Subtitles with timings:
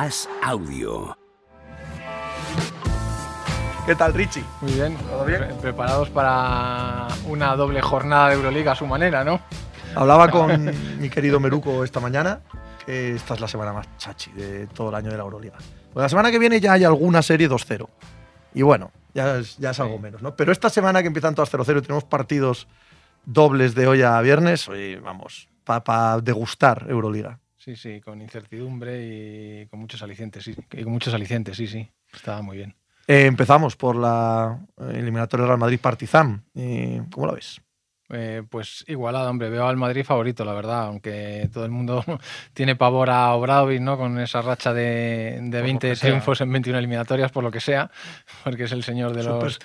[0.00, 1.16] As Audio.
[3.84, 4.44] ¿Qué tal, Richie?
[4.60, 4.96] Muy bien.
[4.96, 5.40] ¿Todo bien?
[5.40, 9.40] Pre- Preparados para una doble jornada de Euroliga a su manera, ¿no?
[9.96, 10.70] Hablaba con
[11.00, 12.42] mi querido Meruco esta mañana
[12.86, 15.56] que esta es la semana más chachi de todo el año de la Euroliga.
[15.92, 17.88] Pues la semana que viene ya hay alguna serie 2-0.
[18.54, 20.02] Y bueno, ya es, ya es algo Sí.
[20.02, 20.36] menos, ¿no?
[20.36, 22.68] Pero esta semana que empiezan todas 0-0 y tenemos partidos
[23.24, 27.40] dobles de hoy a viernes, oye, vamos, para degustar Euroliga.
[27.58, 30.54] Sí, sí, con incertidumbre y con muchos alicientes, sí.
[30.72, 31.88] Y con muchos alicientes, sí, sí.
[32.12, 32.74] Estaba muy bien.
[33.06, 36.44] Eh, empezamos por la eliminatoria Real Madrid-Partizan.
[36.54, 37.60] Eh, ¿Cómo la ves?
[38.10, 39.50] Eh, pues igualada, hombre.
[39.50, 40.84] Veo al Madrid favorito, la verdad.
[40.86, 42.02] Aunque todo el mundo
[42.54, 43.98] tiene pavor a Obradovic, ¿no?
[43.98, 46.08] Con esa racha de, de lo 20 que sea.
[46.08, 47.90] triunfos en 21 eliminatorias, por lo que sea.
[48.44, 49.58] Porque es el señor de los,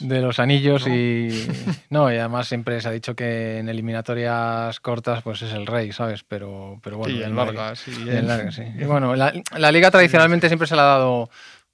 [0.00, 0.94] de los anillos ¿No?
[0.94, 1.48] y
[1.90, 5.92] no y además siempre se ha dicho que en eliminatorias cortas pues es el rey
[5.92, 7.86] sabes pero pero bueno en largas.
[7.88, 8.62] y en largas, sí.
[8.78, 11.28] Y bueno la, la liga tradicionalmente siempre se le ha dado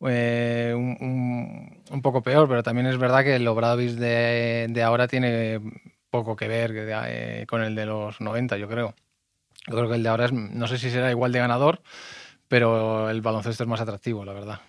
[0.07, 4.83] eh, un, un- un poco peor pero también es verdad que el Obradovic de, de
[4.83, 5.61] ahora tiene
[6.19, 8.95] poco que ver eh, con el de los 90 yo creo
[9.69, 11.83] yo creo que el de ahora es no sé si será igual de ganador
[12.49, 14.61] pero el baloncesto es más atractivo la verdad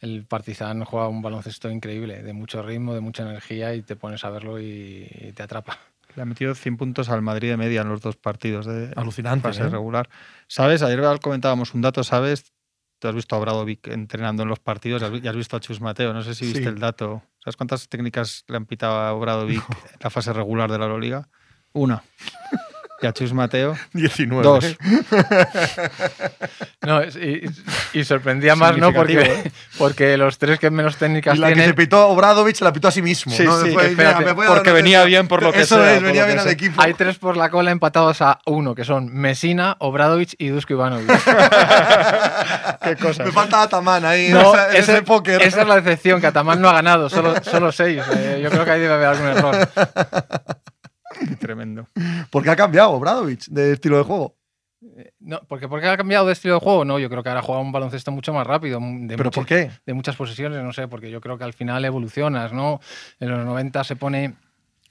[0.00, 4.24] el Partizan juega un baloncesto increíble, de mucho ritmo, de mucha energía y te pones
[4.24, 5.76] a verlo y, y te atrapa.
[6.14, 9.48] Le ha metido 100 puntos al Madrid de media en los dos partidos de Alucinante.
[9.48, 9.68] fase ¿eh?
[9.68, 10.08] regular.
[10.46, 10.82] ¿Sabes?
[10.82, 12.44] Ayer comentábamos un dato, ¿sabes?
[13.00, 15.56] Tú has visto a Obradovic entrenando en los partidos y has vi- y has visto
[15.56, 16.12] a Chus Mateo.
[16.12, 16.68] No sé si viste Sí.
[16.68, 17.22] el dato.
[17.44, 21.28] ¿Sabes cuántas técnicas le han pitado a Obradovic en la fase regular de la Euroliga?
[21.72, 22.02] Una.
[23.00, 24.42] Y a Chus Mateo, 19.
[24.42, 24.64] dos.
[24.64, 24.76] ¿eh?
[26.82, 27.44] No, y,
[27.92, 28.94] y sorprendía más, ¿no?
[28.94, 31.70] Porque, Significativo, porque los tres que menos técnicas Y la que tienen.
[31.70, 33.32] se pitó Obradovic se la pitó a sí mismo.
[33.34, 33.60] Sí, ¿no?
[33.62, 35.94] sí, Fue, espérate, me voy a dar porque venía bien por lo que Eso sea,
[35.96, 36.80] es, venía bien que al equipo.
[36.80, 41.08] Hay tres por la cola empatados a uno, que son Mesina, Obradovic y Dusko Ivanovic.
[42.82, 43.26] ¿Qué cosas?
[43.26, 45.42] Me falta Ataman ahí No, en ese, en ese- ese póker.
[45.42, 48.02] Esa es la decepción, que Ataman no ha ganado, solo, solo seis.
[48.16, 49.68] Eh, yo creo que ahí debe haber algún error.
[51.26, 51.86] Qué tremendo.
[52.30, 54.36] Porque ha cambiado Obradovic de estilo de juego.
[55.18, 57.60] No, porque, porque ha cambiado de estilo de juego, no, yo creo que ahora juega
[57.60, 58.78] un baloncesto mucho más rápido.
[58.80, 59.72] De ¿Pero por qué?
[59.84, 62.80] de muchas posesiones, no sé, porque yo creo que al final evolucionas, ¿no?
[63.18, 64.36] En los 90 se pone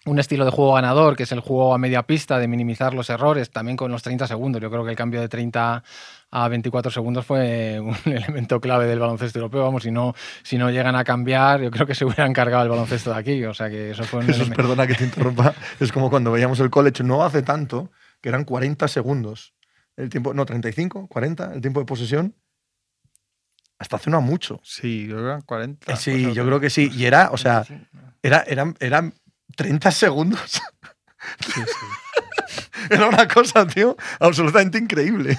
[0.08, 3.10] un estilo de juego ganador, que es el juego a media pista, de minimizar los
[3.10, 4.62] errores, también con los 30 segundos.
[4.62, 5.84] Yo creo que el cambio de 30
[6.32, 9.64] a 24 segundos fue un elemento clave del baloncesto europeo.
[9.64, 12.70] Vamos, si no, si no llegan a cambiar, yo creo que se hubieran cargado el
[12.70, 13.44] baloncesto de aquí.
[13.44, 15.54] O sea que eso fue un Eso es, perdona que te interrumpa.
[15.80, 17.92] Es como cuando veíamos el college no hace tanto,
[18.22, 19.54] que eran 40 segundos.
[19.98, 22.36] El tiempo, no, 35, 40, el tiempo de posesión.
[23.80, 24.60] Hasta hace no mucho.
[24.64, 25.94] Sí, yo creo que eran 40.
[25.94, 26.90] Eh, sí, yo creo que sí.
[26.94, 27.64] Y era, o sea,
[28.24, 29.14] era, eran, eran
[29.56, 30.62] 30 segundos.
[31.40, 31.64] Sí, sí.
[32.90, 35.38] Era una cosa, tío, absolutamente increíble.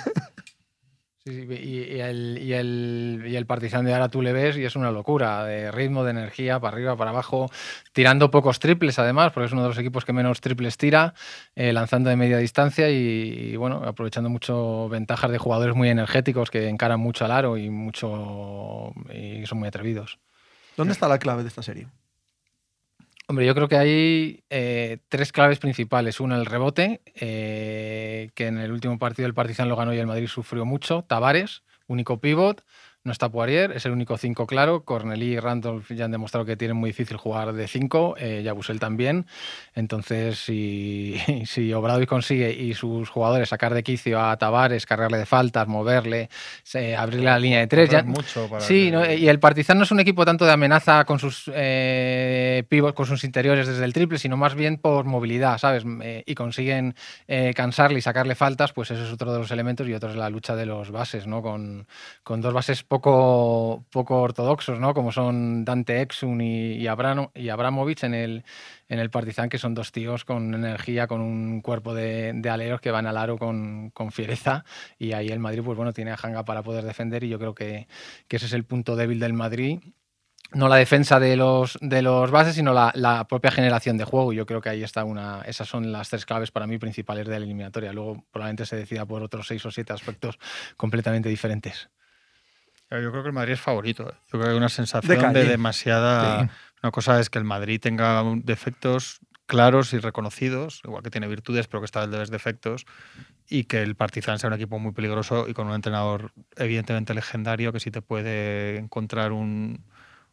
[1.24, 4.56] Sí, sí, y, y el, y, el, y el Partizan de ahora tú le ves
[4.56, 7.50] y es una locura, de ritmo, de energía, para arriba, para abajo,
[7.92, 11.12] tirando pocos triples además, porque es uno de los equipos que menos triples tira,
[11.54, 16.50] eh, lanzando de media distancia y, y, bueno, aprovechando mucho ventajas de jugadores muy energéticos
[16.50, 20.18] que encaran mucho al aro y, mucho, y son muy atrevidos.
[20.78, 21.88] ¿Dónde está la clave de esta serie?
[23.30, 26.18] Hombre, yo creo que hay eh, tres claves principales.
[26.18, 30.06] Una, el rebote, eh, que en el último partido el Partizan lo ganó y el
[30.06, 31.04] Madrid sufrió mucho.
[31.06, 32.64] Tavares, único pivot.
[33.08, 34.82] No está Poirier, es el único 5 claro.
[34.84, 38.16] Cornelí y Randolph ya han demostrado que tienen muy difícil jugar de 5.
[38.18, 39.24] Eh, Yabusel también.
[39.74, 45.24] Entonces, si, si Obradovic consigue y sus jugadores sacar de quicio a Tavares, cargarle de
[45.26, 46.28] faltas, moverle,
[46.62, 49.10] se- abrirle la línea de 3, ya, mucho para Sí, que- ¿no?
[49.10, 53.06] y el Partizan no es un equipo tanto de amenaza con sus eh, pivots, con
[53.06, 55.84] sus interiores desde el triple, sino más bien por movilidad, ¿sabes?
[56.02, 56.94] Eh, y consiguen
[57.26, 60.16] eh, cansarle y sacarle faltas, pues eso es otro de los elementos y otro es
[60.16, 61.40] la lucha de los bases, ¿no?
[61.40, 61.86] Con,
[62.22, 64.94] con dos bases poco, poco ortodoxos, ¿no?
[64.94, 68.44] Como son Dante Exum y, y, Abramovich en el,
[68.88, 72.90] en el Partizan, que son dos tíos con energía, con un cuerpo de, aleros que
[72.90, 74.64] van al aro con, con fiereza.
[74.98, 77.54] Y ahí el Madrid, pues bueno, tiene a Hanga para poder defender y yo creo
[77.54, 77.88] que,
[78.28, 79.80] que ese es el punto débil del Madrid.
[80.52, 84.32] No la defensa de los, de los bases, sino la, la propia generación de juego.
[84.32, 85.42] Yo creo que ahí está una.
[85.42, 87.92] Esas son las tres claves para mí principales de la eliminatoria.
[87.92, 90.38] Luego probablemente se decida por otros seis o siete aspectos
[90.78, 91.90] completamente diferentes.
[92.90, 94.08] Yo creo que el Madrid es favorito.
[94.08, 94.14] ¿eh?
[94.26, 95.40] Yo creo que hay una De sensación calle.
[95.40, 96.44] de, demasiada.
[96.44, 96.50] Sí.
[96.82, 101.66] Una cosa es que el Madrid tenga defectos claros y reconocidos, igual que tiene virtudes,
[101.68, 102.84] pero que está el de los defectos,
[103.48, 107.72] y que el Partizan sea un equipo muy peligroso y con un entrenador evidentemente legendario
[107.72, 109.84] que si te puede encontrar un,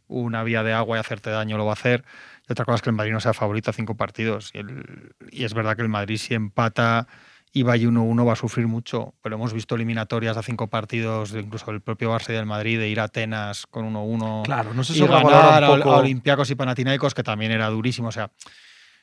[0.07, 2.03] una vía de agua y hacerte daño lo va a hacer.
[2.47, 4.51] Y otra cosa es que el Madrid no sea favorito a cinco partidos.
[4.53, 7.07] Y, el- y es verdad que el Madrid si empata
[7.55, 11.71] y vaya 1-1 va a sufrir mucho, pero hemos visto eliminatorias a cinco partidos, incluso
[11.71, 14.91] el propio Barça y del Madrid, de ir a Atenas con 1-1 Claro, no sé
[14.91, 15.93] y si ganar a, un poco...
[15.93, 18.09] a Olympiacos y Panathinaikos, que también era durísimo.
[18.09, 18.29] O sea,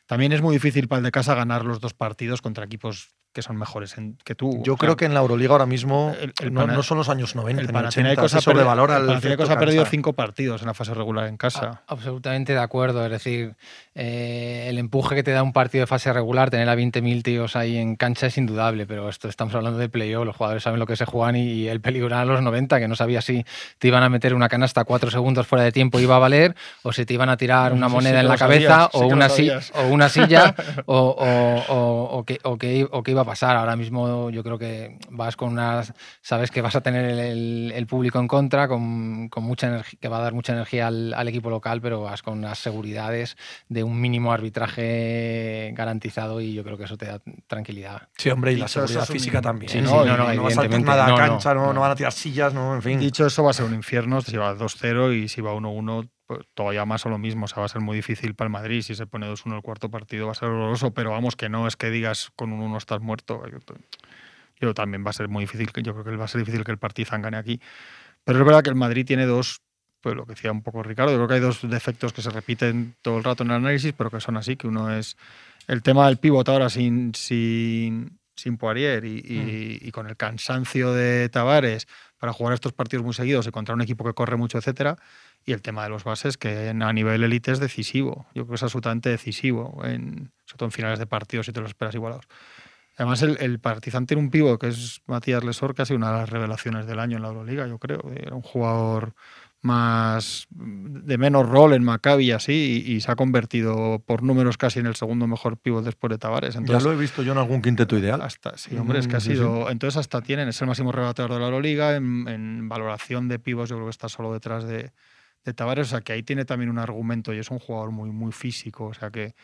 [0.05, 3.43] también es muy difícil para el de casa ganar los dos partidos contra equipos que
[3.43, 4.61] son mejores en- que tú.
[4.63, 6.83] Yo O sea, creo que en la Euroliga ahora mismo el- el no, Pana- no
[6.83, 8.35] son los años 90, el ni 80, Panathinaikos
[9.51, 11.83] ha, perdido, ha cinco partidos en la fase regular en casa.
[11.87, 13.05] A- Absolutamente de acuerdo.
[13.05, 13.55] Es decir,
[13.95, 17.57] eh, el empuje que te da un partido de fase regular, tener a 20.000 tíos
[17.57, 20.87] ahí en cancha es indudable, pero esto estamos hablando de playoff, los jugadores saben lo
[20.87, 23.45] que se juegan y, y el peligro era a los 90, que no sabía si
[23.79, 26.93] te iban a meter una canasta cuatro segundos fuera de tiempo iba a valer, o
[26.93, 29.29] si te iban a tirar una Sí, sí moneda en la cabeza, sabías, o, una
[29.29, 29.73] si- sabías.
[29.75, 30.55] o una silla,
[30.87, 33.57] o, o- o- o que, o que- o que iba a pasar.
[33.57, 37.73] Ahora mismo yo creo que vas con unas, sabes que vas a tener el, el-
[37.75, 41.15] el público en contra, con, con mucha energía, que va a dar mucha energía al,
[41.15, 43.37] al equipo local, pero vas con unas seguridades
[43.69, 48.09] de un mínimo arbitraje garantizado y yo creo que eso te da tranquilidad.
[48.17, 49.71] Sí, hombre, y la seguridad un- física también.
[49.71, 49.83] Sí, ¿eh?
[49.87, 50.87] sí, no, no, vas a evidentemente.
[50.91, 51.73] nada a cancha, no, no.
[51.75, 52.99] no van a tirar sillas, no, en fin.
[53.01, 54.21] Dicho eso, va a ser un infierno.
[54.21, 56.22] Si va 2-0 y si va 1-1, pues
[56.55, 57.45] todavía más o lo mismo.
[57.45, 58.83] O sea, va a ser muy difícil para el Madrid.
[58.83, 60.93] Si se pone 2-1 el cuarto partido, va a ser horroroso.
[60.93, 63.43] Pero vamos, que no es que digas con un 1 estás muerto.
[63.51, 63.59] Yo,
[64.61, 65.73] yo también va a ser muy difícil.
[65.73, 67.61] que- Yo creo que va a ser difícil que el Partizan gane aquí.
[68.25, 69.61] Pero es verdad que el Madrid tiene dos.
[70.01, 72.31] Pues lo que decía un poco Ricardo, yo creo que hay dos defectos que se
[72.31, 75.17] repiten todo el rato en el análisis, pero que son así, que uno es
[75.69, 80.93] el tema del pívot ahora sin, sin, sin Poirier y, y- y con el cansancio
[80.93, 81.87] de Tavares
[82.23, 84.97] para jugar estos partidos muy seguidos y contra un equipo que corre mucho, etcétera.
[85.45, 88.27] Y el tema de los bases, que a nivel élite es decisivo.
[88.33, 91.61] Yo creo que es absolutamente decisivo, en, sobre todo en finales de partidos si te
[91.61, 92.29] los esperas igualados.
[92.97, 96.13] Además, el, el Partizan tiene un pivo que es Matías Lesor, que ha sido una
[96.13, 98.09] de las revelaciones del año en la Euroliga, yo creo.
[98.15, 99.17] Era un jugador
[99.63, 104.57] más de menos rol en Maccabi y así, y, y se ha convertido por números
[104.57, 106.55] casi en el segundo mejor pívot después de Tavares.
[106.55, 108.21] ya Entonces, lo he visto yo en algún quinteto ideal.
[108.23, 109.35] hasta, sí, hombre, es que ha Mm, sí, sí.
[109.37, 109.71] sido.
[109.71, 111.95] Entonces, hasta tienen, es el máximo rebatador de la Euroliga.
[111.97, 114.93] En, en valoración de pivos, yo creo que está solo detrás de,
[115.45, 115.87] de Tavares.
[115.87, 118.87] O sea, que ahí tiene también un argumento y es un jugador muy, muy físico.
[118.87, 119.35] O sea, que,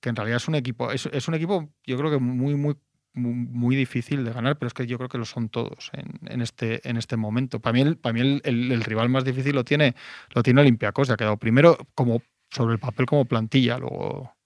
[0.00, 0.90] que en realidad es un equipo.
[0.90, 2.74] Es, es un equipo, yo creo que muy, muy,
[3.18, 6.40] muy, difícil de ganar, pero es que yo creo que lo son todos en, en
[6.40, 7.60] este, en este momento.
[7.60, 9.94] Para mí, el, para mí el rival más difícil lo tiene,
[10.34, 11.08] lo tiene Olympiacos.
[11.08, 13.78] Ya ha quedado primero como sobre el papel como plantilla.
[13.78, 14.37] Luego.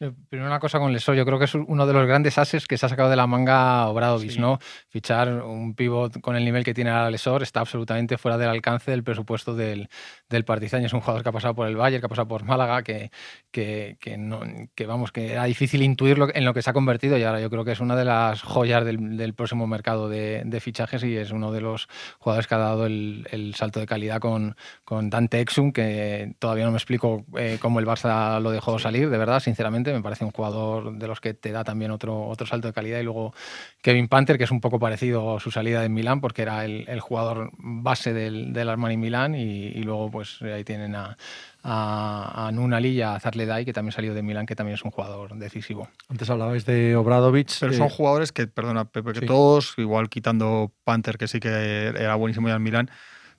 [0.00, 2.68] Eh, Primero una cosa con Lesor, yo creo que es uno de los grandes ases
[2.68, 4.38] que se ha sacado de la manga Obradovic, Sí.
[4.38, 4.60] ¿no?
[4.88, 8.92] Fichar un pivot con el nivel que tiene ahora Lesor está absolutamente fuera del alcance
[8.92, 9.88] del presupuesto del,
[10.28, 10.84] del Partizan.
[10.84, 13.10] Es un jugador que ha pasado por el Bayern, que ha pasado por Málaga, que,
[13.50, 14.40] que, que no,
[14.76, 17.50] que, vamos, que era difícil intuirlo en lo que se ha convertido y ahora yo
[17.50, 21.16] creo que es una de las joyas del, del próximo mercado de, de fichajes y
[21.16, 21.88] es uno de los
[22.20, 24.54] jugadores que ha dado el, el salto de calidad con,
[24.84, 29.10] con Dante Exum, que todavía no me explico eh, cómo el Barça lo dejó salir,
[29.10, 32.46] de verdad, sinceramente, me parece un jugador de los que te da también otro, otro
[32.46, 33.00] salto de calidad.
[33.00, 33.34] Y luego
[33.82, 36.84] Kevin Panther, que es un poco parecido a su salida de Milán, porque era el,
[36.88, 41.16] el jugador base del, del Armani Milán, y, y luego pues ahí tienen a,
[41.62, 44.90] a, a Nunali y a Zarledai, que también salió de Milán, que también es un
[44.90, 45.88] jugador decisivo.
[46.08, 47.50] Antes hablabais de Obradovic.
[47.60, 49.26] Pero eh, son jugadores que, perdona, Pepe, que sí.
[49.26, 52.90] todos, igual quitando Panther, que sí que era buenísimo ya en Milán,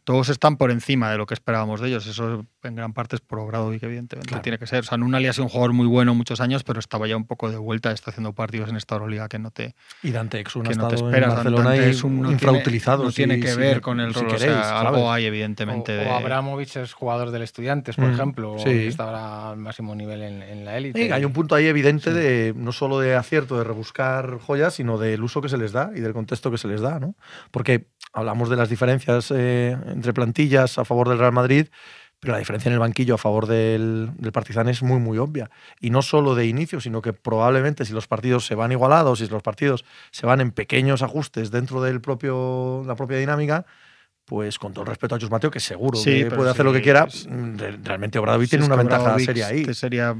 [0.09, 2.07] todos están por encima de lo que esperábamos de ellos.
[2.07, 4.27] Eso en gran parte es por Obradovic, evidentemente.
[4.27, 4.41] Claro.
[4.41, 4.79] Tiene que ser.
[4.79, 7.27] O sea, Nunali ha sido un jugador muy bueno muchos años, pero estaba ya un
[7.27, 10.63] poco de vuelta, está haciendo partidos en esta Euroliga que no te, y Dante Exum
[10.65, 11.29] ha que no te estado esperas.
[11.29, 13.03] en Barcelona Dante y es un- no tiene- infrautilizado.
[13.03, 14.29] No si- tiene que si- ver con el si rol.
[14.29, 15.09] o queréis, sea, algo ¿sabes?
[15.11, 15.91] hay, evidentemente.
[15.95, 16.07] O, de...
[16.07, 18.63] o Abramovich es jugador del Estudiantes, por Mm, ejemplo, sí.
[18.63, 21.05] que está ahora al máximo nivel en, en la élite.
[21.05, 22.17] Sí, hay un punto ahí evidente Sí.
[22.17, 25.91] de no solo de acierto, de rebuscar joyas, sino del uso que se les da
[25.95, 27.13] y del contexto que se les da, ¿no?
[27.51, 31.67] Porque hablamos de las diferencias eh, entre plantillas a favor del Real Madrid,
[32.21, 35.49] pero la diferencia en el banquillo a favor del, del Partizan es muy, muy obvia.
[35.81, 39.27] Y no solo de inicio, sino que probablemente si los partidos se van igualados, si
[39.27, 41.99] los partidos se van en pequeños ajustes dentro de la
[42.95, 43.65] propia dinámica,
[44.29, 46.71] pues con todo el respeto a Chus Mateo, que seguro Sí, que puede hacer lo
[46.71, 47.27] que quiera, sí.
[47.27, 49.63] mm, re- realmente Obradovic tiene una ventaja seria ahí.
[49.63, 50.15] te sería,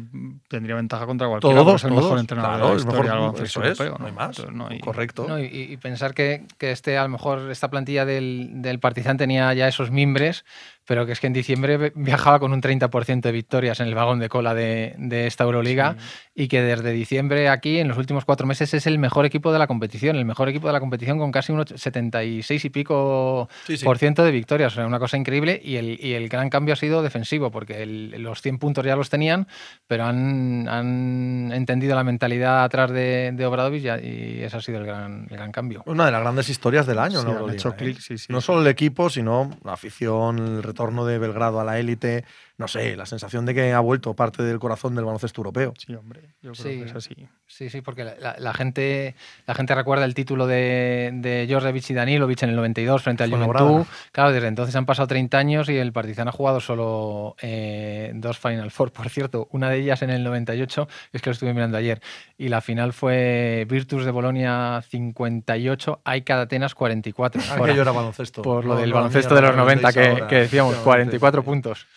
[0.48, 1.56] tendría ventaja contra cualquiera.
[1.56, 3.98] Todos, el mejor todos, entrenador claro, de la historia mejor- baloncesto eso es, europeo.
[4.00, 4.52] no hay más.
[4.52, 5.26] No hay- Correcto.
[5.28, 9.18] No, y, y pensar que, que este, a lo mejor, esta plantilla del, del Partizan
[9.18, 10.44] tenía ya esos mimbres,
[10.90, 13.94] pero que es que en diciembre vi- viajaba con un 30% de victorias en el
[13.94, 15.96] vagón de cola de, de esta Euroliga
[16.34, 19.60] y que desde diciembre aquí, en los últimos cuatro meses, es el mejor equipo de
[19.60, 23.48] la competición, el mejor equipo de la competición con casi un och- 76 y pico
[23.68, 23.86] Sí, sí.
[23.86, 26.74] por ciento de victorias, o sea, una cosa increíble y el, y el gran cambio
[26.74, 29.46] ha sido defensivo, porque el- los 100 puntos ya los tenían,
[29.86, 34.80] pero han, han entendido la mentalidad atrás de, de Obradovic y, y ese ha sido
[34.80, 35.84] el gran, el gran cambio.
[35.86, 37.52] Una de las grandes historias del año, Sí, ¿no?
[37.52, 37.74] hecho ¿eh?
[37.78, 38.26] clic, sí, sí.
[38.34, 42.26] No solo el equipo, sino la afición, el retorno de Belgrado a la élite,
[42.60, 45.74] no sé, la sensación de que ha vuelto parte del corazón del baloncesto europeo.
[45.78, 46.64] Sí, hombre, yo creo Sí.
[46.80, 47.16] que es así.
[47.48, 49.16] Sí, sí, porque la, la- la gente,
[49.48, 53.32] la gente recuerda el título de, de Jorjevic y Danilovic en el 92 frente al.
[53.32, 53.86] Juventud.
[54.12, 58.38] Claro, desde entonces han pasado 30 años y el Partizan ha jugado solo eh, dos
[58.38, 59.48] Final Four, por cierto.
[59.52, 62.02] Una de ellas en el 98, es que lo estuve mirando ayer.
[62.38, 67.42] Y la final fue Virtus de Bolonia 58, AICA de Atenas 44.
[67.42, 68.42] Por- Aquello era baloncesto.
[68.42, 70.84] por lo No, del no, baloncesto de los lo 90 que, ahora, que decíamos, efectivamente.
[71.20, 71.88] 44 puntos.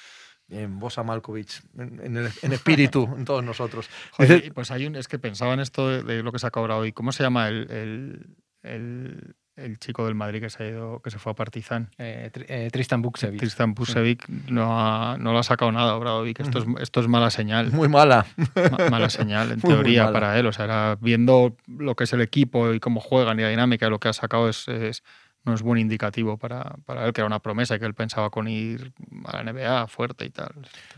[0.50, 3.88] En Bosa Malkovich, en, en el- en espíritu, en todos nosotros.
[4.12, 6.76] Joder, pues hay un, es que pensaba en esto de, de lo que se acaba
[6.76, 6.92] hoy.
[6.92, 8.26] ¿Cómo se llama el, el,
[8.62, 11.90] el- el chico del Madrid que se ha ido, que se fue a Partizan?
[11.98, 13.38] Eh, eh, Tristan Buksevic.
[13.38, 16.40] Tristan Pusevic no, ha, no lo ha sacado nada, Obradovic.
[16.40, 17.70] Esto es, esto es mala señal.
[17.70, 18.24] Muy mala.
[18.36, 20.12] Ma- mala señal, en Muy, muy teoría, mala.
[20.14, 20.46] para él.
[20.46, 23.86] O sea, era viendo lo que es el equipo y cómo juegan y la dinámica
[23.86, 25.02] de lo que ha sacado es, es-
[25.44, 28.30] no es buen indicativo para, para él, que era una promesa y que él pensaba
[28.30, 28.92] con ir
[29.24, 30.52] a la NBA fuerte y tal.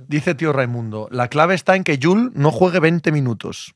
[0.06, 3.74] Dice tío Raimundo, la clave está en que Jul no juegue 20 minutos.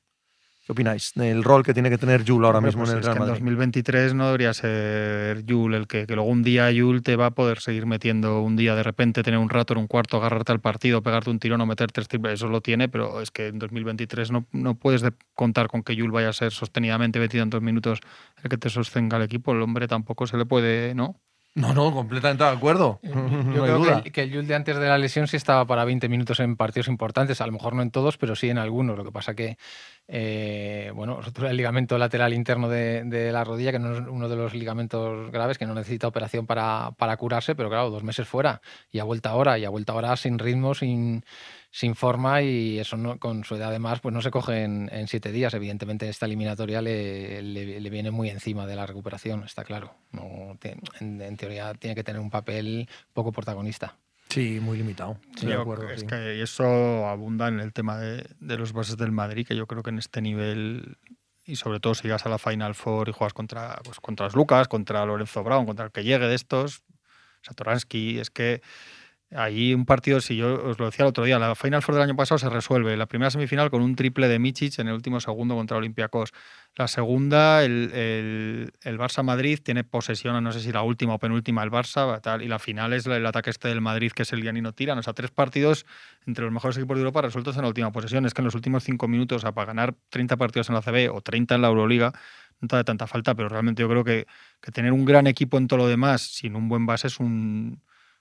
[0.69, 3.07] ¿Qué opináis del rol que tiene que tener Jul ahora mismo pues en el es
[3.07, 3.41] Real que en Madrid?
[3.41, 7.31] 2023 no debería ser Yul el que, que luego un día Yul te va a
[7.31, 10.61] poder seguir metiendo un día de repente, tener un rato en un cuarto, agarrarte al
[10.61, 12.35] partido, pegarte un tirón o meter tres triples.
[12.35, 15.97] Eso lo tiene, pero es que en 2023 no, no puedes de- contar con que
[15.97, 18.01] Yul vaya a ser sostenidamente metido en dos minutos
[18.45, 19.53] el que te sostenga el equipo.
[19.53, 21.19] El hombre tampoco se le puede, ¿no?
[21.59, 23.01] No, no, completamente de acuerdo.
[23.03, 24.03] Yo no hay creo duda.
[24.03, 26.41] que, el- que el Jules de antes de la lesión sí estaba para 20 minutos
[26.41, 28.97] en partidos importantes, a lo mejor no en todos, pero sí en algunos.
[28.97, 29.59] Lo que pasa que,
[30.07, 34.29] eh, bueno, rotura del ligamento lateral interno de, de la rodilla, que no es uno
[34.29, 38.27] de los ligamentos graves, que no necesita operación para, para curarse, pero claro, dos meses
[38.27, 38.61] fuera
[38.91, 41.25] y ha vuelto ahora, y ha vuelto ahora sin ritmo, sin,
[41.71, 45.07] sin forma, y eso no- con su edad además, pues no se coge en, en
[45.07, 45.53] siete días.
[45.55, 49.95] Evidentemente, esta eliminatoria le, le- le viene muy encima de la recuperación, está claro.
[50.13, 53.97] No, te- en, en teoría tiene que tener un papel poco protagonista.
[54.31, 55.19] Sí, muy limitado.
[55.37, 55.89] Sí, de acuerdo.
[55.91, 56.07] es sí.
[56.07, 59.67] que y eso abunda en el tema de, de los bases del Madrid, que yo
[59.67, 60.97] creo que en este nivel,
[61.47, 64.35] y sobre todo si llegas a la Final Four y juegas contra, pues, contra los
[64.35, 66.83] Lucas, contra Lorenzo Brown, contra el que llegue de estos,
[67.43, 68.61] Satoransky, es que
[69.35, 72.05] ahí un partido, si yo os lo decía el otro día, la Final Four del
[72.05, 72.97] año pasado se resuelve.
[72.97, 76.33] La primera semifinal con un triple de Michic en el último segundo contra Olympiacos.
[76.77, 81.71] La segunda, el, el, Barça-Madrid tiene posesión, no sé si la última o penúltima el
[81.71, 84.99] Barça, y la final es el ataque este del Madrid, que es el Giannino Tiran.
[84.99, 85.85] O sea, tres partidos
[86.27, 88.25] entre los mejores equipos de Europa resueltos en la última posesión.
[88.25, 90.83] Es que en los últimos cinco minutos, o sea, para ganar 30 partidos en la
[90.83, 92.13] CB o 30 en la Euroliga,
[92.61, 94.27] no te da tanta falta, pero realmente yo creo que,
[94.61, 97.81] que tener un gran equipo en todo lo demás sin un buen base es un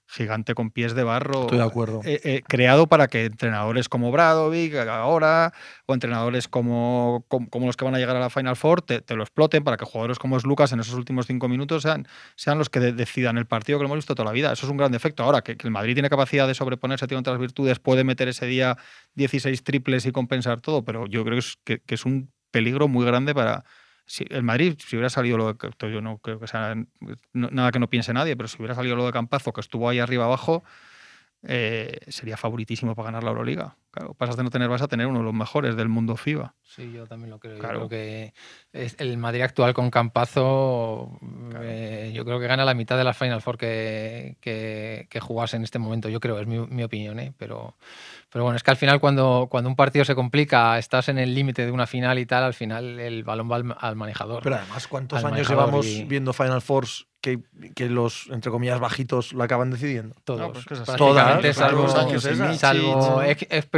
[0.09, 1.41] gigante con pies de barro.
[1.41, 2.01] Estoy de acuerdo.
[2.05, 5.53] eh, eh, creado para que entrenadores como Bradovic ahora
[5.85, 9.01] o entrenadores como, como, como los que van a llegar a la Final Four te,
[9.01, 12.07] te lo exploten para que jugadores como es Lucas en esos últimos cinco minutos sean,
[12.35, 14.53] sean los que de- decidan el partido que lo hemos visto toda la vida.
[14.53, 15.23] Eso es un gran defecto.
[15.23, 18.45] Ahora que, que el Madrid tiene capacidad de sobreponerse, tiene otras virtudes, puede meter ese
[18.45, 18.77] día
[19.15, 22.87] 16 triples y compensar todo, pero yo creo que es, que, que es un peligro
[22.87, 23.65] muy grande para,
[24.07, 25.91] si el Madrid, si hubiera salido lo de.
[25.91, 26.75] Yo no creo que sea
[27.33, 29.99] nada que no piense nadie, pero si hubiera salido lo de Campazo, que estuvo ahí
[29.99, 30.63] arriba abajo,
[31.43, 33.75] eh, sería favoritísimo para ganar la Euroliga.
[33.97, 36.53] Claro, pasas de no tener base a tener uno de los mejores del mundo FIBA.
[36.61, 37.55] Sí, yo también lo creo.
[37.55, 37.87] Yo Claro.
[37.87, 38.33] creo que
[38.71, 41.17] es- el Madrid actual con Campazo,
[41.61, 45.57] eh, yo creo que gana la mitad de las Final Four que, que, que jugase
[45.57, 46.09] en este momento.
[46.09, 47.33] Yo creo, es mi, mi opinión, ¿eh?
[47.37, 47.75] pero,
[48.31, 51.33] pero bueno, es que al final cuando, cuando un partido se complica, estás en el
[51.33, 54.43] límite de una final y tal, al final el balón va al, al manejador.
[54.43, 57.39] Pero además, ¿cuántos años llevamos y- viendo Final Force que,
[57.75, 60.15] que los, entre comillas, bajitos lo acaban decidiendo?
[60.23, 60.91] Todos, No, pues que es así.
[60.91, 62.59] prácticamente, Todas, salvo, años esas.
[62.59, 63.21] salvo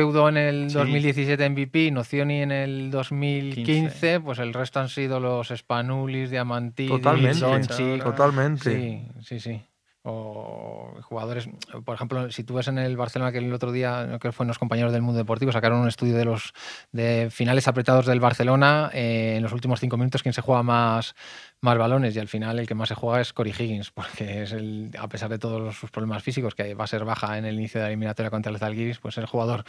[0.09, 0.75] Espeudo en el Sí.
[0.77, 7.99] 2017 MVP, Nocioni en el 2015, pues el resto han sido los Spanulis, Diamantidis, Totalmente,
[7.99, 8.71] totalmente.
[8.71, 9.61] Sí, sí, sí.
[10.03, 11.49] O jugadores,
[11.83, 14.57] por ejemplo, si tú ves en el Barcelona que el otro día, que fue los
[14.57, 16.53] compañeros del mundo deportivo, sacaron un estudio de los
[16.93, 21.15] de finales apretados del Barcelona eh, en los últimos cinco minutos, quién se juega más,
[21.61, 24.53] más balones y al final el que más se juega es Cory Higgins, porque es
[24.53, 27.55] el, a pesar de todos sus problemas físicos, que va a ser baja en el
[27.55, 29.65] inicio de la eliminatoria contra el Zalgiris, pues el jugador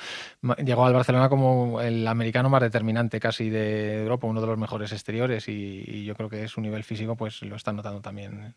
[0.65, 4.93] llegó al Barcelona como el americano más determinante casi de Europa, uno de los mejores
[4.93, 8.55] exteriores y, y yo creo que su nivel físico pues lo está notando también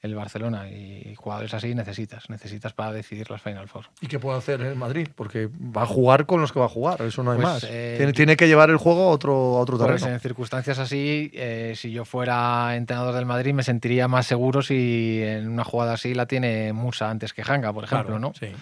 [0.00, 3.86] el Barcelona y jugadores así necesitas, necesitas para decidir las Final Four.
[4.00, 5.08] ¿Y qué puede hacer el Madrid?
[5.16, 7.64] Porque va a jugar con los que va a jugar, eso no hay Pues, más.
[7.68, 10.14] eh, tiene, tiene que llevar el juego a otro, a otro Pues terreno.
[10.14, 15.20] en circunstancias así, eh, si yo fuera entrenador del Madrid, me sentiría más seguro si
[15.22, 18.32] en una jugada así la tiene Musa antes que Hanga, por ejemplo, Claro, ¿no?
[18.34, 18.52] Sí.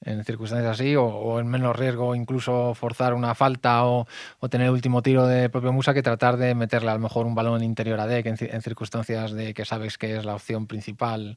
[0.00, 4.06] en circunstancias así, o, en menos riesgo incluso forzar una falta o,
[4.50, 7.34] tener el último tiro de propio Musa que tratar de meterle a lo mejor un
[7.34, 11.36] balón interior a deck en, en circunstancias de que sabes que es la opción principal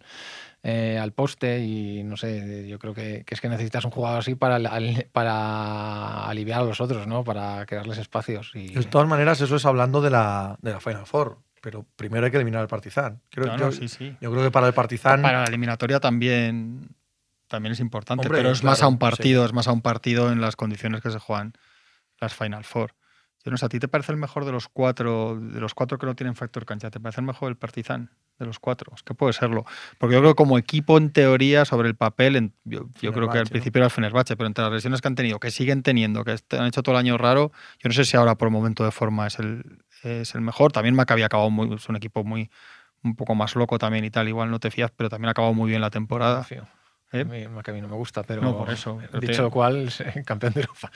[0.63, 4.36] eh, al poste y no sé, yo creo que, es que necesitas un jugador así
[4.36, 4.60] para,
[5.12, 7.24] para aliviar a los otros, ¿no?
[7.24, 8.51] Para crearles espacios.
[8.53, 8.67] Y...
[8.67, 12.32] De todas maneras, eso es hablando de la, de la Final Four pero primero hay
[12.32, 13.22] que eliminar al Partizan.
[13.30, 14.15] Creo, yo, sí, sí.
[14.20, 15.22] yo creo que para el Partizan.
[15.22, 16.89] Para la eliminatoria también,
[17.48, 20.41] también es importante, pero es más a un partido, es más a un partido en
[20.41, 21.53] las condiciones que se juegan
[22.20, 22.96] las Final Four.
[23.44, 25.98] Yo no sé, ¿a ti te parece el mejor de los cuatro, de los cuatro
[25.98, 26.91] que no tienen factor cancha?
[26.91, 28.12] ¿Te parece el mejor el Partizan?
[28.41, 28.91] de los cuatro.
[28.96, 29.65] Es que puede serlo.
[29.98, 33.48] Porque yo creo que como equipo, en teoría, sobre el papel, yo, creo que al
[33.48, 36.36] principio era el Fenerbahce, pero entre las lesiones que han tenido, que siguen teniendo, que
[36.58, 39.27] han hecho todo el año raro, yo no sé si ahora por momento de forma
[39.27, 39.63] es el,
[40.03, 40.72] es el mejor.
[40.72, 42.50] También me había acabado muy, es un equipo muy
[43.03, 45.53] un poco más loco también y tal, igual no te fías, pero también ha acabado
[45.53, 46.46] muy bien la temporada.
[47.13, 47.22] ¿Eh?
[47.22, 49.00] A, mí, a, mí, no me gusta, pero no, por eso.
[49.20, 49.91] dicho lo cual,
[50.25, 50.89] campeón de Europa.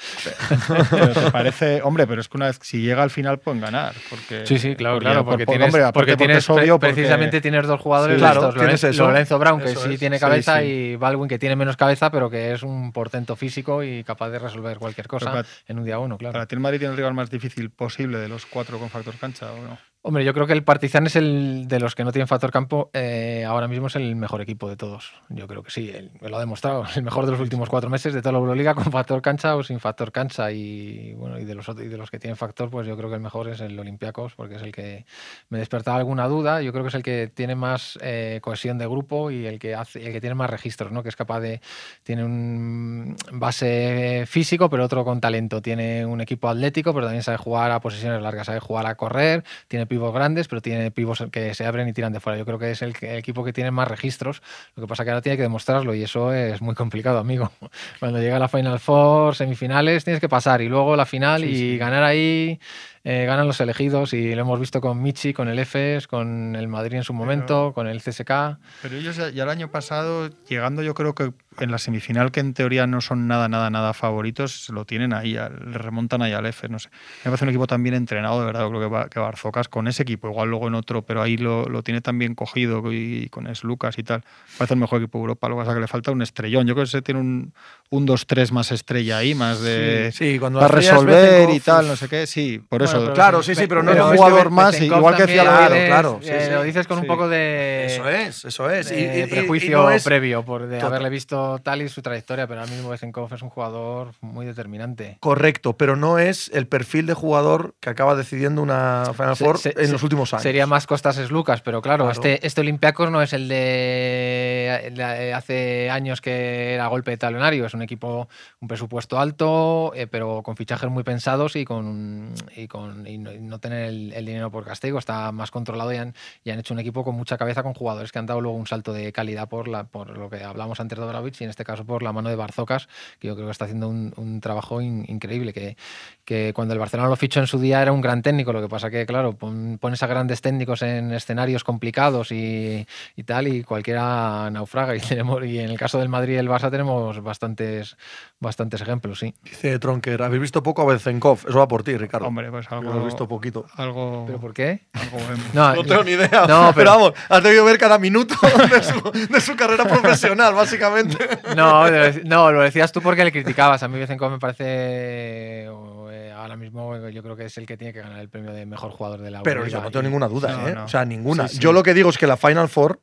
[0.90, 3.94] Pero te parece, hombre, pero es que una vez si llega al final pueden ganar.
[4.10, 8.52] Porque, sí, sí, claro, claro, porque, tienes, porque, tienes obvio, precisamente tienes dos jugadores, claro,
[8.52, 12.64] Lorenzo, Brown, que sí tiene cabeza, y Baldwin, que tiene menos cabeza, pero que es
[12.64, 16.34] un portento físico y capaz de resolver cualquier cosa en un día uno, claro.
[16.34, 19.16] Para ti el Madrid tiene el rival más difícil posible de los cuatro con factor
[19.16, 19.78] cancha, ¿o no?
[20.08, 22.92] Hombre, yo creo que el Partizan es el de los que no tienen factor campo,
[22.94, 25.14] eh, ahora mismo es el mejor equipo de todos.
[25.30, 26.86] Yo creo que sí, lo ha demostrado.
[26.96, 29.64] El mejor de los últimos cuatro meses de toda la Euroliga con factor cancha o
[29.64, 30.52] sin factor cancha.
[30.52, 33.16] Y bueno, y de los, y de los que tienen factor, pues yo creo que
[33.16, 35.08] el mejor es el Olympiacos, porque es el que
[35.50, 36.62] me despertaba alguna duda.
[36.62, 39.74] Yo creo que es el que tiene más eh, cohesión de grupo y el que,
[39.74, 41.02] hace, el que tiene más registros, ¿no?
[41.02, 41.62] que es capaz de.
[42.04, 45.64] Tiene un base físico, pero otro con talento.
[45.64, 49.44] Tiene un equipo atlético, pero también sabe jugar a posiciones largas, sabe jugar a correr,
[49.68, 52.38] tiene pivos grandes, pero tiene pivos que se abren y tiran de fuera.
[52.38, 54.42] Yo creo que es el, equipo que tiene más registros.
[54.76, 57.50] Lo que pasa que ahora tiene que demostrarlo y eso es muy complicado, amigo.
[58.02, 62.04] Cuando llega la Final Four, semifinales, tienes que pasar y luego la final y ganar
[62.04, 62.60] ahí
[63.08, 66.68] eh, ganan los elegidos y lo hemos visto con Michi, con el EFES, con el
[66.68, 68.58] Madrid en su momento, con el CSK.
[68.82, 72.54] Pero ellos ya, el año pasado, llegando yo creo que en la semifinal, que en
[72.54, 76.70] teoría no son nada, nada, nada favoritos, lo tienen ahí, le remontan ahí al EFES,
[76.70, 76.90] no sé.
[77.24, 79.88] Me parece un equipo tan bien entrenado, de verdad, yo creo que, que Barzocas con
[79.88, 83.30] ese equipo, igual luego en otro, pero ahí lo, lo tiene tan bien cogido y,
[83.30, 84.24] con es Lucas y tal.
[84.58, 86.68] Parece el mejor equipo de Europa, lo que pasa que le falta un estrellón.
[86.68, 87.54] Yo creo que se tiene un,
[87.90, 90.12] un 2-3 más estrella ahí, más de...
[90.14, 93.68] Sí, cuando para resolver y tal, no sé qué, sí, por eso claro, sí, sí,
[93.68, 96.20] pero no es un jugador más, igual que decía claro.
[96.52, 97.86] lo dices con un poco de.
[97.86, 98.92] Eso es, eso es.
[98.92, 103.34] y, prejuicio previo por de haberle visto tal y su trayectoria, pero ahora mismo Bezenkov
[103.34, 105.18] es un jugador muy determinante.
[105.20, 109.92] Correcto, pero no es el perfil de jugador que acaba decidiendo una Final Four en
[109.92, 110.44] los últimos años.
[110.44, 115.90] Sería más Costas es Lucas, pero claro, este, este Olympiacos no es el de, hace
[115.90, 118.28] años que era golpe de talonario, es un equipo,
[118.60, 123.06] un presupuesto alto, eh, pero con fichajes muy pensados y con, y con
[123.48, 126.14] no tener el, dinero por castigo, está más controlado y han,
[126.46, 128.94] han, hecho un equipo con mucha cabeza con jugadores que han dado luego un salto
[128.94, 131.06] de calidad por, la, por lo que hablamos antes de
[131.42, 132.88] Y en este caso por la mano de Barzocas,
[133.20, 135.78] que yo creo que está haciendo un, trabajo increíble, que,
[136.26, 138.68] que cuando el Barcelona lo fichó en su día era un gran técnico, lo que
[138.68, 144.50] pasa que, claro, pones a grandes técnicos en escenarios complicados y, y tal, y cualquiera
[144.52, 147.98] naufraga, y, tenemos, y en el caso del Madrid y el Barça tenemos bastantes,
[148.40, 149.34] bastantes ejemplos, sí.
[149.44, 152.28] Dice Tronker, habéis visto poco a Bezenkov, eso va por ti, Ricardo.
[152.28, 152.94] Hombre, pues algo...
[152.94, 153.66] Lo he visto poquito.
[153.76, 154.24] Algo...
[154.26, 154.82] ¿Pero por qué?
[155.54, 156.46] no, tengo ni idea.
[156.48, 158.36] No, pero, vamos, has debido ver cada minuto
[159.30, 161.18] de su, carrera profesional, básicamente.
[161.56, 161.86] No,
[162.24, 163.84] no, lo decías tú porque le criticabas.
[163.84, 167.94] A mí Bezenkov me parece eh, ahora mismo yo creo que es el que tiene
[167.94, 170.70] que ganar el premio de mejor jugador de la Pero yo no tengo ninguna duda,
[170.70, 170.78] ¿eh?
[170.78, 171.48] O sea, ninguna.
[171.48, 173.00] Yo lo que digo es que la Final Four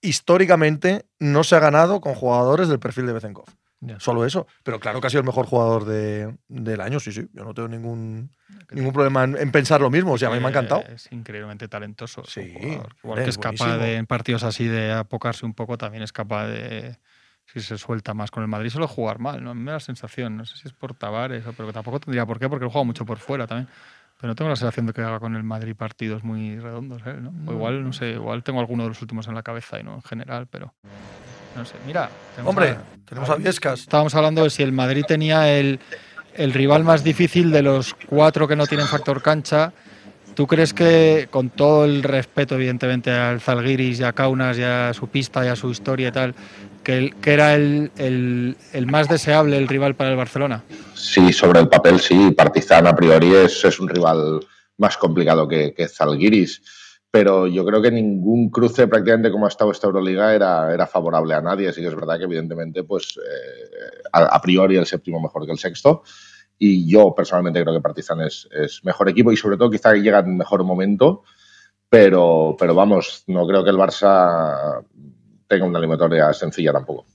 [0.00, 3.46] históricamente no se ha ganado con jugadores del perfil de Bezenkov.
[3.98, 4.46] Solo eso.
[4.62, 7.28] Pero claro que ha sido el mejor jugador del año, sí, sí.
[7.32, 8.30] Yo no tengo ningún,
[8.70, 10.12] ningún problema en, pensar lo mismo.
[10.12, 10.82] O sea, a mí me ha encantado.
[10.82, 12.24] Es increíblemente talentoso.
[12.24, 12.54] Sí.
[13.02, 16.46] Igual que es capaz de, en partidos así de apocarse un poco, también es capaz
[16.48, 16.98] de,
[17.46, 19.42] si se suelta más con el Madrid, solo jugar mal.
[19.42, 19.54] ¿no?
[19.54, 22.48] me da la sensación, no sé si es por Tavares, pero tampoco tendría por qué,
[22.48, 23.68] porque él juega mucho por fuera también.
[24.18, 27.02] Pero no tengo la sensación de que haga con el Madrid partidos muy redondos.
[27.06, 27.16] ¿eh?
[27.20, 27.32] ¿no?
[27.46, 29.94] O igual, no sé, igual tengo alguno de los últimos en la cabeza y no
[29.94, 30.72] en general, pero.
[31.54, 32.08] No sé, mira.
[32.44, 33.80] Hombre, tenemos a Viescas.
[33.80, 35.80] Estábamos hablando de si el Madrid tenía el,
[36.34, 39.72] el rival más difícil de los cuatro que no tienen factor cancha.
[40.34, 44.92] ¿Tú crees que, con todo el respeto, evidentemente, al Zalgiris y a Kaunas y a
[44.92, 46.34] su pista y a su historia y tal,
[46.86, 50.62] que, era el, el, el, más deseable el rival para el Barcelona?
[50.94, 52.30] Sí, sobre el papel sí.
[52.30, 54.40] Partizan a priori es, es un rival
[54.78, 56.62] más complicado que, que Zalgiris
[57.16, 61.32] pero yo creo que ningún cruce prácticamente como ha estado esta Euroliga era, era favorable
[61.32, 61.68] a nadie.
[61.68, 65.58] Así que es verdad que evidentemente, pues eh, a, priori el séptimo mejor que el
[65.58, 66.02] sexto.
[66.58, 70.18] Y yo personalmente creo que Partizan es, es mejor equipo y sobre todo quizá llega
[70.18, 71.22] en mejor momento.
[71.88, 74.84] Pero, pero vamos, no creo que el Barça
[75.46, 77.06] tenga una eliminatoria sencilla tampoco.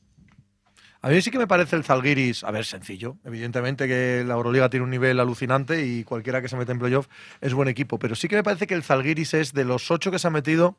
[1.04, 3.18] A mí sí que me parece el Zalgiris, a ver, sencillo.
[3.26, 7.08] Evidentemente que la Euroliga tiene un nivel alucinante y cualquiera que se mete en playoff
[7.42, 7.98] es buen equipo.
[7.98, 10.32] Pero sí que me parece que el Zalgiris es de los ocho que se ha
[10.32, 10.78] metido,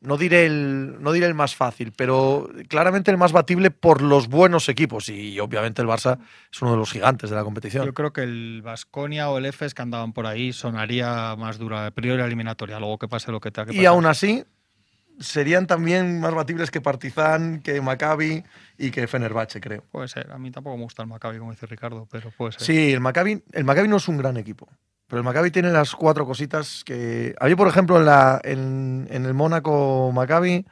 [0.00, 4.28] no diré el, no diré el más fácil, pero claramente el más batible por los
[4.28, 5.08] buenos equipos.
[5.08, 6.18] Y obviamente el Barça
[6.50, 7.84] es uno de los gigantes de la competición.
[7.84, 11.86] Yo creo que el Vasconia o el EFES que andaban por ahí sonaría más dura,
[11.86, 14.44] el periodo eliminatoria, luego que pase lo que tenga que Y aún así,
[15.20, 18.42] serían también más batibles que Partizan, que Maccabi
[18.78, 19.84] y que Fenerbahce, creo.
[19.92, 20.32] Puede ser.
[20.32, 22.62] A mí tampoco me gusta el Maccabi, como dice Ricardo, pero puede ser.
[22.62, 24.68] Sí, el Maccabi, el Maccabi no es un gran equipo.
[25.06, 27.34] Pero el Maccabi tiene las cuatro cositas que.
[27.38, 30.64] A mí, por ejemplo, en, la, en, el Mónaco Maccabi.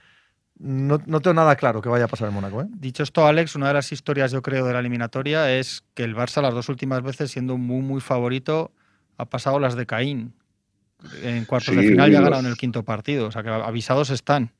[0.60, 2.62] No, no, tengo nada claro que vaya a pasar en Mónaco.
[2.62, 2.66] ¿eh?
[2.68, 6.16] Dicho esto, Alex, una de las historias, yo creo, de la eliminatoria es que el
[6.16, 8.72] Barça, las dos últimas veces, siendo muy, muy favorito,
[9.18, 10.34] ha pasado las de Caín
[11.22, 13.26] en cuartos de final ya ganaron el quinto partido.
[13.26, 14.52] O sea que avisados están.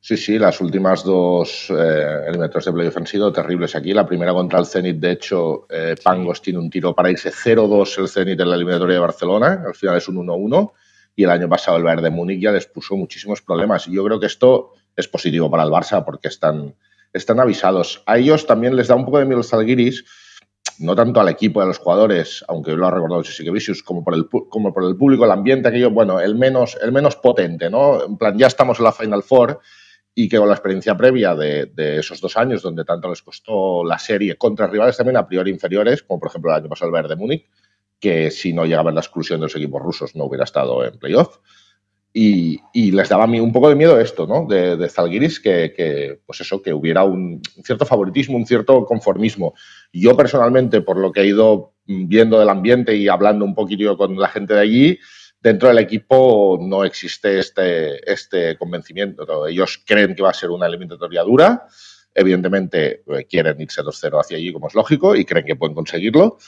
[0.00, 3.92] Sí, sí, las últimas dos eh, eliminatorias de playoff han sido terribles aquí.
[3.92, 7.98] La primera contra el Zenit, de hecho, eh, Pangos tiene un tiro para irse 0-2
[7.98, 9.64] el Zenit en la eliminatoria de Barcelona.
[9.66, 10.72] Al final es un 1-1.
[11.16, 13.88] Y el año pasado el Bayern de Múnich ya les puso muchísimos problemas.
[13.88, 16.74] Y yo creo que esto es positivo para el Barça porque están,
[17.12, 18.02] están avisados.
[18.06, 20.04] A ellos también les da un poco de miedo el Zalgiris
[20.78, 24.14] no tanto al equipo y a los jugadores, aunque lo ha recordado Vicius, como por
[24.14, 28.04] el como por el público, el ambiente, aquello, bueno, el menos, el menos potente, ¿no?
[28.04, 29.60] En plan, ya estamos en la Final Four
[30.14, 33.98] y que con la experiencia previa de, esos dos años, donde tanto les costó la
[33.98, 37.10] serie contra rivales también a priori inferiores, como por ejemplo el año pasado el Bayern
[37.10, 37.46] de Múnich,
[38.00, 41.38] que si no llegaba la exclusión de los equipos rusos no hubiera estado en playoff.
[42.18, 44.46] Y, les daba a mí un poco de miedo esto, ¿no?
[44.48, 49.52] De, de Zalgiris, que, pues eso, que hubiera un, cierto favoritismo, un cierto conformismo.
[49.92, 54.18] Yo personalmente, por lo que he ido viendo del ambiente y hablando un poquito con
[54.18, 54.98] la gente de allí,
[55.42, 59.46] dentro del equipo no existe este, este convencimiento.
[59.46, 61.66] Ellos creen que va a ser una eliminatoria dura.
[62.14, 66.38] Evidentemente eh, quieren irse 2-0 hacia allí, como es lógico, y creen que pueden conseguirlo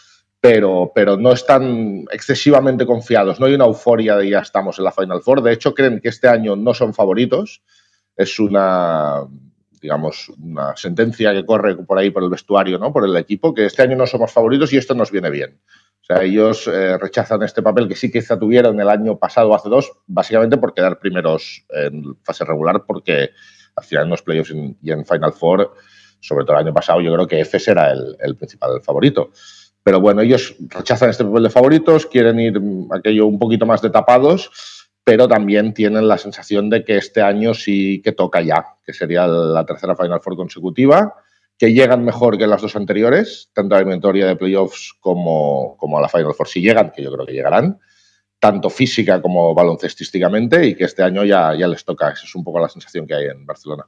[0.41, 3.41] pero, pero no están excesivamente confiados.
[3.41, 5.43] No hay una euforia de ya estamos en la Final Four.
[5.43, 7.63] De hecho, creen que este año no son favoritos.
[8.17, 9.27] Es una,
[9.81, 12.93] digamos, una sentencia que corre por ahí por el vestuario, ¿no?
[12.93, 15.61] por el equipo, que este año no somos favoritos y esto nos viene bien.
[16.01, 19.69] O sea, ellos eh, rechazan este papel que sí quizá tuvieron el año pasado hace
[19.69, 23.31] dos, básicamente por quedar primeros en fase regular, porque
[23.77, 25.75] al final en los playoffs y en Final Four,
[26.21, 29.33] sobre todo el año pasado, yo creo que EFES era el principal favorito.
[29.89, 33.89] Pero bueno, ellos rechazan este papel de favoritos, quieren ir aquello un poquito más de
[33.89, 34.51] tapados,
[35.03, 39.27] pero también tienen la sensación de que este año sí que toca ya, que sería
[39.27, 41.15] la tercera Final Four consecutiva,
[41.57, 45.97] que llegan mejor que las dos anteriores, tanto a la eliminatoria de playoffs como, como
[45.97, 46.49] a la Final Four.
[46.49, 47.81] Si llegan, que yo creo que llegarán,
[48.39, 52.11] tanto física como baloncestísticamente, y que este año ya, ya les toca.
[52.11, 53.87] Esa es un poco la sensación que hay en Barcelona.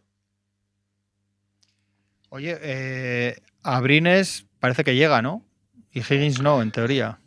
[2.31, 5.45] Oye, eh, Abrines parece que llega, ¿no?
[5.93, 7.19] Y Higgins no, en teoría.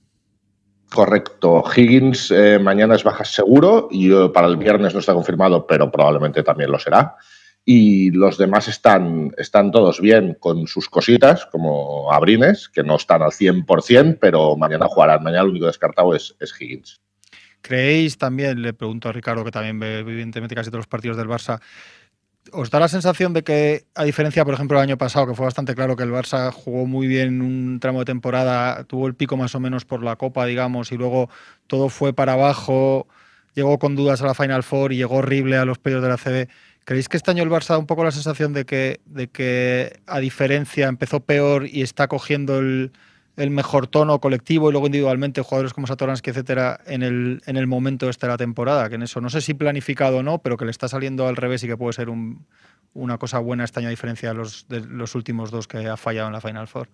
[0.89, 1.63] Correcto.
[1.75, 6.43] Higgins eh, mañana es baja seguro y para el viernes no está confirmado, pero probablemente
[6.43, 7.15] también lo será.
[7.65, 13.21] Y los demás están, están todos bien con sus cositas, como Abrines, que no están
[13.21, 15.23] al 100%, pero mañana jugarán.
[15.23, 17.01] Mañana lo único descartado es, es Higgins.
[17.61, 21.29] ¿Creéis también, le pregunto a Ricardo, que también ve evidentemente casi todos los partidos del
[21.29, 21.61] Barça,
[22.51, 25.45] ¿Os da la sensación de que, a diferencia, por ejemplo, del año pasado, que fue
[25.45, 29.37] bastante claro que el Barça jugó muy bien un tramo de temporada, tuvo el pico
[29.37, 31.29] más o menos por la Copa, digamos, y luego
[31.67, 33.07] todo fue para abajo,
[33.55, 36.17] llegó con dudas a la Final Four y llegó horrible a los pedidos de la
[36.17, 36.49] CB?
[36.85, 40.01] ¿Creéis que este año el Barça da un poco la sensación de que, de que
[40.05, 42.91] a diferencia, empezó peor y está cogiendo el,
[43.35, 47.67] el mejor tono colectivo y luego individualmente jugadores como Satoransky, etcétera, en el, en el
[47.67, 50.57] momento este de la temporada, que en eso no sé si planificado o no, pero
[50.57, 52.09] que le está saliendo al revés y que puede ser
[52.93, 55.97] una cosa buena este año a diferencia de los, de los últimos dos que ha
[55.97, 56.87] fallado en la Final Four.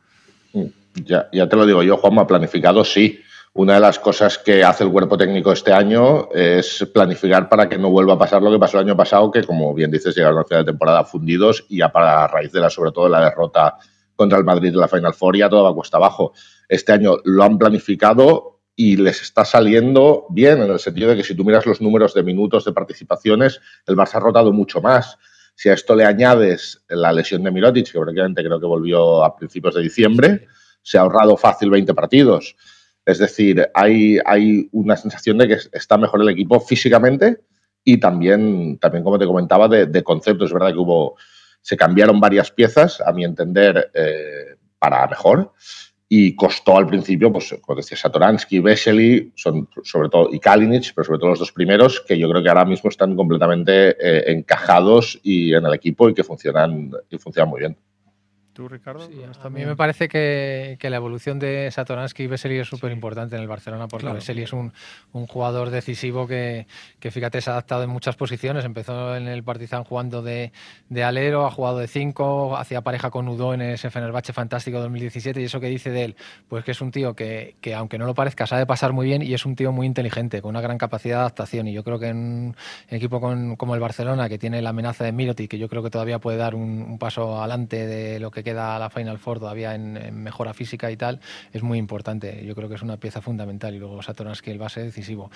[0.54, 0.66] Mm,
[1.04, 3.20] ya, ya te lo digo yo, Juanma, planificado sí.
[3.54, 7.80] Una de las cosas que hace el cuerpo técnico este año es planificar para que
[7.80, 10.38] no vuelva a pasar lo que pasó el año pasado, que como bien dices, llegaron
[10.38, 13.76] a final de temporada fundidos y ya para raíz de la, sobre todo, la derrota
[14.20, 16.34] contra el Madrid en la Final Four ya todo va cuesta abajo.
[16.68, 21.24] Este año lo han planificado y les está saliendo bien, en el sentido de que
[21.24, 25.18] si tú miras los números de minutos de participaciones, el Barça ha rotado mucho más.
[25.56, 29.38] Si a esto le añades la lesión de Mirotic, que prácticamente creo que volvió a
[29.38, 30.48] principios de diciembre,
[30.82, 32.58] se ha ahorrado fácil 20 partidos.
[33.06, 37.40] Es decir, hay, hay una sensación de que está mejor el equipo físicamente
[37.86, 40.48] y también, también como te comentaba, de, de conceptos.
[40.50, 41.16] Es verdad que hubo,
[41.62, 45.54] se cambiaron varias piezas, a mi entender, eh, para mejor
[46.12, 51.06] y costó al principio, pues como decía Satoransky, Vesely, son sobre todo y Kalinic, pero
[51.06, 55.20] sobre todo los dos primeros que yo creo que ahora mismo están completamente eh, encajados
[55.22, 57.78] y en el equipo y que funcionan y funcionan muy bien.
[58.68, 59.08] Ricardo?
[59.42, 63.42] a mí me parece que, la evolución de Satoransky y Vesely es súper importante en
[63.42, 64.16] el Barcelona, porque claro.
[64.16, 64.72] Vesely es un,
[65.12, 66.66] jugador decisivo que,
[67.00, 68.66] fíjate, se ha adaptado en muchas posiciones.
[68.66, 70.52] Empezó en el Partizan jugando de,
[71.04, 75.42] alero, ha jugado de 5, hacía pareja con Udo en ese Fenerbahce fantástico 2017.
[75.42, 76.16] Y eso que dice de él,
[76.48, 79.34] pues que es un tío que, aunque no lo parezca, sabe pasar muy bien y
[79.34, 81.68] es un tío muy inteligente, con una gran capacidad de adaptación.
[81.68, 82.56] Y yo creo que en un
[82.90, 86.20] equipo como el Barcelona, que tiene la amenaza de Miroti, que yo creo que todavía
[86.20, 90.24] puede dar un, un paso adelante de lo que queda la Final Four todavía en,
[90.24, 91.20] mejora física y tal,
[91.54, 92.44] es muy importante.
[92.46, 95.32] Yo creo que es una pieza fundamental y luego Satoransky el base decisivo.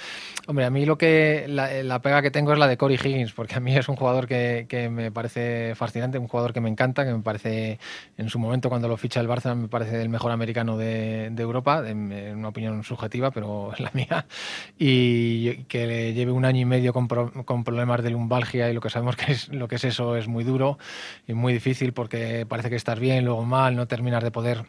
[0.48, 3.56] Hombre, a mí lo que la, pega que tengo es la de Corey Higgins, porque
[3.56, 7.14] a mí es un jugador que, me parece fascinante, un jugador que me encanta, que
[7.14, 7.80] me parece
[8.18, 11.84] en su momento cuando lo ficha el Barça me parece el mejor americano de, Europa,
[11.88, 14.26] en, una opinión subjetiva, pero es la mía,
[14.78, 18.82] y que le lleve un año y medio con, con problemas de lumbalgia y lo
[18.82, 20.78] que sabemos que es lo que es eso es muy duro
[21.28, 24.66] y muy difícil porque parece que estás bien, luego mal, no terminar de poder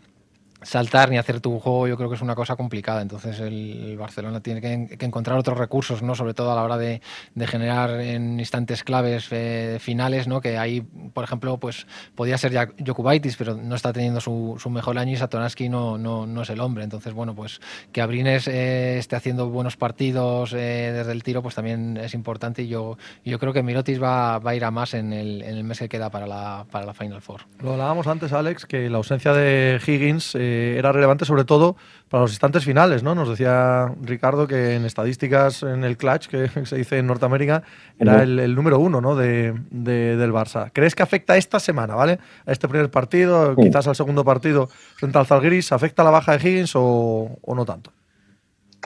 [0.64, 3.02] saltar ni hacer tu juego yo creo que es una cosa complicada.
[3.02, 6.14] Entonces el, Barcelona tiene que, encontrar otros recursos, ¿no?
[6.14, 7.00] sobre todo a la hora de,
[7.46, 10.40] generar en instantes claves eh, finales, ¿no?
[10.40, 15.12] que ahí, por ejemplo, pues podía ser Jokubaitis, pero no está teniendo su, mejor año
[15.12, 16.84] y Satoransky no, no, no, es el hombre.
[16.84, 17.60] Entonces, bueno, pues
[17.92, 22.62] que Abrines eh, esté haciendo buenos partidos eh, desde el tiro, pues también es importante
[22.62, 25.56] y yo, yo creo que Mirotis va, va a ir a más en el, en
[25.56, 27.42] el mes que queda para la, para la Final Four.
[27.60, 30.34] Lo hablábamos antes, Alex, que la ausencia de Higgins
[30.76, 31.76] era relevante sobre todo
[32.08, 33.14] para los instantes finales, ¿no?
[33.14, 37.62] Nos decía Ricardo que en estadísticas, en el clutch, que se dice en Norteamérica,
[37.98, 39.16] era el, número uno ¿no?
[39.16, 40.70] de, del Barça.
[40.72, 42.18] ¿Crees que afecta esta semana, ¿vale?
[42.46, 46.48] A este primer partido, quizás al segundo partido frente al Zalgiris, ¿afecta la baja de
[46.48, 47.92] Higgins o, no tanto?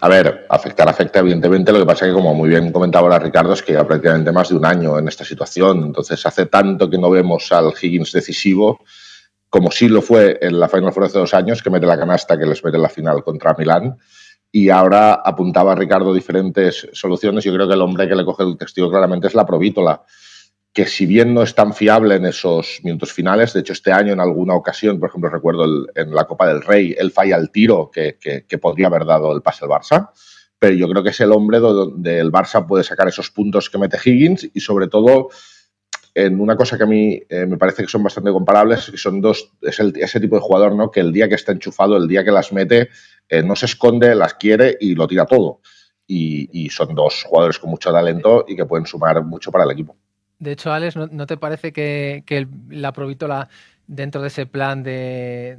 [0.01, 3.19] A ver, afectar afecta evidentemente, lo que pasa es que como muy bien comentaba ahora
[3.19, 6.89] Ricardo, es que ya prácticamente más de un año en esta situación, entonces hace tanto
[6.89, 8.81] que no vemos al Higgins decisivo
[9.51, 12.39] como sí lo fue en la Final Four hace dos años, que mete la canasta
[12.39, 13.97] que les mete la final contra Milán.
[14.51, 17.45] Y ahora apuntaba Ricardo diferentes soluciones.
[17.45, 20.05] Yo creo que el hombre que le coge el testigo claramente es la Provítola,
[20.73, 24.13] que si bien no es tan fiable en esos minutos finales, de hecho este año
[24.13, 27.91] en alguna ocasión, por ejemplo recuerdo en la Copa del Rey, él falla el tiro
[27.91, 30.11] que, que, podría haber dado el pase al Barça,
[30.59, 33.79] pero yo creo que es el hombre donde el Barça puede sacar esos puntos que
[33.79, 35.31] mete Higgins y sobre todo
[36.19, 39.21] en una cosa que a mí eh, me parece que son bastante comparables, que son
[39.21, 40.91] dos, es ese tipo de jugador, ¿no?
[40.91, 42.89] Que el día que está enchufado, el día que las mete,
[43.29, 45.61] eh, no se esconde, las quiere y lo tira todo.
[46.09, 49.95] Y, son dos jugadores con mucho talento y que pueden sumar mucho para el equipo.
[50.41, 53.49] De hecho, Alex, ¿no, te parece que, que la Provítola
[53.89, 55.59] dentro de ese plan de,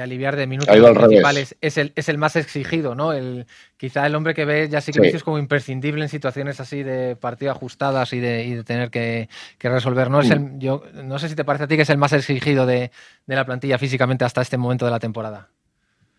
[0.00, 3.12] aliviar de minutos principales es el, es el más exigido, ¿no?
[3.12, 3.46] El,
[3.78, 7.16] quizá el hombre que ve ya sí que es como imprescindible en situaciones así de
[7.16, 9.28] partido ajustadas y de, tener que,
[9.60, 10.10] resolver.
[10.10, 10.20] ¿no?
[10.20, 12.66] Es el, yo, no sé si te parece a ti que es el más exigido
[12.66, 12.90] de,
[13.26, 15.48] la plantilla físicamente hasta este momento de la temporada.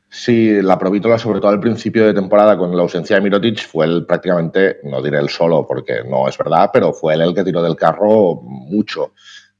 [0.09, 3.85] Sí, la Provítola, sobre todo al principio de temporada, con la ausencia de Mirotic, fue
[3.85, 7.43] él prácticamente, no diré el solo, porque no es verdad, pero fue él el que
[7.43, 9.11] tiró del carro mucho.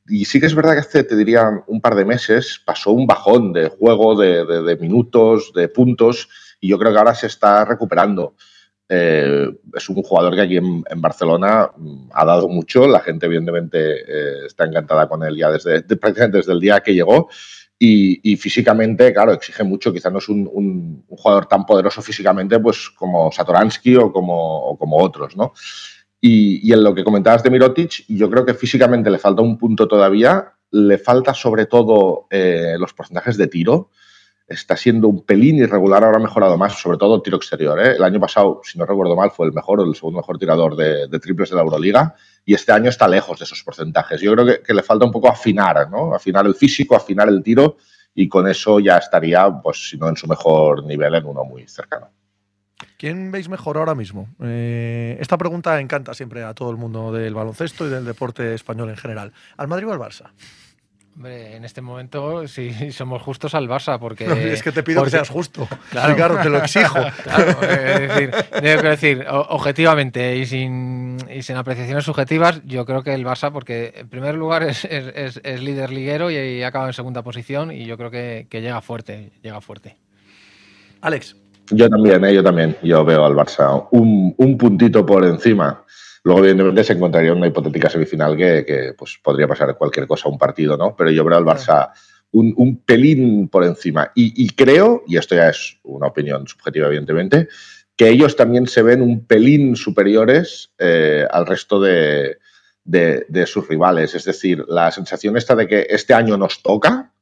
[0.08, 3.08] Y sí que es verdad que hace, te diría, un par de meses pasó un
[3.08, 8.36] bajón de juego, de, minutos, de puntos, y yo creo que ahora se está recuperando.
[8.88, 13.80] Eh, es un jugador que aquí en, Barcelona mm, ha dado mucho, la gente evidentemente
[13.80, 17.30] eh, está encantada con él ya desde, prácticamente desde el día que llegó.
[17.78, 19.92] Y, físicamente, claro, exige mucho.
[19.92, 25.54] Quizá no es un, jugador tan poderoso físicamente pues, como Satoransky o como otros, ¿no?
[26.28, 29.88] Y, en lo que comentabas de Mirotic, yo creo que físicamente le falta un punto
[29.88, 30.54] todavía.
[30.72, 33.92] Le falta sobre todo eh, los porcentajes de tiro.
[34.48, 37.80] Está siendo un pelín irregular, ahora ha mejorado más, sobre todo tiro exterior.
[37.80, 37.96] ¿eh?
[37.98, 40.76] El año pasado, si no recuerdo mal, fue el mejor o el segundo mejor tirador
[40.76, 42.16] de, triples de la Euroliga.
[42.44, 44.20] Y este año está lejos de esos porcentajes.
[44.20, 46.16] Yo creo que, que, le falta un poco afinar, ¿no?
[46.16, 47.78] Afinar el físico, afinar el tiro.
[48.16, 51.68] Y con eso ya estaría, pues, si no en su mejor nivel, en uno muy
[51.68, 52.10] cercano.
[53.06, 54.30] ¿Quién veis mejor ahora mismo?
[54.42, 58.90] Eh, esta pregunta encanta siempre a todo el mundo del baloncesto y del deporte español
[58.90, 59.32] en general.
[59.58, 60.32] ¿Al Madrid o al Barça?
[61.16, 64.52] Hombre, en este momento, si somos justos al Barça, porque.
[64.52, 65.70] es que te pido que seas justo.
[65.92, 66.98] Claro, te lo exijo.
[67.24, 73.04] Claro, es decir, tengo que decir, objetivamente y sin, y sin apreciaciones subjetivas, yo creo
[73.04, 76.94] que el Barça, porque en primer lugar es, es, es, líder liguero y, acaba en
[76.94, 79.96] segunda posición, y yo creo que, que llega fuerte, llega fuerte.
[81.02, 81.45] Alex.
[81.72, 82.34] Yo también, ¿eh?
[82.34, 82.78] yo también.
[82.84, 85.84] Yo veo al Barça un, un, puntito por encima.
[86.24, 90.38] Luego, evidentemente, se encontraría una hipotética semifinal que, que pues, podría pasar cualquier cosa, un
[90.38, 90.96] partido, ¿no?
[90.96, 91.92] Pero yo veo al Barça
[92.32, 94.12] un, un pelín por encima.
[94.16, 97.48] Y, y, creo, y esto ya es una opinión subjetiva, evidentemente,
[97.96, 102.38] que ellos también se ven un pelín superiores eh, al resto de,
[102.84, 104.14] de, de, sus rivales.
[104.16, 107.14] Es decir, la sensación esta de que este año nos toca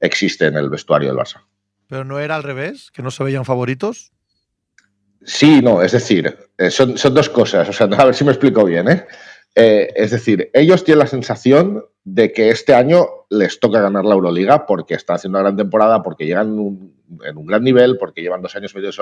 [0.00, 1.42] existe en el vestuario del Barça.
[1.88, 2.90] ¿Pero no era al revés?
[2.92, 4.12] ¿Que no se veían favoritos?
[5.24, 7.68] Sí, no, es decir, eh, son, son, dos cosas.
[7.68, 9.06] O sea, a ver si me explico bien, ¿eh?
[9.54, 9.92] ¿eh?
[9.96, 14.66] Es decir, ellos tienen la sensación de que este año les toca ganar la Euroliga
[14.66, 16.58] porque están haciendo una gran temporada, porque llegan en
[17.36, 19.00] un, gran nivel, porque llevan dos años metidos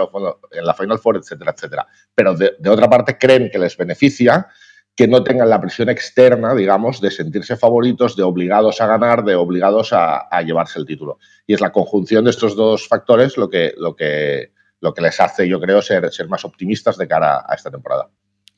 [0.53, 1.87] en la Final Four, etcétera, etcétera.
[2.15, 4.49] Pero de, de otra parte creen que les beneficia
[4.97, 9.35] que no tengan la presión externa, digamos, de sentirse favoritos, de obligados a ganar, de
[9.35, 11.19] obligados a, a, llevarse el título.
[11.47, 15.21] Y es la conjunción de estos dos factores lo que, lo que, lo que les
[15.21, 18.09] hace, yo creo, ser, ser más optimistas de cara a esta temporada.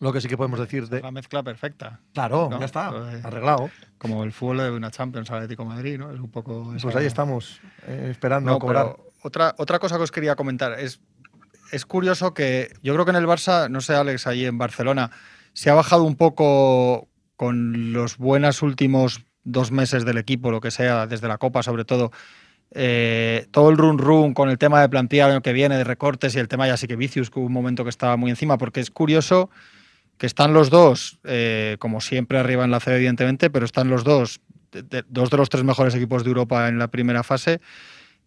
[0.01, 1.01] Lo que sí que podemos decir de.
[1.01, 2.01] La mezcla perfecta.
[2.15, 2.61] Claro, ¿no?
[2.61, 3.69] ya está, pues, arreglado.
[3.99, 6.13] Como el fútbol de una Champions Atlético Madrid, ¿no?
[6.13, 6.73] Es un poco.
[6.81, 8.97] Pues ahí estamos, eh, esperando no, a cobrar.
[9.23, 11.01] Otra, otra cosa que os quería comentar es.
[11.73, 15.11] Es curioso que yo creo que en el Barça, no sé, Alex, ahí en Barcelona,
[15.59, 20.71] se ha bajado un poco con los buenos últimos dos meses del equipo, lo que
[20.71, 22.13] sea, desde la Copa sobre todo.
[22.71, 26.39] Eh, todo el run run con el tema de plantilla que viene, de recortes y
[26.39, 28.79] el tema ya sí que Vicius, que hubo un momento que estaba muy encima, porque
[28.79, 29.51] es curioso
[30.17, 34.05] que están los dos, eh, como siempre arriba en la C, evidentemente, pero están los
[34.05, 34.41] dos,
[35.09, 37.61] dos de los tres mejores equipos de Europa en la primera fase,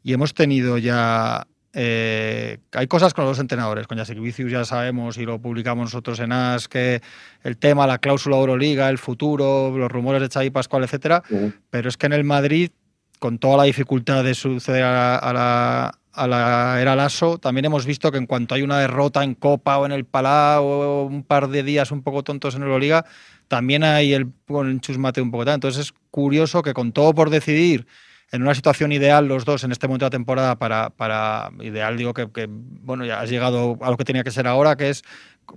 [0.04, 5.18] y hemos tenido ya eh, hay cosas con los entrenadores, con Jacek Vicius ya sabemos
[5.18, 7.02] y lo publicamos nosotros en AS, que
[7.44, 11.54] el tema, la cláusula Euroliga, el futuro, los rumores de Xavi Pascual, etcétera, uh -huh.
[11.70, 12.72] pero es que en el Madrid,
[13.20, 17.66] con toda la dificultad de suceder a la, a la, a la era Lasso, también
[17.66, 21.06] hemos visto que en cuanto hay una derrota en Copa o en el Palau o
[21.06, 23.06] un par de días un poco tontos en Euroliga,
[23.48, 25.56] también hay el, el chusmate un poco tal.
[25.56, 27.86] Entonces es curioso que con todo por decidir,
[28.32, 31.98] en una situación ideal los dos en este momento de la temporada para, para ideal
[31.98, 35.04] digo que, bueno ya has llegado a lo que tenía que ser ahora que es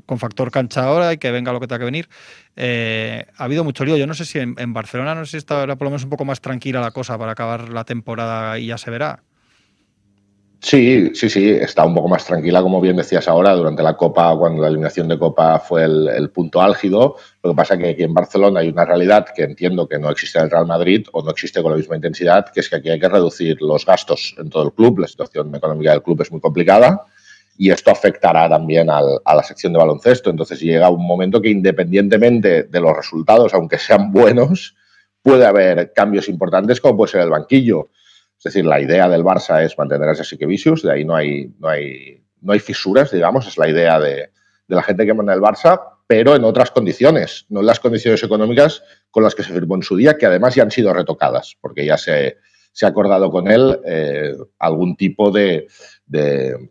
[0.07, 2.09] con factor cancha ahora y que venga lo que tenga que venir.
[2.57, 3.97] Eh, ha habido mucho lío.
[3.97, 6.11] Yo no sé si en, en, Barcelona no sé si está por lo menos un
[6.11, 9.23] poco más tranquila la cosa para acabar la temporada y ya se verá
[10.65, 14.35] Sí, sí, sí, está un poco más tranquila, como bien decías ahora, durante la Copa,
[14.35, 17.17] cuando la eliminación de Copa fue el, punto álgido.
[17.43, 20.09] Lo que pasa es que aquí en Barcelona hay una realidad que entiendo que no
[20.09, 22.77] existe en el Real Madrid o no existe con la misma intensidad, que es que
[22.77, 25.01] aquí hay que reducir los gastos en todo el club.
[25.01, 27.05] La situación económica del club es muy complicada
[27.59, 30.31] y esto afectará también a la sección de baloncesto.
[30.31, 34.75] Entonces llega un momento que independientemente de los resultados, aunque sean buenos,
[35.21, 37.91] puede haber cambios importantes como puede ser el banquillo.
[38.45, 41.69] Es decir, la idea del Barça es mantener a Vicius, de ahí no hay, no
[41.69, 44.31] hay, no hay fisuras, digamos, es la idea de,
[44.69, 48.23] de la gente que manda el Barça, pero en otras condiciones, no en las condiciones
[48.23, 51.57] económicas con las que se firmó en su día, que además ya han sido retocadas,
[51.59, 52.37] porque ya se,
[52.71, 55.67] se ha acordado con él eh, algún tipo de,
[56.05, 56.69] de,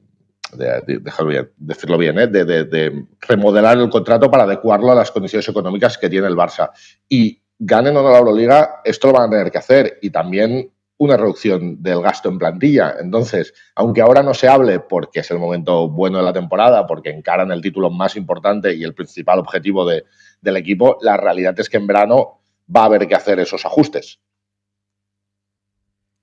[0.53, 2.27] de, de decirlo bien, ¿eh?
[2.27, 6.69] de, remodelar el contrato para adecuarlo a las condiciones económicas que tiene el Barça.
[7.09, 9.97] Y ganen o no la Euroliga, esto lo van a tener que hacer.
[10.03, 12.95] Y también una reducción del gasto en plantilla.
[12.99, 17.09] Entonces, aunque ahora no se hable porque es el momento bueno de la temporada, porque
[17.09, 20.05] encaran el título más importante y el principal objetivo de,
[20.41, 22.41] del equipo, la realidad es que en verano
[22.73, 24.19] va a haber que hacer esos ajustes.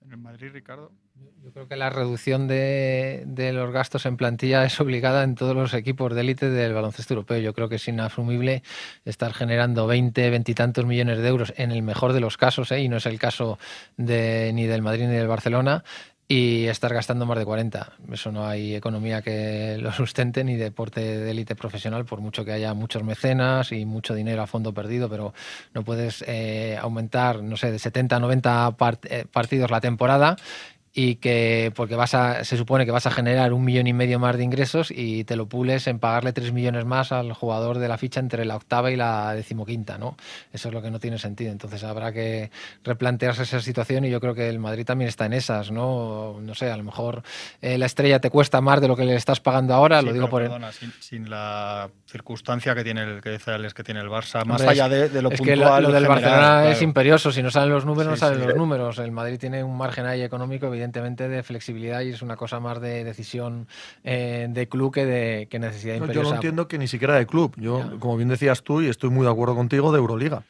[0.03, 0.93] En el Madrid, Ricardo.
[1.53, 5.75] Creo que la reducción de, de, los gastos en plantilla es obligada en todos los
[5.75, 7.39] equipos de élite del baloncesto europeo.
[7.39, 8.63] Yo creo que es inasumible
[9.05, 12.71] estar generando 20, 20 y tantos millones de euros en el mejor de los casos,
[12.73, 12.81] ¿eh?
[12.81, 13.59] y no es el caso
[13.97, 15.83] de, ni del Madrid ni del Barcelona,
[16.29, 17.95] y estar gastando más de 40.
[18.13, 22.53] Eso no hay economía que lo sustente ni deporte de élite profesional, por mucho que
[22.53, 25.35] haya muchos mecenas y mucho dinero a fondo perdido, pero
[25.75, 30.37] no puedes eh, aumentar, no sé, de 70 a 90 part eh, partidos la temporada
[30.93, 34.19] y que porque vas a, se supone que vas a generar un millón y medio
[34.19, 37.87] más de ingresos y te lo pules en pagarle tres millones más al jugador de
[37.87, 40.17] la ficha entre la octava y la decimoquinta, ¿no?
[40.53, 41.53] Eso es lo que no tiene sentido.
[41.53, 42.51] Entonces habrá que
[42.83, 46.39] replantearse esa situación y yo creo que el Madrid también está en esas, ¿no?
[46.41, 47.23] No sé, a lo mejor
[47.63, 50.13] eh, la estrella te cuesta más de lo que le estás pagando ahora, sí, lo
[50.13, 50.73] digo por perdona, el...
[50.73, 54.61] sin, sin, la circunstancia que tiene el que dice Alex, que tiene el Barça, más
[54.61, 55.59] Hombre, allá de, de, lo es puntual.
[55.59, 56.71] Que lo, lo del general, Barcelona claro.
[56.71, 58.47] es imperioso, si no salen los números, Sí, no salen sí.
[58.49, 58.99] los números.
[58.99, 62.81] El Madrid tiene un margen ahí económico, evidentemente, de flexibilidad y es una cosa más
[62.81, 63.69] de decisión
[64.03, 66.25] eh, de club que de que necesidad no, imperiosa.
[66.25, 67.55] Yo no entiendo que ni siquiera de club.
[67.57, 70.43] Yo, como bien decías tú, y estoy muy de acuerdo contigo, de Euroliga.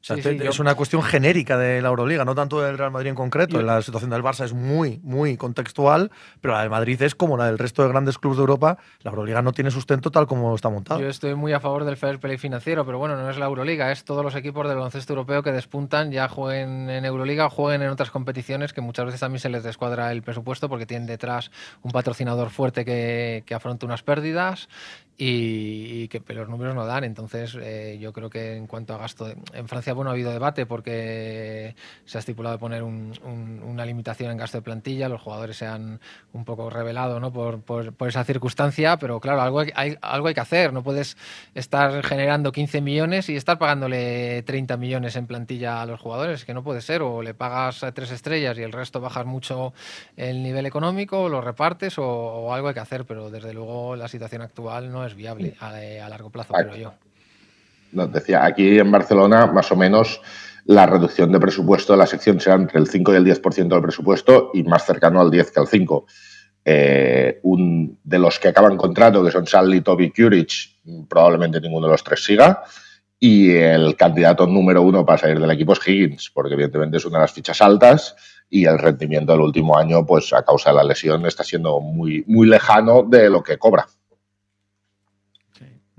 [0.00, 2.62] O sea, Sí, te- sí, yo- es una cuestión genérica de la Euroliga, no tanto
[2.62, 3.58] del Real Madrid en concreto.
[3.58, 7.36] Yo- la situación del Barça es muy, muy contextual, pero la del Madrid es como
[7.36, 8.78] la del resto de grandes clubes de Europa.
[9.02, 11.00] La Euroliga no tiene sustento tal como está montado.
[11.00, 13.92] Yo estoy muy a favor del fair play financiero, pero bueno, no es la Euroliga,
[13.92, 17.82] es todos los equipos del baloncesto europeo que despuntan, ya jueguen en Euroliga o jueguen
[17.82, 21.50] en otras competiciones que muchas veces también se les descuadra el presupuesto porque tienen detrás
[21.82, 24.68] un patrocinador fuerte que, que afronta unas pérdidas
[25.16, 27.04] y, y que los números no dan.
[27.04, 30.30] Entonces, eh, yo creo que en cuanto a gasto, de- en Francia bueno ha habido
[30.32, 31.74] debate porque
[32.04, 35.66] se ha estipulado poner un- un- una limitación en gasto de plantilla, los jugadores se
[35.66, 36.00] han
[36.32, 37.32] un poco revelado ¿no?
[37.32, 41.16] por, por- por esa circunstancia, pero claro, algo hay, algo hay que hacer, no puedes
[41.54, 46.54] estar generando 15 millones y estar pagándole 30 millones en plantilla a los jugadores, que
[46.54, 49.72] no puede ser, o le pagas a tres estrellas y el resto bajas mucho
[50.16, 53.96] el nivel económico, o lo repartes o, o algo hay que hacer, pero desde luego
[53.96, 56.94] la situación actual no es viable a, a largo plazo, creo yo.
[57.92, 60.20] Nos decía, aquí en Barcelona, más o menos,
[60.64, 63.82] la reducción de presupuesto de la sección será entre el 5 y el 10% del
[63.82, 66.06] presupuesto y más cercano al 10 que al 5.
[66.64, 71.92] Eh, un, de los que acaban contrato, que son Sally, Toby, Curich, probablemente ninguno de
[71.92, 72.62] los tres siga.
[73.18, 77.18] Y el candidato número uno para salir del equipo es Higgins, porque evidentemente es una
[77.18, 78.14] de las fichas altas
[78.48, 82.24] y el rendimiento del último año, pues a causa de la lesión, está siendo muy,
[82.26, 83.86] muy lejano de lo que cobra.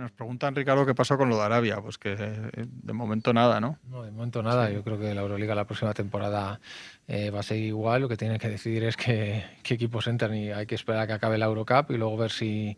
[0.02, 1.80] Nos preguntan, Ricardo, qué pasó con lo de Arabia.
[1.80, 3.78] Pues que eh, de momento nada, ¿no?
[3.88, 4.72] No, de momento nada.
[4.72, 6.60] Yo creo que la Euroliga la próxima temporada
[7.08, 8.02] eh, va a seguir igual.
[8.02, 11.08] Lo que tienen que decidir es qué, qué equipos entran y hay que esperar a
[11.08, 12.76] que acabe la Eurocup y luego ver si,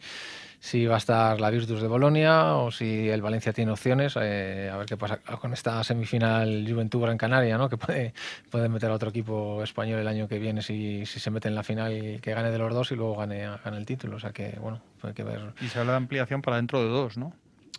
[0.64, 4.18] si va a estar la Virtus de Bolonia o si el Valencia tiene opciones.
[4.22, 7.68] eh, a ver qué pasa con esta semifinal Juventud Gran Canaria, ¿no?
[7.68, 8.14] que puede,
[8.50, 11.56] puede meter a otro equipo español el año que viene si, si se mete en
[11.56, 14.16] la final que gane de los dos y luego gane, gane el título.
[14.16, 16.88] O sea que, bueno, hay que ver Y se habla de ampliación para dentro de
[16.88, 17.34] dos, ¿no?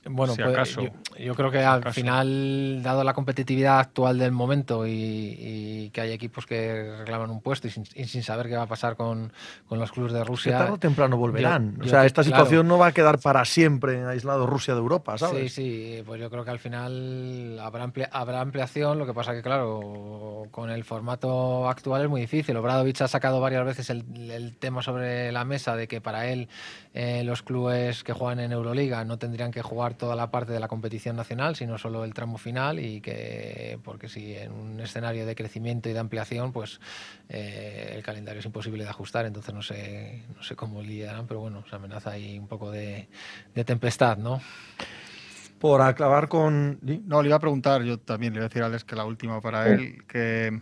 [0.09, 0.83] Bueno, Si puede- acaso.
[0.83, 1.95] yo, yo creo que al acaso.
[1.95, 7.41] final, dado la competitividad actual del momento y, y que hay equipos que reclaman un
[7.41, 9.33] puesto y sin, y sin saber qué va a pasar con,
[9.69, 10.59] con los clubes de Que Rusia.
[10.59, 11.77] tarde o temprano volverán.
[11.79, 12.37] yo o sea, que- esta claro.
[12.45, 15.53] situación no va a quedar para siempre aislado Rusia de Europa, ¿sabes?
[15.55, 15.63] Sí,
[15.97, 19.43] sí, pues yo creo que al final habrá, amplia- habrá ampliación, lo que pasa que,
[19.43, 22.57] claro, con el formato actual es muy difícil.
[22.57, 26.49] Obradovich ha sacado varias veces el, el tema sobre la mesa de que para él
[26.97, 30.61] eh, los clubes que juegan en Euroliga no tendrían que jugar toda la parte de
[30.61, 35.27] la competición nacional, sino solo el tramo final y que, porque si en un escenario
[35.27, 36.81] de crecimiento y de ampliación, pues
[37.29, 41.41] eh, el calendario es imposible de ajustar, entonces no sé, no sé cómo lidiarán, pero
[41.41, 43.09] bueno, se amenaza ahí un poco de,
[43.53, 44.41] de tempestad, ¿no?
[45.59, 46.79] Por acabar con.
[47.07, 49.05] No, le iba a preguntar, yo también le iba a decir a Alex que la
[49.05, 50.61] última para él, que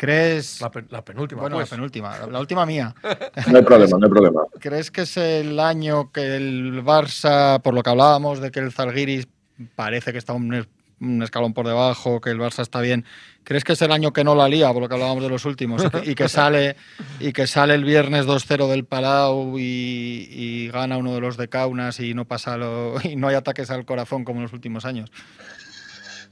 [0.00, 0.62] crees...
[0.62, 1.42] La, pe- la penúltima.
[1.42, 1.70] bueno, pues.
[1.70, 2.94] la penúltima, la- la última mía.
[3.50, 4.40] No hay problema, no hay problema.
[4.58, 8.72] ¿Crees que es el año que el Barça, por lo que hablábamos de que el
[8.72, 9.28] Zalgiris
[9.76, 10.68] parece que está un, es-
[11.00, 13.04] un escalón por debajo, que el Barça está bien,
[13.44, 15.44] ¿crees que es el año que no la lía, por lo que hablábamos de los
[15.44, 16.76] últimos, y que, y que sale
[17.20, 21.48] y que sale el viernes 2-0 del Palau y, y gana uno de los de
[21.48, 24.84] Kaunas y no pasa lo, y no hay ataques al corazón como en los últimos
[24.86, 25.10] años?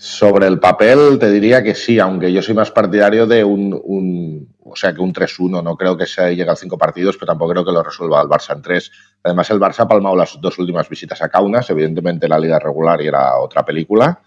[0.00, 4.76] Sobre el papel te diría que sí, aunque yo soy más partidario de un, o
[4.76, 5.60] sea, que un 3-1.
[5.60, 8.28] No creo que se llegue a cinco partidos, pero tampoco creo que lo resuelva el
[8.28, 8.92] Barça en tres.
[9.24, 11.68] Además, el Barça ha palmado las dos últimas visitas a Kaunas.
[11.70, 14.20] Evidentemente, la liga regular y era otra película,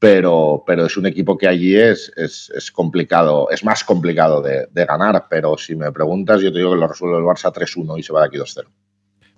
[0.00, 4.84] pero, pero es un equipo que allí es, es, complicado, es más complicado de, de
[4.84, 5.26] ganar.
[5.30, 8.12] Pero si me preguntas, yo te digo que lo resuelve el Barça 3-1 y se
[8.12, 8.64] va de aquí 2-0.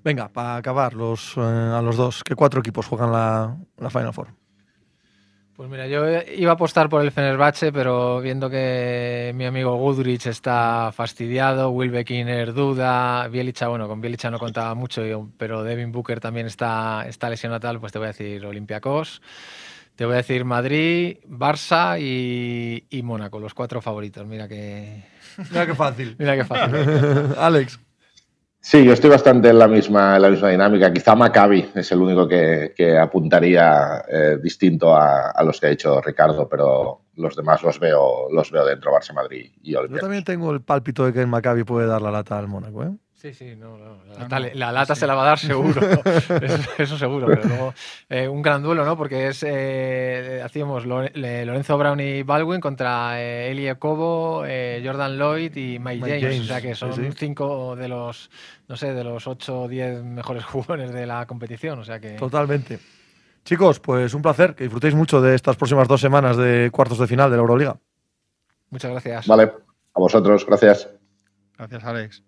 [0.02, 4.14] Venga, para acabar los, eh, a los dos, ¿qué cuatro equipos juegan la, la Final
[4.14, 4.45] Four?
[5.56, 6.04] Pues mira, yo
[6.36, 11.90] iba a apostar por el Fenerbahce, pero viendo que mi amigo Goodrich está fastidiado, Will
[11.90, 15.02] Beckiner duda, Bielicha, bueno, con Bielicha no contaba mucho,
[15.38, 19.22] pero Devin Booker también está, está lesionado tal, pues te voy a decir Olympiacos,
[19.94, 24.26] te voy a decir Madrid, Barça y, y Mónaco, los cuatro favoritos.
[24.26, 25.04] Mira que,
[25.50, 26.16] Mira qué fácil.
[26.18, 26.76] mira qué fácil.
[27.38, 27.80] Alex.
[28.68, 30.92] Sí, yo estoy bastante en la misma, en la misma dinámica.
[30.92, 35.70] Quizá Maccabi es el único que, que apuntaría eh, distinto a, a los que ha
[35.70, 40.00] dicho Ricardo, pero los demás los veo, los veo dentro, Barça, Madrid y Yo Olympiacos.
[40.00, 42.90] también tengo el pálpito de que el Maccabi puede dar la lata al Mónaco, ¿eh?
[43.26, 45.00] Sí, sí, no, no, la lata, no, la lata sí.
[45.00, 45.80] se la va a dar seguro.
[46.42, 47.74] eso, eso seguro, pero luego
[48.08, 48.96] eh, un gran duelo, ¿no?
[48.96, 55.56] Porque es eh, hacíamos Lorenzo Brown y Baldwin contra eh, Eli Cobo, eh, Jordan Lloyd
[55.56, 56.22] y Mike, Mike James.
[56.22, 57.08] James, O sea que sí, son sí.
[57.16, 58.30] cinco de los,
[58.68, 61.80] no sé, de los ocho o diez mejores jugadores de la competición.
[61.80, 62.78] O sea que Totalmente.
[63.44, 67.08] Chicos, pues un placer, que disfrutéis mucho de estas próximas dos semanas de cuartos de
[67.08, 67.76] final de la Euroliga.
[68.70, 69.26] muchas gracias.
[69.26, 69.50] Vale,
[69.94, 70.88] a vosotros, gracias.
[71.58, 72.22] Gracias, Alex.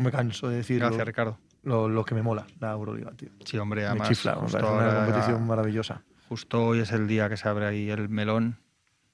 [0.00, 1.38] No me canso de decir Gracias, lo, Ricardo.
[1.62, 3.28] lo- lo que me mola la Euroliga, tío.
[3.44, 4.08] Sí, hombre, Me además.
[4.08, 6.02] chifla, me justo parece una competición maravillosa.
[6.28, 8.58] Justo hoy es el día que se abre ahí el melón.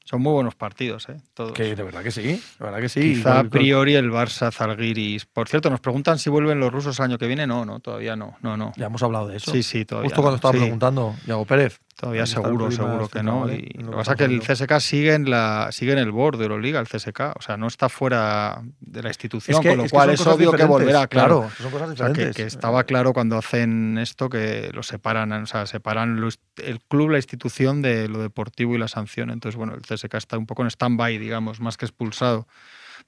[0.04, 1.16] Son muy buenos partidos, ¿eh?
[1.34, 1.50] Todos.
[1.52, 3.00] Que de verdad que sí, de verdad que sí.
[3.00, 5.26] Quizá a priori el Barça Zalgiris.
[5.26, 7.44] Por cierto, nos preguntan si vuelven los rusos el año que viene.
[7.48, 8.36] No, no, todavía no.
[8.40, 8.72] No, no.
[8.76, 9.50] Ya hemos hablado de eso.
[9.50, 10.08] Sí, sí, todavía.
[10.10, 11.80] Justo cuando estaba Sí, preguntando, Yago Pérez.
[11.96, 13.50] Todavía seguro, seguro que no.
[13.50, 16.36] Y lo que pasa es que el CSK sigue en, la, sigue en el board
[16.36, 17.36] de Euroliga, el CSK.
[17.36, 20.58] O sea, no está fuera de la institución, con lo es cual es obvio que
[20.58, 21.50] diferentes, volverá, claro.
[21.56, 22.36] Son cosas O sea, que, diferentes.
[22.36, 26.28] que estaba claro cuando hacen esto que lo separan, o sea, separan lo
[26.62, 29.30] el club, la institución de lo deportivo y la sanción.
[29.30, 32.46] Entonces, bueno, el CSK está un poco en stand-by, digamos, más que expulsado.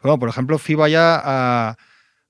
[0.01, 1.77] Pero bueno, por ejemplo, FIBA ya ha,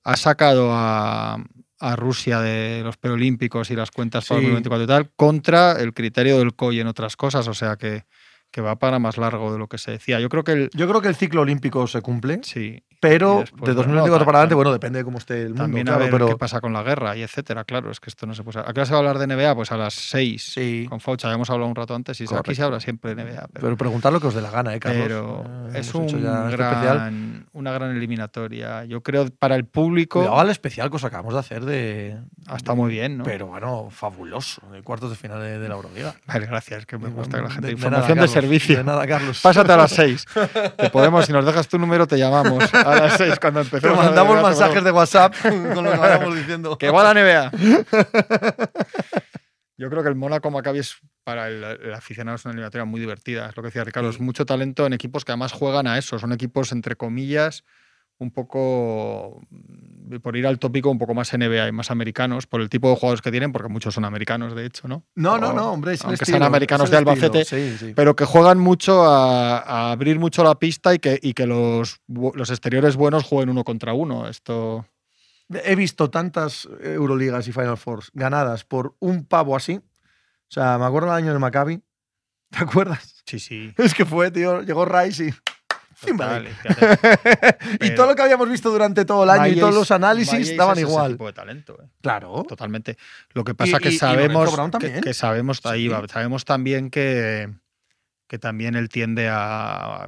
[0.03, 1.37] ha sacado a,
[1.79, 4.45] a Rusia de los preolímpicos y las cuentas para Sí.
[4.47, 8.03] 2024 y tal, contra el criterio del COI en otras cosas, o sea que,
[8.51, 10.19] que va para más largo de lo que se decía.
[10.19, 13.69] Yo creo que el, Yo creo que el ciclo olímpico se cumple, sí, pero después,
[13.69, 15.99] de bueno, 2024 no, para adelante, bueno, depende de cómo esté el mundo, también claro,
[15.99, 17.63] a ver pero qué pasa con la guerra y etcétera.
[17.63, 18.59] Claro, es que esto no se puede.
[18.59, 19.55] ¿A qué hora se va a hablar de NBA?
[19.55, 20.43] Pues a las 6.
[20.53, 20.85] sí.
[20.89, 23.47] Con Faucha, ya hemos hablado un rato antes y aquí se habla siempre de NBA.
[23.53, 25.03] Pero, Pero preguntar lo que os dé la gana, ¿eh, Carlos?
[25.03, 25.43] pero
[25.73, 26.81] Eh, es un este especial.
[26.83, 28.85] gran, una gran eliminatoria.
[28.85, 32.17] Yo creo para el público Cuidado al especial que os acabamos de hacer de.
[32.47, 33.23] ah, está muy bien, ¿no?
[33.23, 34.61] Pero bueno, fabuloso.
[34.71, 36.15] De cuartos de final de, de la Euroliga.
[36.27, 37.67] Vale, gracias, que me gusta que la gente.
[37.67, 38.77] De Información nada, de, Carlos, servicio.
[38.77, 39.39] De nada, Carlos.
[39.41, 40.25] Pásate a las 6.
[40.77, 44.43] Te podemos, si nos dejas tu número, te llamamos a las 6 cuando a mandamos
[44.43, 46.77] mensajes de WhatsApp con lo que vayamos diciendo.
[46.77, 47.51] Que va la NBA.
[49.77, 52.99] Yo creo que el Mónaco Maccabi es para el, el aficionado es una eliminatoria muy
[52.99, 53.47] divertida.
[53.47, 56.19] Es lo que decía Ricardo, es mucho talento en equipos que además juegan a eso.
[56.19, 57.63] Son equipos, entre comillas,
[58.19, 62.61] un poco, mm, por ir al tópico, un poco más NBA y más americanos, por
[62.61, 65.05] el tipo de jugadores que tienen, porque muchos son americanos, de hecho, ¿no?
[65.15, 65.93] No, no, O- no, hombre.
[65.93, 67.93] Es aunque sean americanos de Albacete, Sí, sí.
[67.95, 72.01] pero que juegan mucho a, a abrir mucho la pista y que, y que los,
[72.07, 74.27] los exteriores buenos jueguen uno contra uno.
[74.27, 74.85] Esto.
[75.51, 79.77] He visto tantas Euroligas y Final Fours ganadas por un pavo así.
[79.77, 81.81] O sea, me acuerdo el año del Maccabi.
[82.51, 83.21] ¿Te acuerdas?
[83.25, 83.73] Sí, sí.
[83.77, 84.61] Es que fue, tío.
[84.61, 85.33] Llegó Rice y.
[86.05, 86.55] Timberlake.
[87.81, 90.77] y todo lo que habíamos visto durante todo el año y todos los análisis daban
[90.77, 91.11] es ese igual.
[91.13, 91.87] tipo de talento, eh.
[92.01, 92.45] Claro.
[92.47, 92.97] Totalmente.
[93.33, 95.63] Lo que pasa Y- que y- sabemos que, sabemos Sí.
[96.11, 97.49] sabemos también que,
[98.27, 100.07] que también él tiende a,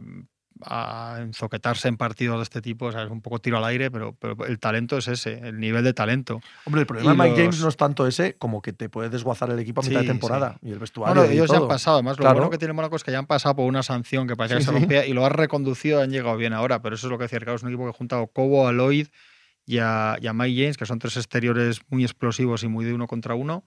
[0.65, 3.89] a enzoquetarse en partidos de este tipo, o sea, es un poco tiro al aire,
[3.91, 6.39] pero, pero el talento es ese, el nivel de talento.
[6.65, 9.49] Hombre, el problema de Mike James no es tanto ese como que te puede desguazar
[9.49, 11.15] el equipo a mitad Sí, de temporada y el vestuario.
[11.15, 12.35] Bueno, y ellos ya han pasado, además lo Claro.
[12.35, 14.63] bueno que tiene Mónaco es que ya han pasado por una sanción que parecía que
[14.63, 17.17] se rompía y lo han reconducido y han llegado bien ahora, pero eso es lo
[17.17, 19.07] que decía Ricardo, es un equipo que junta a Cobo, a Lloyd
[19.65, 22.93] y a, y a Mike James, que son tres exteriores muy explosivos y muy de
[22.93, 23.63] uno contra uno.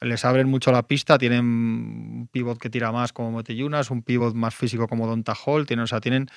[0.00, 4.34] Les abren mucho la pista, tienen un pivot que tira más como Moteyunas, un pivot
[4.34, 6.28] más físico como Donta Hall, tienen, o sea, tienen,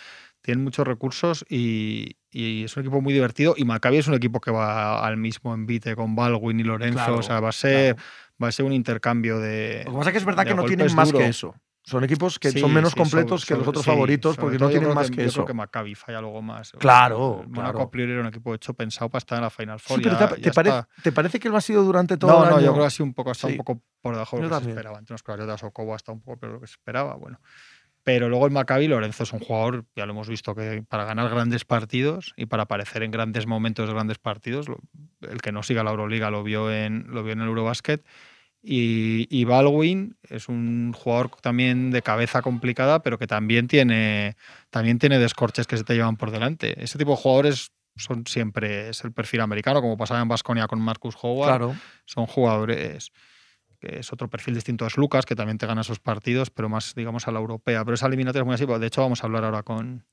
[0.42, 3.56] tienen muchos recursos y, y es un equipo muy divertido.
[3.58, 7.18] Y Maccabi es un equipo que va al mismo envite con Baldwin y Lorenzo, Claro,
[7.18, 8.10] o sea, va a ser, claro.
[8.42, 9.84] va a ser un intercambio de.
[9.86, 11.20] Lo que pasa es que es verdad que no tienen más duro.
[11.20, 11.56] que eso.
[11.90, 14.58] Son equipos que Sí, son menos sí, completos sobre- que los otros sí, favoritos porque
[14.60, 15.34] no yo tienen más que, yo eso.
[15.38, 16.72] creo que Maccabi falla algo más.
[16.80, 17.82] Claro, El Mónaco claro.
[17.82, 20.02] a priori era un equipo hecho pensado para estar en la Final Four.
[20.02, 21.02] pero ya- te, ya te parece, está.
[21.04, 22.66] ¿te parece que lo ha sido durante todo No, el no, año?
[22.66, 23.48] yo creo que ha sido un poco, Sí.
[23.48, 24.78] un poco por debajo de Yo lo que se también.
[24.78, 25.00] esperaba.
[25.00, 27.16] Entre unos compatriotas o Cobo hasta un poco peor de lo que se esperaba.
[27.16, 27.40] Bueno.
[28.04, 31.30] Pero luego el Maccabi, Lorenzo es un jugador, ya lo hemos visto, que para ganar
[31.30, 34.68] grandes partidos y para aparecer en grandes momentos de grandes partidos,
[35.22, 38.06] el que no siga la Euroliga lo vio en, lo vio en el Eurobasket.
[38.62, 44.36] Y, y Baldwin es un jugador también de cabeza complicada, pero que también tiene,
[44.70, 46.84] también tiene descorches que se te llevan por delante.
[46.84, 50.82] Ese tipo de jugadores son siempre es el perfil americano, como pasaba en Basconia con
[50.82, 51.50] Marcus Howard.
[51.50, 51.76] Claro.
[52.06, 53.12] Son jugadores
[53.80, 56.94] que es otro perfil distinto es Lucas, que también te gana esos partidos, pero más,
[56.96, 57.84] digamos, a la europea.
[57.86, 58.66] Pero esa eliminatoria es muy así.
[58.66, 60.04] De hecho, vamos a hablar ahora con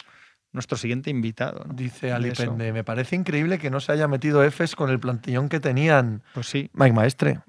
[0.52, 1.64] nuestro siguiente invitado.
[1.66, 1.74] ¿no?
[1.74, 2.44] Dice De Ali eso.
[2.44, 6.22] Pende, me parece increíble que no se haya metido Efes con el plantillón que tenían.
[6.32, 6.70] Pues sí.
[6.74, 7.40] Mike Maestre.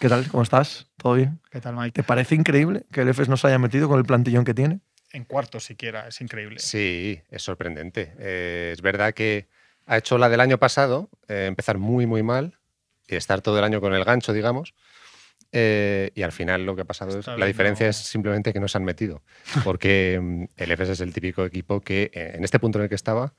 [0.00, 0.26] ¿Qué tal?
[0.28, 0.86] ¿Cómo estás?
[0.96, 1.40] ¿Todo bien?
[1.50, 1.92] ¿Qué tal, Mike?
[1.92, 4.80] ¿Te parece increíble que el Efes no se haya metido con el plantillón que tiene?
[5.12, 6.58] En cuartos siquiera, es increíble.
[6.58, 8.14] Sí, es sorprendente.
[8.18, 9.48] Eh, es verdad que
[9.84, 12.58] ha hecho la del año pasado, eh, empezar muy, muy mal
[13.08, 14.72] y estar todo el año con el gancho, digamos.
[15.52, 17.90] Eh, y al final lo que ha pasado Está es, la diferencia no.
[17.90, 19.22] es simplemente que no se han metido.
[19.64, 22.94] Porque mm, el EFES es el típico equipo que, en este punto en el que
[22.94, 23.34] estaba,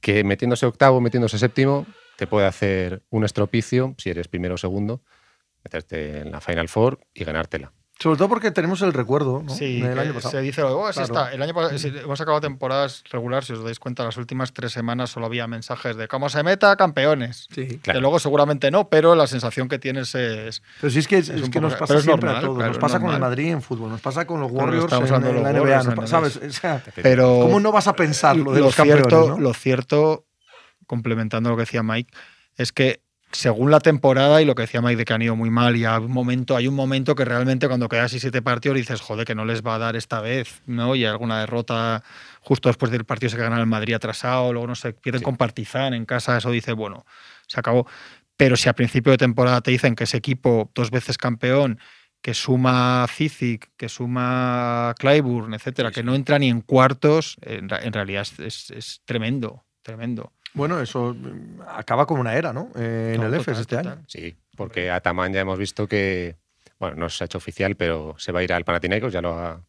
[0.00, 1.86] que metiéndose octavo, metiéndose séptimo,
[2.16, 5.00] te puede hacer un estropicio, si eres primero o segundo,
[5.64, 7.72] meterte en la Final Four y ganártela.
[7.96, 9.54] Sobre todo porque tenemos el recuerdo ¿no?
[9.54, 10.32] Sí, del año pasado.
[10.32, 11.00] se dice, oh, Claro.
[11.02, 11.32] está.
[11.32, 14.72] El año pasado, si hemos acabado temporadas regular, si os dais cuenta, las últimas tres
[14.72, 17.46] semanas solo había mensajes de cómo se meta, campeones.
[17.54, 17.78] Sí.
[17.78, 17.98] Claro.
[17.98, 21.30] Que luego seguramente no, pero la sensación que tienes es, Pero sí es que, es,
[21.30, 22.56] que poco- nos pasa siempre normal, a todos.
[22.56, 23.20] claro, nos pasa con el.
[23.20, 25.60] Madrid en fútbol, nos pasa con los Warriors en, la NBA.
[25.60, 26.34] Warriors nos ¿Sabes?
[26.34, 26.50] Madrid.
[26.50, 29.28] O sea, Pero ¿Cómo no vas a pensar lo de lo los cierto, campeones?
[29.28, 29.38] ¿no?
[29.38, 30.26] lo cierto,
[30.88, 32.12] complementando lo que decía Mike,
[32.56, 33.02] es que
[33.34, 35.84] según la temporada y lo que decía Mike de que han ido muy mal y
[35.84, 39.26] hay un momento, hay un momento que realmente cuando quedas así siete partidos dices, joder,
[39.26, 40.94] que no les va a dar esta vez, ¿no?
[40.94, 42.02] Y hay alguna derrota
[42.40, 45.24] justo después del partido se gana el Madrid atrasado, luego no sé, pierden Sí.
[45.24, 47.04] con Partizan en casa, eso dice, bueno,
[47.46, 47.86] se acabó.
[48.36, 51.78] Pero si a principio de temporada te dicen que ese equipo, dos veces campeón,
[52.20, 57.68] que suma Cizic, que suma Clyburn, etcétera, Sí, que no entra ni en cuartos, en,
[57.68, 60.32] realidad es, es- es tremendo, tremendo.
[60.54, 62.70] Bueno, eso mm, acaba como una era, ¿no?
[62.76, 63.92] Eh, en No, el total, EFES este total.
[63.98, 64.04] año.
[64.06, 66.36] Sí, porque Ataman ya hemos visto que,
[66.78, 69.38] bueno, no se ha hecho oficial, pero se va a ir al Panathinaikos, ya lo
[69.38, 69.60] ha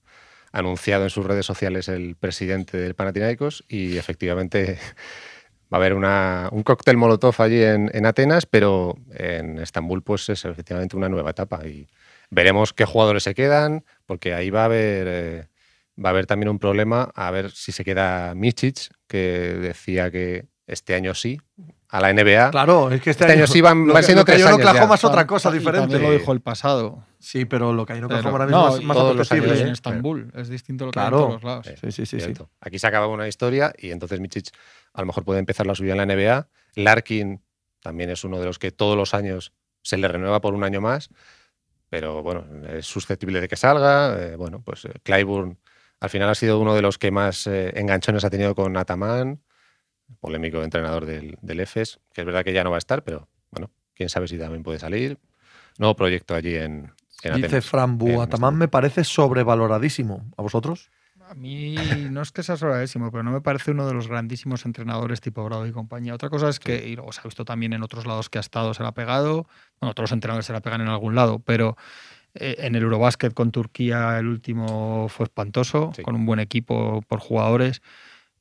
[0.51, 4.77] anunciado en sus redes sociales el presidente del Panathinaikos y efectivamente
[5.73, 10.29] va a haber una- un cóctel molotov allí en, en Atenas, pero en Estambul pues
[10.29, 11.87] es efectivamente una nueva etapa y
[12.29, 15.07] veremos qué jugadores se quedan, porque ahí va a haber...
[15.09, 15.47] eh,
[15.97, 19.17] Va a haber también un problema a ver si se queda Michic, que
[19.61, 21.39] decía que este año sí,
[21.89, 22.49] a la NBA.
[22.51, 24.69] Claro, es que este, Este año sí van- siendo tres hay en años ya.
[24.71, 25.99] Oklahoma es otra cosa diferente.
[25.99, 27.03] Lo dijo el pasado.
[27.19, 29.27] Sí, pero lo que hay en Pero- Oklahoma ahora mismo no, es más todos los
[29.31, 29.51] apetecible.
[29.53, 29.73] años, en ¿eh?
[29.73, 30.31] Estambul.
[30.35, 31.17] Es distinto lo que Claro.
[31.17, 31.67] hay en todos los lados.
[31.67, 32.33] Eh, Sí, sí, sí.
[32.61, 34.49] Aquí se acaba una historia y entonces Michic
[34.93, 36.47] a lo mejor puede empezar la suya en la NBA.
[36.75, 37.41] Larkin
[37.81, 39.53] también es uno de los que todos los años
[39.83, 41.09] se le renueva por un año más,
[41.89, 44.15] pero bueno, es susceptible de que salga.
[44.19, 45.59] Eh, bueno, pues eh, Clyburn
[45.99, 49.41] al final ha sido uno de los que más eh, enganchones ha tenido con Ataman,
[50.19, 53.27] polémico entrenador del, del EFES, que es verdad que ya no va a estar, pero
[53.51, 55.19] bueno, quién sabe si también puede salir.
[55.77, 56.91] Nuevo proyecto allí en,
[57.23, 57.65] en Dice Atenas.
[57.65, 58.53] Fran en Bu, Atamán Estambul.
[58.59, 60.25] me parece sobrevaloradísimo.
[60.37, 60.89] ¿A vosotros?
[61.27, 61.75] A mí
[62.11, 65.43] no es que sea sobradísimo, pero no me parece uno de los grandísimos entrenadores tipo
[65.43, 66.13] Bravo y compañía.
[66.13, 68.41] Otra cosa es que, y luego se ha visto también en otros lados que ha
[68.41, 69.47] estado, se la ha pegado.
[69.79, 71.77] Bueno, otros entrenadores se la pegan en algún lado, pero
[72.35, 76.03] eh, en el Eurobásquet con Turquía el último fue espantoso, Sí.
[76.03, 77.81] con un buen equipo por jugadores.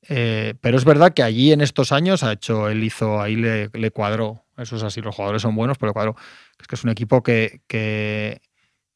[0.09, 3.70] Eh, pero es verdad que allí en estos años ha hecho, él hizo, ahí le,
[3.72, 4.44] le cuadró.
[4.57, 6.16] Eso es así, los jugadores son buenos, pero cuadró.
[6.61, 8.40] Es que es un equipo que, que,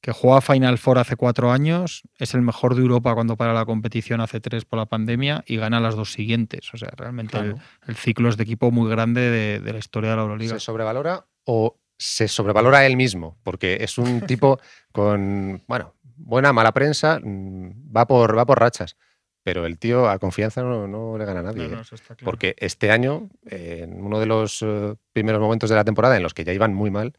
[0.01, 3.65] que juega Final Four hace cuatro años, es el mejor de Europa cuando para la
[3.65, 6.73] competición hace tres por la pandemia y gana las dos siguientes.
[6.73, 7.67] O sea, realmente el, Claro.
[7.87, 10.55] el ciclo es de equipo muy grande de, de la historia de la Euroliga.
[10.55, 13.37] ¿Se sobrevalora o se sobrevalora él mismo?
[13.43, 14.61] Porque es un tipo
[14.93, 18.97] con, bueno, buena, mala prensa, mm, va por, va por rachas.
[19.45, 21.65] Pero el tío a confianza no, no le gana a nadie.
[21.69, 21.83] No, no, ¿eh?
[21.83, 22.25] eso está claro.
[22.31, 26.23] Porque este año, eh, en uno de los eh, primeros momentos de la temporada en
[26.23, 27.15] los que ya iban muy mal,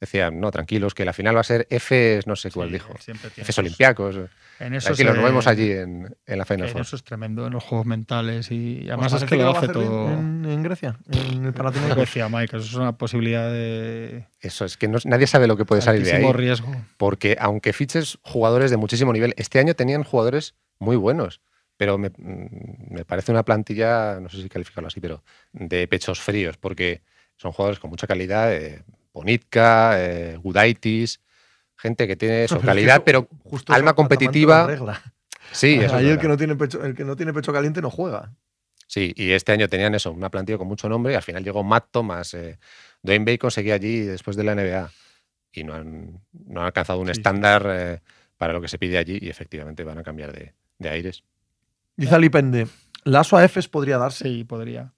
[0.00, 2.92] decían, no, tranquilos, que la final va a ser Fs, no sé cuál Sí, dijo.
[2.94, 4.16] Fs esos- Olimpiacos.
[4.60, 6.82] En eso Tranquilos, se- nos vemos allí en, en la Final En Four.
[6.82, 10.08] eso es tremendo, en los juegos mentales y ¿Os además es que lo hace todo.
[10.12, 11.96] En, en Grecia, en el Lo que Panathinaikos.
[11.98, 15.64] decía Mike, eso es una posibilidad de Eso es que no- nadie sabe lo que
[15.64, 16.32] puede salir de ahí.
[16.32, 16.70] riesgo.
[16.96, 21.40] porque aunque fiches jugadores de muchísimo nivel, este año tenían jugadores muy buenos,
[21.82, 26.20] pero me, mm, me parece una plantilla, no sé si calificarlo así, pero de pechos
[26.20, 27.02] fríos, porque
[27.36, 31.20] son jugadores con mucha calidad, eh, Bonitka, eh, Gudaitis,
[31.76, 35.02] gente que tiene su Pero es que calidad, eso- pero justo alma eso competitiva- arregla.
[35.50, 37.90] sí, eso Ahí el que, no tiene pecho, el que no tiene pecho caliente no
[37.90, 38.32] juega.
[38.86, 41.64] Sí, y este año tenían eso, una plantilla con mucho nombre, y al final llegó
[41.64, 42.60] Matt Thomas, eh,
[43.02, 44.88] Dwayne Bacon seguía allí después de la NBA,
[45.50, 47.18] y no han, no han alcanzado un Sí, sí.
[47.18, 48.00] estándar eh,
[48.36, 51.24] para lo que se pide allí, y efectivamente van a cambiar de, de aires.
[51.96, 52.66] Dice Alipende,
[53.04, 54.24] Lasso a Efes podría darse.
[54.24, 54.94] Sí, podría.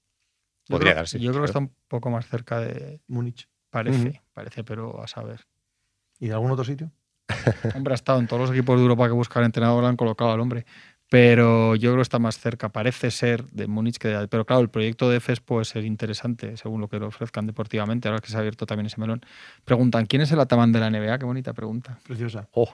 [0.66, 3.00] Yo Podría creo- darse, Yo creo que está un poco más cerca de.
[3.08, 3.48] Múnich.
[3.70, 5.46] Parece, parece, pero a saber.
[6.20, 6.92] ¿Y de algún otro sitio?
[7.74, 10.30] Hombre, ha estado en todos los equipos de Europa que buscan entrenador, lo han colocado
[10.32, 10.64] al hombre.
[11.10, 12.70] Pero yo creo que está más cerca.
[12.70, 14.28] Parece ser de Múnich que de.
[14.28, 18.08] Pero claro, el proyecto de EFES puede ser interesante según lo que le ofrezcan deportivamente.
[18.08, 19.20] Ahora que se ha abierto también ese melón.
[19.64, 21.18] Preguntan: ¿quién es el Atamán de la NBA?
[21.18, 21.98] Qué bonita pregunta.
[22.04, 22.48] Preciosa.
[22.52, 22.72] Oh,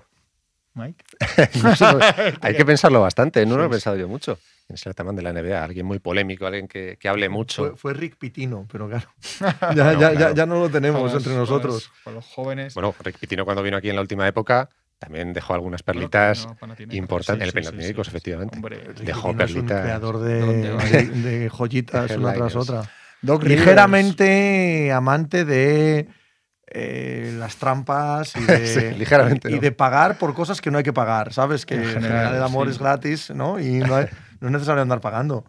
[0.74, 1.04] Mike.
[1.62, 4.38] no sé, pues, hay que pensarlo bastante, no lo he pensado yo mucho.
[4.66, 5.64] ¿Quién es el Ataman de la NBA?
[5.64, 7.70] Alguien muy polémico, alguien que, que hable mucho.
[7.70, 9.08] Fue, fue Rick Pitino, pero claro.
[9.62, 10.34] No, ya, ya, ya, claro.
[10.34, 11.90] ya no lo tenemos Con los- entre con los- nosotros.
[12.04, 12.74] Con los jóvenes.
[12.74, 14.68] Bueno, Rick Pitino cuando vino aquí en la última época
[15.00, 17.50] también dejó algunas perlitas no, importantes.
[17.50, 18.16] sí, el sí, Panathinaikos, sí, sí.
[18.16, 18.56] efectivamente.
[18.56, 19.82] Hombre, Rick Dejó Pitino es un perlitas.
[19.82, 22.82] creador ¿Dónde de, de, de joyitas una tras otra.
[23.22, 23.42] Doc.
[23.44, 26.08] Ligeramente amante de
[26.70, 29.60] eh, las trampas y de, Sí, ligeramente, y ¿no?
[29.60, 31.66] de pagar por cosas que no hay que pagar, ¿sabes?
[31.66, 32.72] Que En en general, el amor sí.
[32.72, 33.58] es gratis, ¿no?
[33.58, 34.06] Y no, hay-
[34.40, 35.44] no es necesario andar pagando.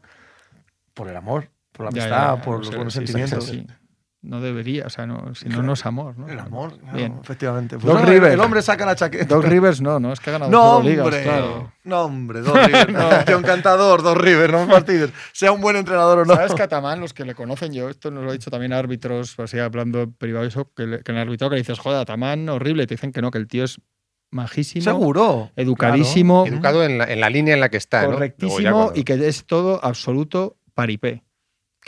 [0.93, 3.80] Por el amor, por la amistad, ya, ya, por los buenos sí, sí, sentimientos.
[4.23, 6.15] No debería, o sea, no, si no, no es amor.
[6.15, 6.27] ¿no?
[6.29, 7.19] El amor, claro, Bien.
[7.23, 7.77] efectivamente.
[7.79, 8.33] Pues Doc no, Rivers.
[8.35, 9.25] El hombre saca la chaqueta.
[9.33, 11.23] Doc Rivers no, no, es que ha ganado No, ligas, hombre.
[11.23, 11.73] claro.
[11.85, 12.89] No, hombre, Doc Rivers.
[12.93, 15.09] no, tío, encantador, Doc Rivers, no fastidies.
[15.33, 16.35] Sea un buen entrenador o no.
[16.35, 18.77] ¿Sabes que Atamán, los que le conocen yo, esto nos lo he dicho también a
[18.77, 21.61] árbitros, así hablando en privado, y eso, que, le- que en el árbitro que le
[21.61, 23.81] dices, joder, Atamán, horrible, y te dicen que no, que el tío es
[24.29, 25.49] majísimo, Seguro.
[25.55, 28.11] educadísimo, Educado en la, en la línea en la que está, ¿no?
[28.13, 31.23] Correctísimo cuando- y que es todo absoluto paripé.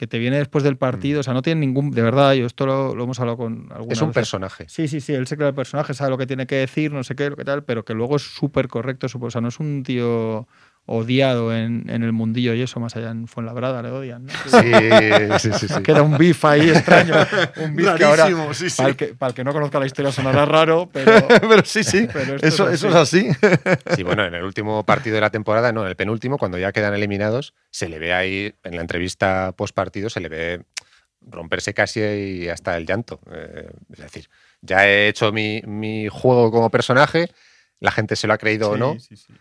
[0.03, 1.21] Que te viene después del partido.
[1.21, 1.91] O sea, no tiene ningún.
[1.91, 3.97] De verdad, yo esto lo, lo hemos hablado con algunos.
[3.97, 4.65] Es un personaje.
[4.67, 5.13] Sí, sí, sí.
[5.13, 7.37] Él se crea el personaje, sabe lo que tiene que decir, no sé qué, lo
[7.37, 9.07] que tal, pero que luego es súper correcto.
[9.07, 10.45] O sea, no es un tío
[10.85, 14.25] odiado en, en el mundillo y eso, más allá en Fuenlabrada le odian.
[14.25, 14.33] ¿no?
[14.33, 14.71] Sí,
[15.39, 15.67] sí, sí.
[15.67, 15.81] sí.
[15.81, 17.13] Queda un beef ahí extraño.
[17.57, 18.77] Un beef que ahora, sí, sí.
[18.77, 21.13] para el, que, para el que no conozca la historia sonará raro, pero.
[21.53, 22.07] Pero sí, sí.
[22.11, 23.29] pero Eso, es eso es así.
[23.95, 26.71] Sí, bueno, en el último partido de la temporada, no, en el penúltimo, cuando ya
[26.71, 30.63] quedan eliminados, se le ve ahí, en la entrevista post partido, se le ve
[31.21, 33.19] romperse casi y hasta el llanto.
[33.31, 34.29] Eh, es decir,
[34.61, 37.29] ya he hecho mi, mi juego como personaje,
[37.79, 39.33] la gente se lo ha creído o no, Sí, sí, sí.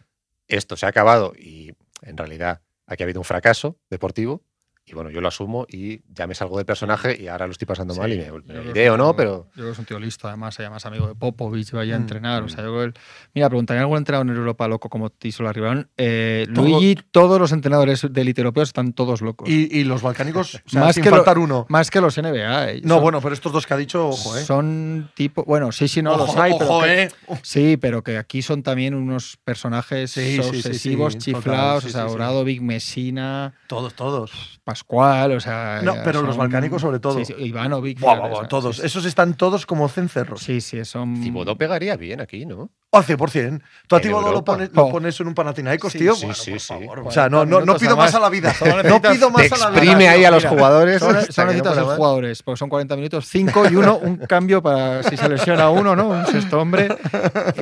[0.56, 1.72] Esto se ha acabado y
[2.02, 4.44] en realidad aquí ha habido un fracaso deportivo.
[4.84, 7.66] Y bueno, yo lo asumo y ya me salgo del personaje y ahora lo estoy
[7.66, 10.00] pasando mal y me, me iré o no, pero Yo creo que es un tío
[10.00, 12.42] listo, además, llama amigo de Popovich, vaya a Mm, entrenar.
[12.42, 12.48] O mm.
[12.48, 12.94] sea, yo creo él-
[13.32, 15.88] Mira, preguntaría algún entrenador en Europa loco como Tiso Larribarón.
[15.96, 19.48] Eh, Todo- Luigi, todos los entrenadores de élite europeos están todos locos.
[19.48, 21.64] Y, y los balcánicos, o sea, Más sin que lo- faltar uno.
[21.68, 22.72] Más que los NBA.
[22.72, 22.80] eh.
[22.82, 24.42] No, Son- bueno, pero estos dos que ha dicho, ojo, ¿eh?
[24.44, 25.44] Son tipo.
[25.44, 26.70] Bueno, sí, sí, no ojo, los hay, pero.
[26.70, 27.08] ojo, que- ¿eh?
[27.42, 31.90] Sí, pero que aquí son también unos personajes Sí, sí, sí, sí, obsesivos, chiflados, sí,
[31.90, 32.14] o sea, sí, sí.
[32.14, 34.60] Obradovic, Messina, Todos, todos.
[34.72, 35.80] Pascual, o sea.
[35.82, 37.18] No, pero los son- balcánicos sobre todo.
[37.18, 37.98] Sí, sí, Ivanovic.
[38.02, 38.76] O buah, sea, todos.
[38.76, 38.86] sí, sí.
[38.86, 40.40] Esos están todos como cencerros.
[40.40, 41.22] Sí, sí, son.
[41.22, 42.70] Cibodó pegaría bien aquí, ¿no?
[42.90, 43.62] Al 100%.
[43.86, 44.90] Tú a En Tibodó lo pones, lo Oh.
[44.90, 46.14] pones en un Panathinaikos, Sí, tío.
[46.14, 46.66] sí, Bueno, sí, por sí.
[46.68, 46.84] favor.
[46.84, 48.54] O 40 sea, no, no, no pido más a la vida.
[48.84, 49.82] No pido más a la vida.
[49.82, 51.00] exprime ahí a los jugadores.
[51.02, 51.96] Que no necesitas más.
[51.96, 55.94] jugadores, porque son 40 minutos, 5 y uno, un cambio para si se lesiona uno,
[55.96, 56.08] ¿no?
[56.08, 56.88] Un sexto hombre.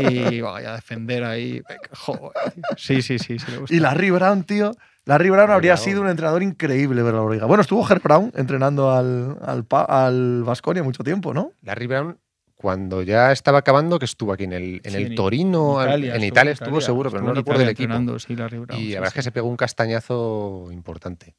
[0.01, 1.63] Y vaya a defender ahí.
[1.97, 2.63] Joder, tío.
[2.77, 3.75] Sí, sí, sí, sí le gusta.
[3.75, 4.73] Y Larry Brown, tío.
[5.07, 5.85] Larry Brown habría Brown.
[5.85, 7.47] sido un entrenador increíble, ¿verdad, Loriga?
[7.47, 11.53] Bueno, estuvo Herb Brown entrenando al, al, Pa- al Baskonia mucho tiempo, ¿no?
[11.63, 12.19] Larry Brown,
[12.55, 16.11] cuando ya estaba acabando, que estuvo aquí en el, en Sí, el en Torino, Italia,
[16.15, 18.19] en estuvo Italia estuvo seguro, pero no en recuerdo el equipo.
[18.19, 21.35] sí, Larry Brown, Y sí, la verdad es que se pegó un castañazo importante.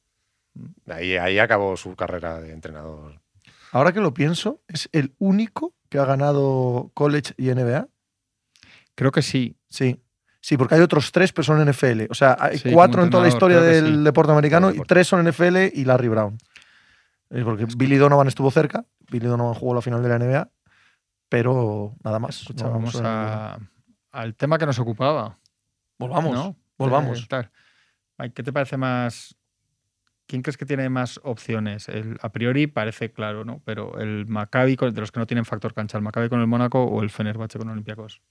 [0.87, 3.21] Ahí, ahí acabó su carrera de entrenador.
[3.71, 7.87] Ahora que lo pienso, es el único que ha ganado college y NBA.
[8.95, 9.55] Creo que sí.
[9.69, 10.01] Sí.
[10.43, 12.07] Sí, porque hay otros tres, pero son NFL.
[12.09, 14.03] O sea, hay Sí, cuatro en toda la historia del sí.
[14.03, 16.37] deporte americano y tres son NFL y Larry Brown.
[17.29, 18.83] Es porque Billy Donovan estuvo cerca.
[19.09, 20.49] Billy Donovan jugó la final de la NBA,
[21.29, 22.45] pero nada más.
[22.63, 23.59] No, a-
[24.11, 25.37] al tema que nos ocupaba.
[25.99, 26.33] Volvamos.
[26.33, 26.55] ¿no?
[26.77, 27.27] Volvamos.
[27.31, 27.49] Eh.
[28.17, 29.35] Ay, ¿Qué te parece más?
[30.27, 31.87] ¿Quién crees que tiene más opciones?
[31.89, 33.61] El, a priori parece claro, ¿no?
[33.65, 36.83] Pero el Maccabi, de los que no tienen factor cancha, el Maccabi con el Mónaco
[36.83, 38.21] o el Fenerbahce con Olympiacos.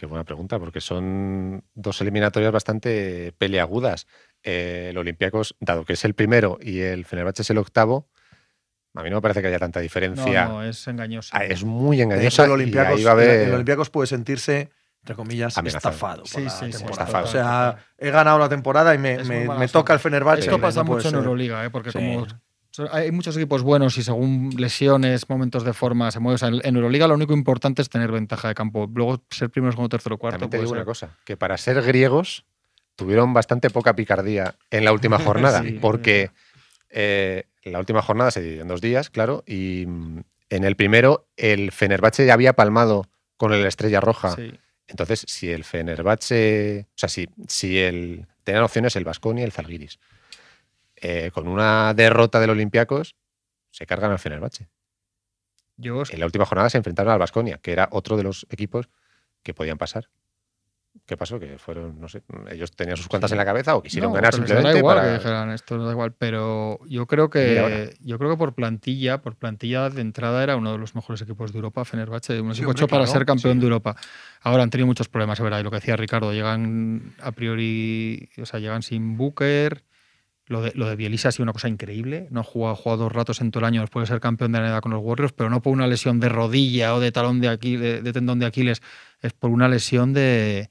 [0.00, 4.06] Qué buena pregunta, porque son dos eliminatorias bastante peleagudas.
[4.42, 8.08] Eh, el Olympiacos, dado que es el primero y el Fenerbahce es el octavo,
[8.94, 10.46] a mí no me parece que haya tanta No, diferencia.
[10.46, 11.28] no, es engañoso.
[11.36, 12.46] Ah, es muy engañosa.
[12.46, 13.52] el Olympiacos, haber- el
[13.90, 14.70] puede sentirse,
[15.02, 15.90] entre comillas, Amenazado.
[15.94, 16.22] estafado.
[16.22, 17.24] por Sí, la sí, estafado.
[17.26, 20.40] O sea, he ganado la temporada y me, me- toca el Fenerbahce.
[20.40, 21.16] Esto pasa no mucho en.
[21.16, 21.68] Euroliga, ¿eh?
[21.68, 21.98] porque Sí.
[21.98, 22.26] como
[22.90, 26.20] hay muchos equipos buenos y según lesiones, momentos de forma, se.
[26.20, 28.88] O sea, en Euroliga lo único importante es tener ventaja de campo.
[28.92, 30.40] Luego ser primero, segundo, tercero, cuarto.
[30.40, 32.44] También te digo una cosa, que para ser griegos
[32.96, 36.30] tuvieron bastante poca picardía en la última jornada, Sí, porque
[36.90, 40.20] eh, la última jornada se dividió en dos días, claro, y mm,
[40.50, 43.06] en el primero el Fenerbahce ya había palmado
[43.36, 44.36] con el Estrella Roja.
[44.36, 44.52] Sí.
[44.86, 49.52] Entonces, si el Fenerbahce, o sea, si, si el tenían opciones el Vasconia y el
[49.52, 49.98] Zalgiris,
[51.00, 53.16] eh, con una derrota del Olympiacos,
[53.70, 54.68] se cargan al Fenerbahce.
[55.76, 58.46] Yo os- En la última jornada se enfrentaron al Vasconia, que era otro de los
[58.50, 58.88] equipos
[59.42, 60.08] que podían pasar.
[61.06, 61.38] ¿Qué pasó?
[61.38, 63.34] Que fueron, no sé, ellos tenían sus cuentas Sí.
[63.34, 65.06] en la cabeza o quisieron No, ganar simplemente igual para.
[65.08, 69.22] que dijeran esto no da igual, pero yo creo que yo creo que por plantilla,
[69.22, 72.60] por plantilla de entrada era uno de los mejores equipos de Europa, Fenerbahce, un Sí,
[72.62, 73.58] equipo hecho para claro, ser campeón sí.
[73.60, 73.96] de Europa.
[74.42, 78.28] Ahora han tenido muchos problemas, es verdad, y lo que decía Ricardo, llegan a priori,
[78.42, 79.84] o sea, llegan sin Booker.
[80.50, 82.26] Lo de, lo de Bielisa ha sido una cosa increíble.
[82.30, 84.50] No ha jugado, ha jugado dos ratos en todo el año después de ser campeón
[84.50, 87.12] de la NBA con los Warriors, pero no por una lesión de rodilla o de
[87.12, 88.82] talón de Aquiles, de tendón de Aquiles,
[89.22, 90.68] es por una lesión de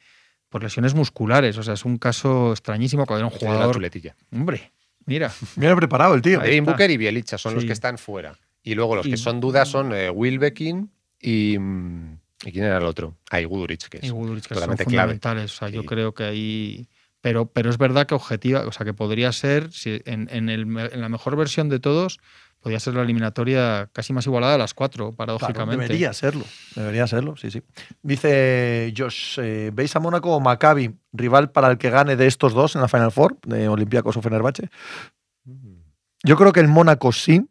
[0.49, 1.57] por lesiones musculares.
[1.57, 4.15] O sea, es un caso extrañísimo cuando era un Tiene la jugador chuletilla.
[4.33, 4.73] Hombre,
[5.05, 5.31] mira.
[5.55, 6.41] Viene preparado el tío.
[6.41, 6.65] Devin.
[6.65, 8.35] Booker y Bielicha son los que están fuera.
[8.61, 11.57] Y luego los Y- que son dudas son eh, Wilbekin y.
[11.57, 13.15] mm, ¿Y quién era el otro?
[13.29, 14.83] Ah, y Guduric, que es Y Guduric, que son clave.
[14.83, 15.53] fundamentales.
[15.53, 15.87] O sea, yo Sí.
[15.87, 16.87] creo que ahí.
[17.21, 20.61] Pero, pero es verdad que objetiva, o sea, que podría ser, si en, en el
[20.61, 22.19] en la mejor versión de todos,
[22.61, 25.83] podría ser la eliminatoria casi más igualada a las cuatro, Claro, paradójicamente.
[25.87, 26.45] debería serlo.
[26.75, 27.61] Debería serlo, sí, sí.
[28.01, 32.53] Dice Josh, eh, ¿veis a Mónaco o Maccabi rival para el que gane de estos
[32.53, 34.69] dos en la Final Four, de Olympiacos o Fenerbahce?
[36.23, 37.45] Yo creo que el Mónaco sí,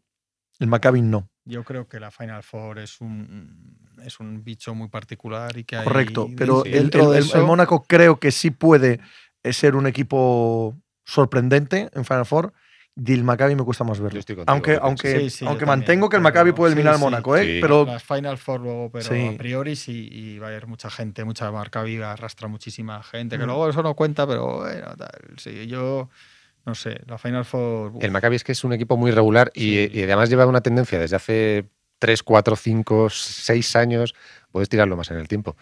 [0.59, 1.29] el Maccabi no.
[1.45, 5.77] Yo creo que la Final Four es un, es un bicho muy particular y que
[5.77, 8.99] hay Correcto, pero el, dentro el- de el- eso- el Mónaco creo que sí puede
[9.43, 10.75] eh, ser un equipo
[11.05, 12.53] sorprendente en Final Four
[12.95, 14.19] del Maccabi me cuesta más verlo.
[14.19, 16.95] contigo, Aunque, aunque, Sí, sí, yo aunque también, mantengo que el Maccabi puede eliminar sí,
[16.95, 17.03] al sí.
[17.05, 17.45] Mónaco, ¿eh?
[17.45, 17.57] Sí.
[17.61, 19.31] Pero Las Final Four luego, pero Sí.
[19.33, 23.37] a priori sí, y va a haber mucha gente, mucha marca viva, arrastra muchísima gente,
[23.37, 23.47] que Mm.
[23.47, 26.09] luego eso no cuenta, pero bueno, tal, sí, yo
[26.65, 27.91] no sé, la Final Four...
[27.95, 29.91] uf, El Maccabi es que es un equipo muy regular y, Sí.
[29.93, 31.69] y además lleva una tendencia desde hace
[31.99, 34.13] 3, 4, 5, 6 años,
[34.51, 35.55] puedes tirarlo más en el tiempo.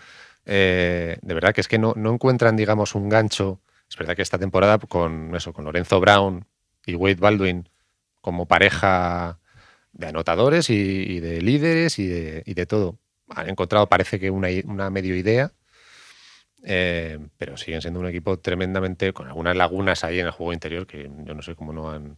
[0.46, 3.60] Eh, de verdad que es que no, no encuentran, digamos, un gancho.
[3.90, 6.46] Es verdad que esta temporada con eso, con Lorenzo Brown
[6.86, 7.70] y Wade Baldwin
[8.22, 9.40] como pareja
[9.94, 13.00] de anotadores y, y de líderes y de, y de todo.
[13.30, 15.52] Han encontrado, parece que una, una medio idea,
[16.64, 20.88] eh, pero siguen siendo un equipo tremendamente con algunas lagunas ahí en el juego interior
[20.88, 22.18] que yo no sé cómo no han,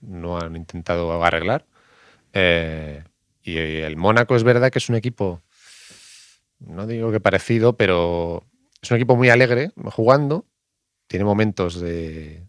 [0.00, 1.64] no han intentado arreglar.
[2.32, 3.02] Eh,
[3.42, 5.40] y el Mónaco es verdad que es un equipo,
[6.58, 8.44] no digo que parecido, pero
[8.82, 10.44] es un equipo muy alegre jugando.
[11.06, 12.46] Tiene momentos de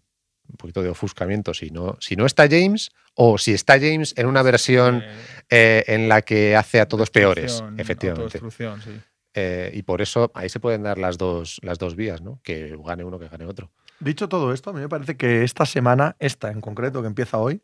[0.50, 4.28] un poquito de ofuscamiento si no, si no está James o si está James en
[4.28, 5.16] una versión Eh,
[5.50, 8.40] eh, en la que hace a todos peores, efectivamente.
[8.40, 8.92] sí.
[9.34, 12.42] Eh, y por eso ahí se pueden dar las dos, las dos vías, ¿no?
[12.44, 13.72] Que gane uno, que gane otro.
[14.00, 17.38] Dicho todo esto, a mí me parece que esta semana, esta en concreto, que empieza
[17.38, 17.62] hoy,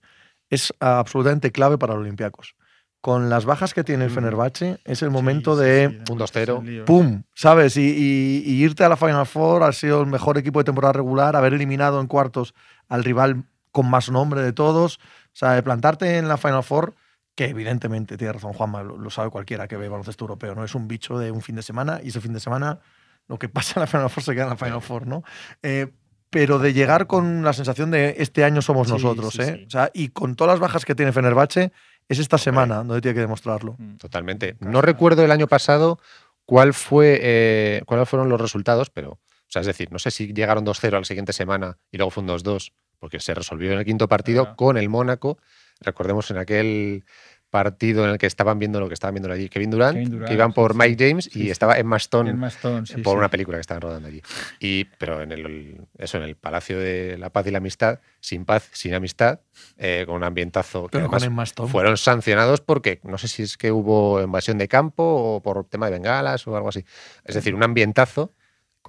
[0.50, 2.56] es absolutamente clave para los Olympiacos.
[3.04, 4.14] Con las bajas que tiene el Mm.
[4.14, 6.86] Fenerbahce, es el Sí, momento sí, de sí, un además 2-0, es un lío.
[6.86, 7.24] ¡pum!
[7.36, 7.76] ¿Sabes?
[7.76, 10.94] Y, y- y irte a la Final Four, ha sido el mejor equipo de temporada
[10.94, 12.54] regular, haber eliminado en cuartos
[12.88, 13.44] al rival
[13.74, 15.00] con más nombre de todos.
[15.00, 16.94] O sea, de plantarte en la Final Four,
[17.36, 20.64] que evidentemente, tiene razón Juanma, lo, lo sabe cualquiera que ve baloncesto europeo, ¿no?
[20.64, 22.80] Es un bicho de un fin de semana y ese fin de semana
[23.28, 25.24] lo que pasa en la Final Four se queda en la Final Four, ¿no?
[25.62, 25.92] Eh,
[26.30, 29.56] pero de llegar con la sensación de este año somos Sí, nosotros, sí, ¿eh?
[29.60, 29.66] sí.
[29.68, 31.72] O sea, y con todas las bajas que tiene Fenerbahce,
[32.10, 33.76] es esta semana donde tiene que demostrarlo.
[33.78, 33.98] Mm.
[33.98, 34.56] Totalmente.
[34.60, 36.00] No recuerdo el año pasado
[36.46, 40.34] cuál fue, eh, cuáles fueron los resultados, pero, o sea, es decir, no sé si
[40.34, 43.80] llegaron 2-0 a la siguiente semana y luego fue un 2-2, porque se resolvió en
[43.80, 45.38] el quinto partido con el Mónaco.
[45.82, 47.06] Recordemos en aquel
[47.54, 50.28] partido en el que estaban viendo lo que estaban viendo allí Kevin Durant, Kevin Durant,
[50.28, 51.50] que iban por sí, Mike James Sí, y sí.
[51.52, 52.48] estaba Stone,
[52.88, 53.18] sí, por sí.
[53.20, 54.24] una película que estaban rodando allí.
[54.60, 58.44] Y, pero en el, eso, en el Palacio de la Paz y la Amistad, sin
[58.46, 59.40] paz, sin amistad,
[59.78, 61.70] eh, con un ambientazo que Pero además con Emma Stone.
[61.72, 65.86] fueron sancionados porque no sé si es que hubo invasión de campo o por tema
[65.86, 66.84] de bengalas o algo así.
[67.24, 68.34] Es decir, un ambientazo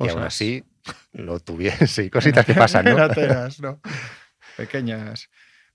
[0.01, 0.25] y aún Cosas.
[0.27, 0.65] así
[1.13, 1.87] lo tuviese.
[1.87, 3.03] Sí, cositas que pasan, En ¿no?
[3.05, 3.81] Atenas, ¿no?
[4.57, 5.29] Pequeñas.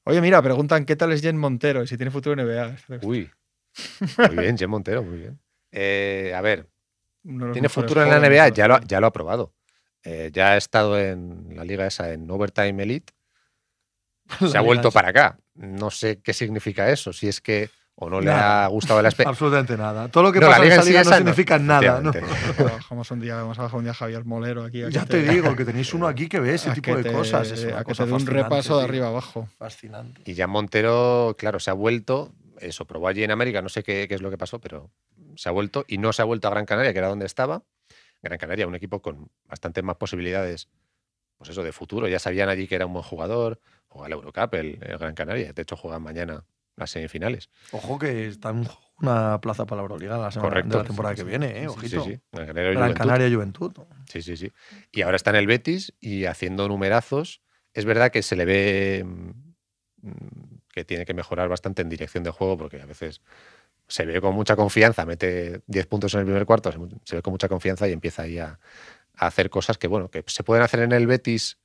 [0.09, 2.99] Oye, mira, preguntan qué tal es Jen Montero y si tiene futuro en NBA.
[3.03, 3.29] Uy,
[4.17, 5.39] muy bien, Jem Montero, muy bien.
[5.71, 6.67] Eh, a ver,
[7.23, 8.67] los ¿tiene futuro en la NBA?
[8.67, 9.53] lo, ya lo ha probado.
[10.03, 13.13] Eh, ya ha estado en la liga esa, en Overtime Elite.
[14.51, 15.39] Se ha vuelto para acá.
[15.53, 17.13] No sé qué significa eso.
[17.13, 17.69] Si es que
[18.01, 18.63] o no le Nada.
[18.63, 19.31] ha gustado la experiencia.
[19.31, 20.07] Absolutamente nada.
[20.07, 21.59] Todo lo que No, la pasa en liga esa en liga esa no no, significa
[21.59, 22.01] nada.
[22.01, 22.11] ¿no?
[23.11, 24.83] un día, vamos a bajar un día a Javier Molero aquí.
[24.89, 27.51] Ya te digo que tenéis uno aquí que ve ese tipo de te- cosas.
[27.51, 29.49] Es una a que cosa te un repaso de arriba abajo.
[29.57, 30.21] Fascinante.
[30.25, 32.31] Y ya Montero, claro, se ha vuelto,
[32.61, 34.89] eso, probó allí en América, no sé qué, qué es lo que pasó, pero
[35.35, 37.63] se ha vuelto y no se ha vuelto a Gran Canaria, que era donde estaba.
[38.21, 40.69] Gran Canaria, un equipo con bastantes más posibilidades,
[41.37, 42.07] pues eso, de futuro.
[42.07, 45.51] Ya sabían allí que era un buen jugador, juega el Eurocup, el, el Gran Canaria.
[45.51, 46.45] De hecho, juegan mañana
[46.79, 47.49] las semifinales.
[47.71, 48.67] Ojo que está en
[49.01, 50.69] una plaza para la Euroliga la semana Correcto.
[50.77, 51.59] de la temporada Sí, que sí, viene, sí, ¿eh?
[51.61, 52.03] sí, Ojito.
[52.03, 52.19] Sí, sí.
[52.31, 52.97] Canaria, Gran Juventud.
[52.97, 53.71] Canaria Juventud.
[54.11, 54.51] Sí, sí, sí.
[54.91, 57.41] Y ahora está en el Betis y haciendo numerazos.
[57.73, 60.09] Es verdad que se le ve mm,
[60.73, 63.21] que tiene que mejorar bastante en dirección de juego porque a veces
[63.87, 67.21] se ve con mucha confianza, mete 10 puntos en el primer cuarto, se, se ve
[67.21, 68.59] con mucha confianza y empieza ahí a,
[69.15, 71.57] a hacer cosas que, bueno, que se pueden hacer en el Betis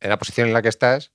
[0.00, 1.12] en la posición en la que estás,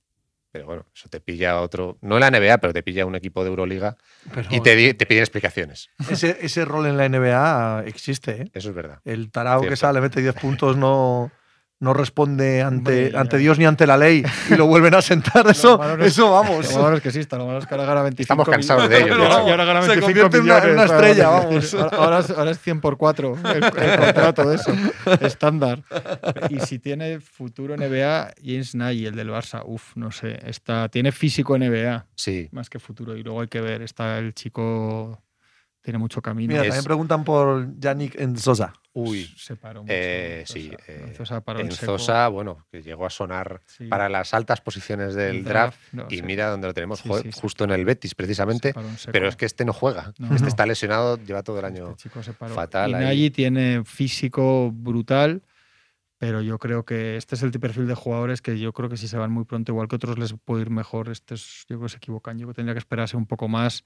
[0.56, 3.44] pero bueno, eso te pilla otro, no en la NBA, pero te pilla un equipo
[3.44, 3.98] de Euroliga
[4.34, 5.90] Pero y te, piden explicaciones.
[6.10, 8.50] ese, ese rol en la NBA existe, ¿eh?
[8.54, 9.00] Eso es verdad.
[9.04, 11.30] El tarao que sale, mete 10 puntos, no,
[11.78, 15.46] no responde ante, Hombre, ante Dios ni ante la ley y lo vuelven a sentar.
[15.50, 16.72] Eso, es- eso vamos.
[16.74, 18.96] Lo malo es que exista, lo malo es que ahora gana 25 Estamos cansados de
[19.02, 19.18] ello.
[19.18, 21.74] Y ahora gana Se 25 convierte en una- en una millones, estrella, ahora- vamos.
[21.74, 24.72] Ahora, ahora es, ahora es 100 por 4 el, el contrato de eso,
[25.20, 25.82] estándar.
[26.50, 31.12] Y si tiene futuro NBA, James Nagy, el del Barça, uff, no sé, está, tiene
[31.12, 32.48] físico NBA Sí.
[32.52, 33.16] más que futuro.
[33.16, 35.20] Y luego hay que ver, está el chico,
[35.86, 36.48] tiene mucho camino.
[36.50, 38.72] Mira, Es- también preguntan por Yannick Enzosa.
[38.92, 39.32] Uy.
[39.36, 39.92] se paró mucho.
[39.94, 40.52] Eh, Enzosa.
[40.58, 41.60] sí, eh, Enzosa paró.
[41.60, 43.86] Enzosa, bueno, que llegó a sonar Sí.
[43.86, 45.78] para las altas posiciones del El draft.
[45.92, 47.40] no, y mira dónde lo tenemos, Sí, joder, sí, sí.
[47.40, 48.74] justo en el Betis, precisamente.
[49.12, 50.12] Pero es que este no juega.
[50.18, 50.48] No, este no.
[50.48, 51.90] está lesionado, lleva todo el año.
[51.90, 52.52] Este chico se paró.
[52.54, 52.92] fatal
[53.32, 55.42] tiene físico brutal,
[56.18, 59.06] pero yo creo que este es el perfil de jugadores que yo creo que si
[59.06, 61.10] se van muy pronto, igual que otros les puede ir mejor.
[61.10, 62.38] Este es- yo creo que se equivocan.
[62.38, 63.84] Yo creo que tendría que esperarse un poco más.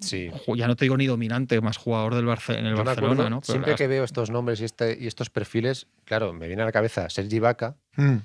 [0.00, 0.30] Sí.
[0.56, 3.30] Ya no te digo ni dominante, más jugador del Barce- en el Yo Barcelona, acuerdo,
[3.30, 3.40] ¿no?
[3.40, 6.62] Pero siempre las- que veo estos nombres y, este, y estos perfiles, claro, me viene
[6.62, 7.76] a la cabeza Sergi Vaca.
[7.96, 8.16] Mm.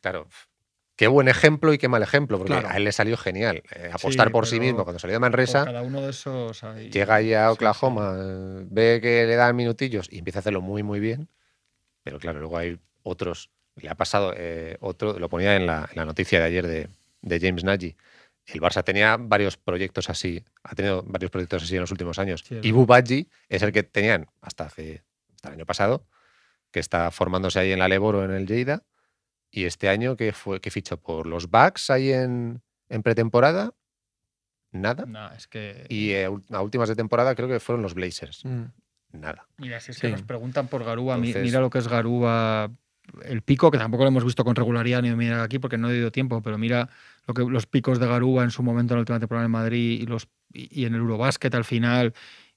[0.00, 0.26] Claro,
[0.96, 2.68] qué buen ejemplo y qué mal ejemplo, porque Claro.
[2.68, 3.62] a él le salió genial.
[3.76, 7.14] eh, apostar por sí mismo cuando salió de Manresa, cada uno de esos hay- llega
[7.16, 10.82] ahí a sí, Oklahoma, eh, ve que le dan minutillos y empieza a hacerlo muy,
[10.82, 11.28] muy bien.
[12.02, 13.50] Pero claro, luego hay otros.
[13.76, 16.88] Le ha pasado eh, otro, lo ponía en la, en la noticia de ayer de,
[17.22, 17.96] de James Nagy.
[18.46, 22.42] El Barça tenía varios proyectos así, ha tenido varios proyectos así en los últimos años.
[22.46, 26.06] Sí, Badji es el que tenían hasta hace hasta el año pasado,
[26.70, 28.82] que está formándose ahí en la Leboro en el Lleida.
[29.50, 33.74] Y este año que fue que fichó por los Bucks ahí en, en pretemporada,
[34.70, 35.04] nada.
[35.06, 35.86] No, es que.
[35.88, 38.44] Y eh, a últimas de temporada creo que fueron los Blazers.
[38.44, 38.64] Mm.
[39.12, 39.46] Nada.
[39.58, 40.02] Mira, si es Sí.
[40.02, 42.70] que nos preguntan por Garúa, Entonces- mira lo que es Garúa,
[43.24, 45.96] el pico, que tampoco lo hemos visto con regularidad ni mirar aquí porque no he
[45.96, 46.88] ido tiempo, pero mira
[47.26, 50.00] lo que los picos de Garúa en su momento en la última temporada en Madrid
[50.00, 52.14] y los y, y en el Eurobásquet al final.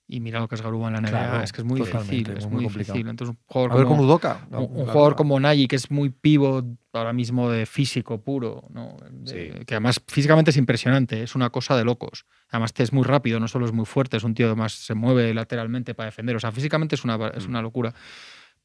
[0.08, 1.10] Y mira lo que es Garúa en la NBA.
[1.10, 2.30] Claro, es que es muy difícil.
[2.38, 3.08] Es muy muy, difícil.
[3.08, 4.48] Entonces, un jugador A ver como- con Udoca.
[4.52, 8.98] un, un jugador como Nagy, que es muy pivo ahora mismo de físico puro, ¿no?
[9.10, 9.66] De- Sí.
[9.66, 12.26] que además físicamente es impresionante, es una cosa de locos.
[12.52, 14.93] Además es muy rápido, no solo es muy fuerte, es un tío que más se
[14.93, 16.36] mueve lateralmente para defender.
[16.36, 17.50] O sea, físicamente es una, es Mm.
[17.50, 17.91] una locura.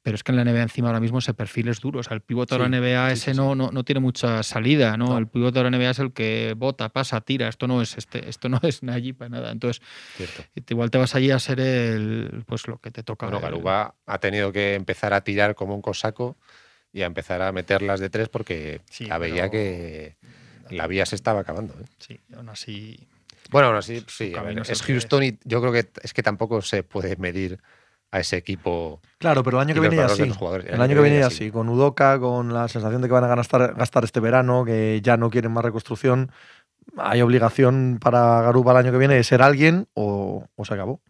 [0.03, 2.01] Pero es que en la NBA encima ahora mismo ese perfil es duro.
[2.01, 4.01] O sea, el pivote de Sí, la NBA sí, ese sí, no, no, no tiene
[4.01, 5.07] mucha salida, ¿no?
[5.09, 5.19] No.
[5.19, 7.49] El pivote de la NBA es el que bota, pasa, tira.
[7.49, 9.51] Esto no es este, esto no es Nagy para nada.
[9.53, 9.83] Entonces,
[10.17, 10.43] Cierto.
[10.71, 13.27] igual te vas allí a ser el pues lo que te toca.
[13.27, 16.39] Bueno, Garuba ha tenido que empezar a tirar como un cosaco
[16.93, 20.17] y a empezar a meterlas de tres porque Sí, ya veía pero- que
[20.71, 21.75] la vía se estaba acabando.
[21.75, 21.85] ¿eh?
[21.99, 23.07] Sí, aún así.
[23.51, 26.85] Bueno, aún así, sí, ver, es Houston y yo creo que es que tampoco se
[26.85, 27.59] puede medir
[28.13, 29.01] a ese equipo.
[29.19, 30.23] Claro, pero el año que viene ya sí.
[30.23, 31.51] El año que viene ya sí.
[31.51, 35.17] Con Udoca, con la sensación de que van a gastar, gastar este verano, que ya
[35.17, 36.33] no quieren más reconstrucción,
[36.97, 41.01] hay obligación para Garuba el año que viene de ser alguien o, o se acabó.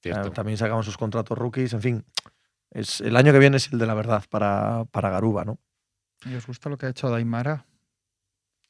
[0.00, 0.28] Cierto.
[0.28, 2.04] Eh, También se acaban sus contratos rookies, en fin.
[2.70, 5.58] Es, el año que viene es el de la verdad para, para Garuba, ¿no?
[6.24, 7.66] ¿Y os gusta lo que ha hecho Daimara?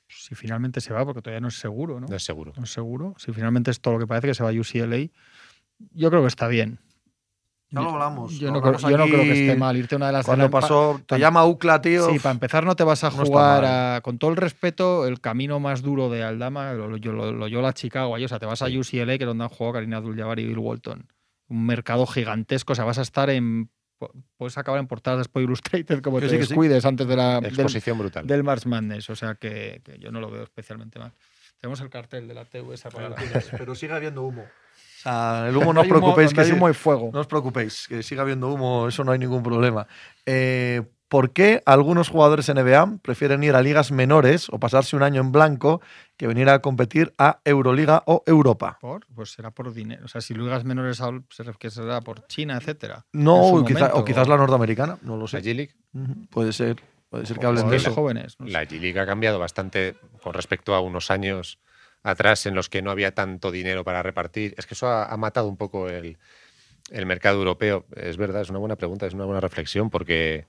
[0.09, 2.07] Si finalmente se va, porque todavía no es seguro, ¿no?
[2.09, 2.53] No es seguro.
[2.57, 3.15] No es seguro.
[3.19, 5.09] Si finalmente es todo lo que parece que se va a UCLA,
[5.93, 6.81] yo creo que está bien.
[7.73, 9.95] Ya lo hablamos, Yo, lo no, creo, hablamos yo no creo que esté mal irte
[9.95, 12.11] a una de las Cuando la- pa- pasó, te llama UCLA, tío.
[12.11, 15.21] Sí, para empezar no te vas a no jugar a, con todo el respeto, el
[15.21, 18.61] camino más duro de Aldama, lo, lo, lo, Loyola Chicago, ahí, o sea, te vas
[18.63, 18.67] a.
[18.67, 21.07] UCLA, que es donde han jugado Karina Abdul-Jabbar y Bill Walton.
[21.49, 23.71] Un mercado gigantesco, o sea, vas a estar en...
[24.37, 26.49] Puedes acabar en portadas de Sport Illustrated como Que te sí, que sí.
[26.49, 28.27] descuides antes de la, del, Exposición brutal.
[28.27, 31.13] del March Madness, o sea que, que yo no lo veo especialmente mal.
[31.61, 33.17] Tenemos el cartel de la TV esa para la
[33.57, 34.45] Pero sigue habiendo humo.
[35.05, 37.11] El humo no os humo- preocupéis que hay humo y fuego.
[37.13, 39.87] No os preocupéis, que siga habiendo humo, eso no hay ningún problema.
[40.27, 45.21] Eh, ¿Por qué algunos jugadores NBA prefieren ir a ligas menores o pasarse un año
[45.21, 45.83] en blanco
[46.17, 48.79] que venir a competir a Euroliga o Europa?
[48.81, 49.05] ¿Por?
[49.15, 50.07] Pues será por dinero.
[50.07, 51.03] O sea, si ligas menores
[51.59, 53.05] que será por China, etcétera.
[53.13, 53.97] No, En o, quizá- momento.
[53.99, 55.43] o quizás la norteamericana, no lo La sé.
[55.43, 56.77] G-League Ujú, Puede ser,
[57.11, 57.93] puede ser que hablen de eso.
[57.93, 58.37] jóvenes.
[58.41, 58.53] no sé.
[58.53, 61.59] La G-League ha cambiado bastante con respecto a unos años
[62.03, 64.55] atrás en los que no había tanto dinero para repartir.
[64.59, 66.19] Es que eso ha, ha matado un poco el,
[66.91, 67.85] el mercado europeo.
[67.97, 70.47] Es verdad, es una buena pregunta, es una buena reflexión, porque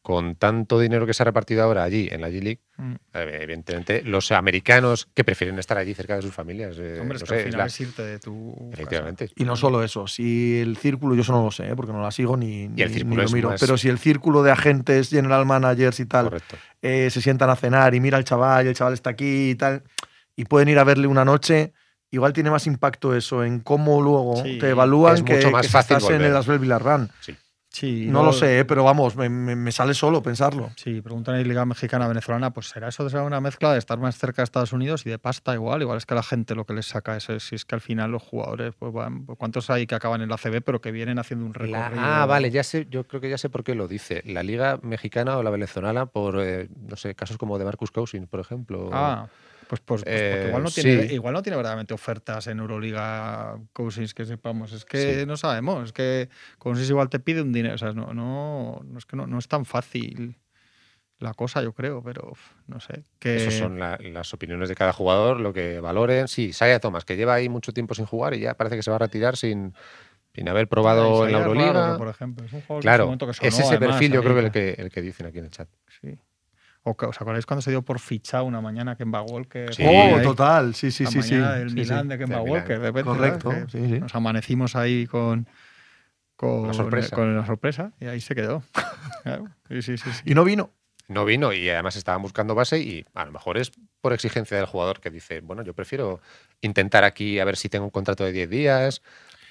[0.00, 2.94] con tanto dinero que se ha repartido ahora allí en la G-League, Mm.
[3.14, 6.76] eh, evidentemente los americanos que prefieren estar allí cerca de sus familias.
[6.80, 8.52] eh, Hombre, es que al sé, es final la- es irte de tu.
[8.56, 8.72] casa.
[8.72, 9.28] efectivamente.
[9.36, 11.76] Y no solo eso, si el círculo, yo eso no lo sé, ¿eh?
[11.76, 13.98] porque no la sigo ni, ni- el ni círculo lo miro, más- pero si el
[14.00, 16.30] círculo de agentes, general managers y tal,
[16.80, 19.54] eh, se sientan a cenar y mira al chaval, y el chaval está aquí y
[19.54, 19.84] tal,
[20.36, 21.72] y pueden ir a verle una noche,
[22.10, 25.62] igual tiene más impacto eso en cómo luego Sí, te evalúan es que, mucho más
[25.66, 27.10] que fácil estás en el Asbel Villarran.
[27.74, 28.64] Sí, No lo sé, ¿eh?
[28.66, 30.70] pero vamos, me, me- me sale solo pensarlo.
[30.76, 33.98] Sí, preguntan en Liga Mexicana Venezolana, pues será eso de ser una mezcla de estar
[33.98, 35.80] más cerca de Estados Unidos y de pasta igual.
[35.80, 37.80] Igual es que a la gente lo que les saca es, si es que al
[37.80, 40.92] final los jugadores, pues van, pues, ¿cuántos hay que acaban en la CB pero que
[40.92, 42.04] vienen haciendo un La- recorrido?
[42.04, 44.22] ah, vale, ya sé, yo creo que ya sé por qué lo dice.
[44.26, 48.28] La liga mexicana o la venezolana por, eh, no sé, casos como de Marcus Cousins,
[48.28, 48.90] por ejemplo.
[48.92, 49.28] Ah,
[49.72, 51.14] pues, pues, pues porque Eh, igual, no tiene, sí.
[51.14, 54.70] igual no tiene verdaderamente ofertas en Euroliga Cousins que sepamos.
[54.74, 55.26] Es que Sí.
[55.26, 55.84] no sabemos.
[55.86, 57.76] Es que Cousins igual te pide un dinero.
[57.76, 60.36] O sea, no, no, no es que no, no es tan fácil
[61.20, 62.34] la cosa, yo creo, pero
[62.66, 63.04] no sé.
[63.18, 66.28] Que, Esas son la- las opiniones de cada jugador, lo que valoren.
[66.28, 68.90] Sí, Saya Thomas, que lleva ahí mucho tiempo sin jugar y ya parece que se
[68.90, 69.72] va a retirar sin,
[70.34, 71.72] sin haber probado en la Euroliga.
[71.72, 72.44] Raro, por ejemplo.
[72.44, 74.50] Es un que su Claro, que es sonó, ese además, perfil, yo creo que el,
[74.50, 75.68] que el que dicen aquí en el chat.
[76.84, 79.72] O que- ¿Os acordáis cuando se dio por fichado una mañana Kemba Walker?
[79.74, 79.84] Sí.
[79.86, 81.22] Oh, total, sí, sí, la sí.
[81.22, 82.08] sí, del sí, Milán sí.
[82.08, 82.40] de Kemba.
[82.42, 82.78] Walker.
[82.80, 84.00] De repente, Correcto, sí, sí.
[84.00, 85.46] Nos amanecimos ahí con,
[86.36, 87.14] con, Una sorpresa.
[87.14, 88.62] con la sorpresa y ahí se quedó.
[89.22, 89.46] Claro.
[89.68, 90.22] Sí, sí, sí, sí.
[90.24, 90.70] Y no vino.
[91.06, 93.70] No vino y además estaban buscando base y a lo mejor es
[94.00, 96.20] por exigencia del jugador que dice, bueno, yo prefiero
[96.60, 99.02] intentar aquí a ver si tengo un contrato de 10 días.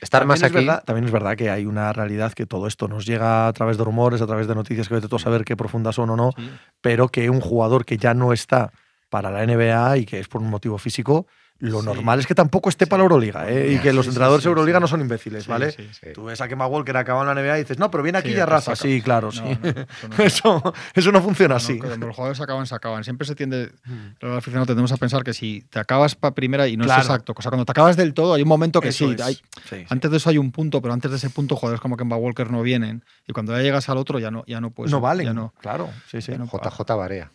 [0.01, 0.65] Estar También más es aquí.
[0.65, 3.77] verdad- también es verdad que hay una realidad que todo esto nos llega a través
[3.77, 6.15] de rumores, a través de noticias que vete tú a saber qué profundas son o
[6.17, 6.49] no, Sí.
[6.81, 8.71] pero que un jugador que ya no está
[9.09, 11.27] para la NBA y que es por un motivo físico,
[11.61, 11.85] lo Sí.
[11.85, 12.89] normal es que tampoco esté Sí.
[12.89, 13.49] para la Euroliga.
[13.49, 13.73] ¿eh?
[13.73, 15.73] Y que los entrenadores de Euroliga no son imbéciles, ¿vale?
[16.13, 18.31] Tú ves a Kemba Walker acaba en la NBA y dices, no, pero viene aquí
[18.31, 18.75] y arrasa.
[18.75, 19.41] Sí, claro, No, sí.
[19.43, 20.15] no, eso no.
[20.25, 21.77] Eso, eso no funciona así.
[21.79, 23.03] Cuando los jugadores acaban, se acaban.
[23.03, 23.71] Siempre se tiende,
[24.19, 27.01] los aficionados tendemos a pensar que si te acabas para primera y no Claro.
[27.01, 27.33] es exacto.
[27.37, 29.15] O sea, cuando te acabas del todo, hay un momento que Eso sí.
[29.21, 29.85] hay-.
[29.89, 32.49] Antes de eso hay un punto, pero antes de ese punto, jugadores como Kemba Walker
[32.51, 33.03] no vienen.
[33.27, 34.91] Y cuando ya llegas al otro, ya no, ya no puedes.
[34.91, 35.27] no valen.
[35.27, 35.53] Ya no.
[35.61, 36.31] Claro, sí, sí.
[36.33, 37.29] JJ.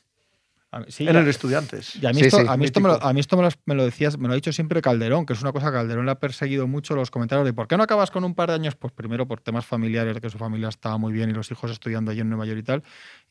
[0.88, 1.96] Sí, en ya- el Estudiantes.
[1.96, 3.08] Y a mí, Sí, esto, sí, a mí esto, me, lo, mítico.
[3.08, 5.32] a mí esto me, lo, me lo decías, me lo ha dicho siempre Calderón, que
[5.32, 7.82] es una cosa que Calderón le ha perseguido mucho los comentarios de ¿por qué no
[7.82, 8.74] acabas con un par de años?
[8.76, 11.70] Pues primero por temas familiares, de que su familia estaba muy bien y los hijos
[11.70, 12.82] estudiando allí en Nueva York y tal.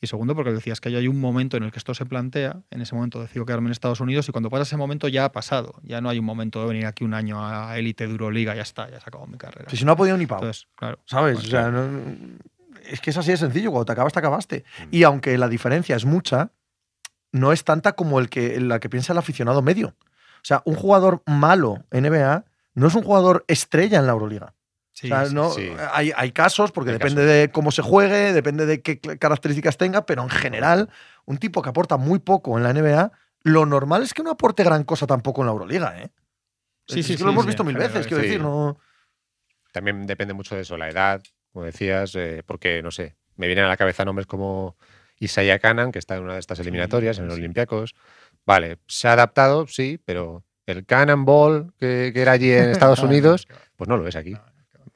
[0.01, 2.61] Y segundo porque le decías que hay un momento en el que esto se plantea,
[2.71, 5.31] en ese momento decido quedarme en Estados Unidos y cuando pasa ese momento ya ha
[5.31, 5.79] pasado.
[5.83, 8.61] Ya no hay un momento de venir aquí un año a élite de Euroliga, ya
[8.63, 9.69] está, ya se acabó mi carrera.
[9.69, 10.39] Si no ha podido ni Pau.
[10.39, 10.99] Entonces, claro.
[11.05, 11.35] ¿Sabes?
[11.35, 12.55] Bueno, o sea, no-
[12.89, 13.71] es que es así de sencillo.
[13.71, 14.63] Cuando te acabas, te acabaste.
[14.91, 16.51] Y aunque la diferencia es mucha,
[17.35, 19.89] no es tanta como el que, la que piensa el aficionado medio.
[19.89, 24.53] O sea, un jugador malo NBA no es un jugador estrella en la Euroliga.
[24.93, 25.69] sí, o sea, sí, no, sí.
[25.91, 30.05] Hay, hay casos, porque Hay depende de cómo se juegue, depende de qué características tenga,
[30.05, 30.89] pero en general,
[31.25, 33.11] un tipo que aporta muy poco en la NBA,
[33.43, 36.01] lo normal es que no aporte gran cosa tampoco en la Euroliga.
[36.01, 36.11] ¿eh?
[36.87, 38.27] Sí, Es sí, que sí, lo hemos sí, visto en mil general, veces, quiero sí.
[38.29, 38.79] decir, no.
[39.73, 41.21] También depende mucho de eso, la edad,
[41.51, 44.77] como decías, eh, porque, no sé, me vienen a la cabeza nombres como
[45.25, 47.41] Isaiah Canan, que está en una de estas eliminatorias, en los sí.
[47.41, 47.93] Olympiacos.
[48.45, 53.47] Vale, se ha adaptado, sí, pero el Cannonball que, que era allí en Estados Unidos,
[53.75, 54.35] pues no lo es aquí.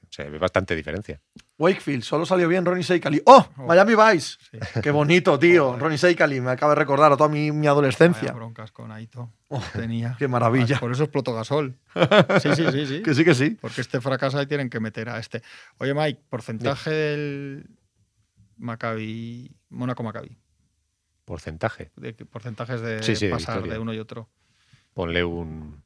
[0.09, 1.21] Se ve bastante diferencia.
[1.59, 3.21] Wakefield, solo salió bien Ronnie Seikali.
[3.25, 3.47] ¡Oh!
[3.57, 4.37] Miami Vice.
[4.51, 4.57] Sí.
[4.81, 5.77] Qué bonito, tío.
[5.77, 8.31] Ronnie Seikali, me acaba de recordar a toda mi, mi Vaya adolescencia.
[8.31, 9.31] broncas con Aito.
[9.49, 10.15] Oh, Tenía.
[10.17, 10.79] qué maravilla.
[10.79, 11.75] Por eso explotó Gasol.
[12.41, 13.03] Sí, sí, sí, sí.
[13.03, 13.57] Que sí, que sí.
[13.61, 15.43] Porque este fracasa y tienen que meter a este.
[15.77, 17.65] Oye, Mike, porcentaje del
[18.59, 20.37] Maccabi, Mónaco Maccabi.
[21.25, 21.91] Porcentaje.
[21.95, 24.29] De porcentajes de Sí, sí, de pasar de uno y otro.
[24.93, 25.83] Ponle un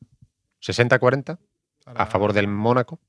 [0.61, 1.37] 60-40
[1.83, 2.99] Para- a favor del Mónaco.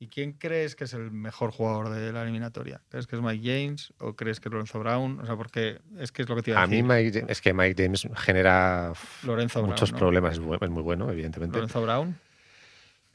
[0.00, 2.82] ¿Y quién crees que es el mejor jugador de la eliminatoria?
[2.88, 5.20] ¿Crees que es Mike James o crees que es Lorenzo Brown?
[5.20, 6.84] O sea, porque es que es lo que te iba a, A mí decir.
[6.84, 10.34] Mike James- es que Mike James genera Lorenzo muchos problemas.
[10.34, 11.56] Es, muy bueno, evidentemente.
[11.56, 12.18] Lorenzo Brown.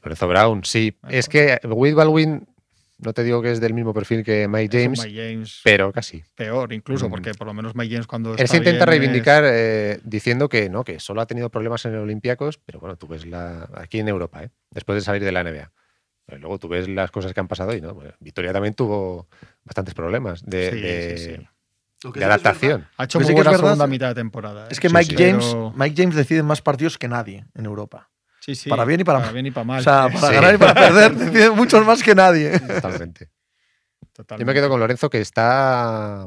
[0.02, 0.96] Lorenzo Brown, sí.
[1.02, 1.14] Mejor.
[1.18, 2.48] Es que Will Baldwin,
[3.02, 5.92] no te digo que es del mismo perfil que Mike Es James, Mike James pero
[5.92, 6.22] casi.
[6.34, 7.10] peor, incluso, Mm.
[7.10, 8.36] porque por lo menos Mike James cuando.
[8.36, 11.84] Él se intenta bien es- reivindicar eh, diciendo que no, que solo ha tenido problemas
[11.86, 14.50] en el Olympiacos, pero bueno, tú ves la, aquí en Europa, ¿eh?
[14.70, 15.72] después de salir de la NBA.
[16.26, 19.28] Pero luego tú ves las cosas que han pasado y no, Bueno, Victoria también tuvo
[19.64, 21.46] bastantes problemas de, Sí, de- sí, sí.
[22.02, 22.86] Lo que de sí que es adaptación.
[22.96, 24.68] Ha hecho que muy que es buena verdad segunda es- mitad de temporada.
[24.70, 24.80] Es ¿eh?
[24.80, 25.22] que Sí, Mike sí.
[25.24, 28.09] James, Pero- Mike James decide más partidos que nadie en Europa.
[28.40, 29.34] Sí, sí, para bien y para para mal.
[29.34, 29.80] bien y para mal.
[29.80, 30.34] O sea, para Sí.
[30.34, 32.58] ganar y para perder, decide muchos más que nadie.
[32.58, 33.30] Totalmente.
[34.38, 36.26] Yo me quedo con Lorenzo, que está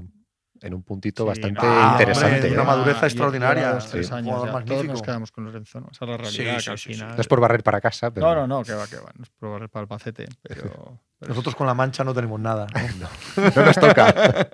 [0.61, 2.35] en un puntito Sí, bastante no, interesante.
[2.35, 2.53] hombre, ¿eh?
[2.53, 3.77] una madurez extraordinaria.
[3.79, 4.13] tres Sí.
[4.13, 4.51] años Jugador ya.
[4.51, 4.93] Todos magnífico.
[4.93, 5.89] nos quedamos con Lorenzo, ¿no?
[5.91, 6.93] Esa es la realidad, Sí, que sí, al sí, sí.
[6.95, 7.15] final...
[7.15, 9.11] No es por barrer para casa, pero No, no, no, que va, que va.
[9.15, 10.99] No es por barrer para el pacete, pero...
[11.19, 12.67] pero Nosotros con la mancha no tenemos nada.
[12.99, 13.43] ¿no?
[13.55, 14.47] no nos toca.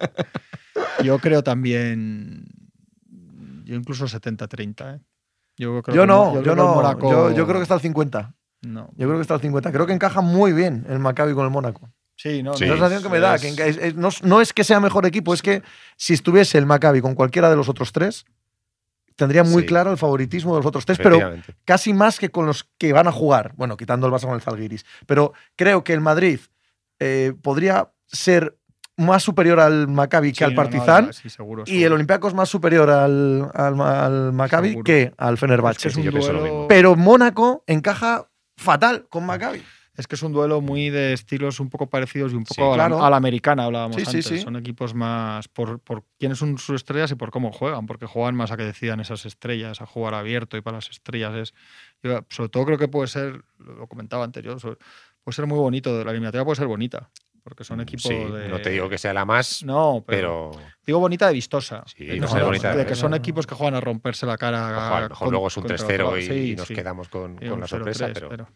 [1.03, 2.45] Yo creo también...
[3.66, 4.99] Yo incluso 70-30, ¿eh?
[5.60, 6.99] Yo, creo Yo que no, yo no.
[7.01, 8.34] Yo, yo creo que está al 50.
[8.62, 8.89] No.
[8.95, 9.72] Yo creo que está al 50.
[9.72, 11.89] Creo que encaja muy bien el Maccabi con el Mónaco.
[12.16, 12.66] Sí, no, Sí.
[12.66, 13.36] La sensación que me da.
[13.36, 15.62] es- que enca- es- es- no, no es que sea mejor equipo, es que
[15.97, 18.26] si estuviese el Maccabi con cualquiera de los otros tres,
[19.16, 19.68] tendría muy Sí.
[19.68, 21.20] claro el favoritismo de los otros tres, pero
[21.66, 23.53] casi más que con los que van a jugar.
[23.57, 24.86] Bueno, quitando el Barça con el Zalgiris.
[25.05, 26.39] Pero creo que el Madrid
[26.99, 28.57] eh, podría ser
[29.00, 31.14] más superior al Maccabi Sí, que al no, no, Partizan.
[31.14, 31.95] sí, seguro, y el seguro.
[31.95, 34.84] Olympiacos más superior al, al, al Maccabi Seguro.
[34.84, 35.82] que al Es Fenerbahce.
[35.82, 36.66] que es lo duelo-.
[36.70, 39.64] Pero Mónaco encaja fatal con Maccabi.
[39.95, 42.74] Es que es un duelo muy de estilos un poco parecidos y un Sí, poco
[42.74, 43.04] a, la, claro.
[43.04, 44.26] a la americana, hablábamos Sí, sí, antes.
[44.28, 44.39] sí.
[44.39, 48.34] Son equipos más por, por quiénes son sus estrellas y por cómo juegan, porque juegan
[48.34, 51.34] más a que decidan esas estrellas, a jugar abierto y para las estrellas.
[51.36, 51.54] es
[52.02, 54.78] yo, Sobre todo creo que puede ser, lo comentaba anterior, sobre-
[55.22, 57.10] puede ser muy bonito, la eliminatoria puede ser bonita,
[57.44, 58.48] porque son equipos Sí, de...
[58.48, 61.84] no te digo que sea la más, No, pero, pero digo bonita de vistosa.
[61.88, 64.26] Sí, de, no que sé, bonita de de que son equipos que juegan a romperse
[64.26, 64.97] la cara.
[64.97, 66.18] a lo mejor luego es un contra 3-0 otro.
[66.18, 68.47] y, Sí, y nos quedamos con, con la sorpresa, 0-3, pero,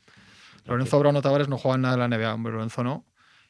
[0.66, 3.06] Lorenzo Brown o Tavares no juegan nada en la NBA, hombre, Lorenzo no.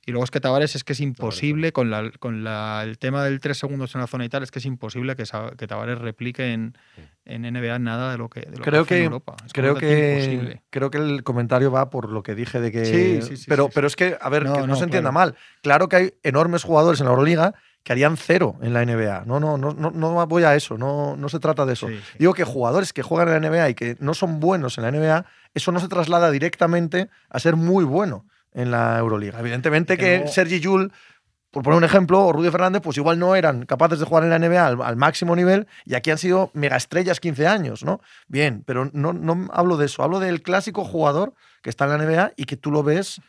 [0.05, 3.23] Y luego es que Tavares es que es imposible con, la, con la- el tema
[3.23, 5.23] del 3 segundos en la zona y tal, es que es imposible que,
[5.57, 6.77] que Tavares replique en,
[7.23, 9.35] en NBA nada de lo que, de lo Creo hace en que, Europa.
[9.45, 12.85] Es creo, que, creo que el comentario va por lo que dije de que.
[12.85, 15.11] Sí, sí, sí, pero, pero es que, a ver, No, que no, no, se entienda
[15.13, 15.35] mal.
[15.61, 17.53] Claro que hay enormes jugadores en la Euroliga
[17.83, 19.23] que harían cero en la NBA.
[19.25, 20.77] No, no, no, no, no voy a eso.
[20.77, 21.87] No, no se trata de eso.
[21.87, 22.17] Sí, sí.
[22.19, 24.91] Digo que jugadores que juegan en la NBA y que no son buenos en la
[24.91, 29.39] NBA, eso no se traslada directamente a ser muy bueno en la Euroliga.
[29.39, 30.91] Evidentemente Que que, Sergi Yul,
[31.51, 34.31] por poner un ejemplo, o Rudy Fernández, pues igual no eran capaces de jugar en
[34.31, 38.01] la NBA al, al máximo nivel y aquí han sido megaestrellas 15 años, ¿no?
[38.27, 41.97] Bien, pero no, no hablo de eso, hablo del clásico jugador que está en la
[41.97, 43.21] NBA y que tú lo ves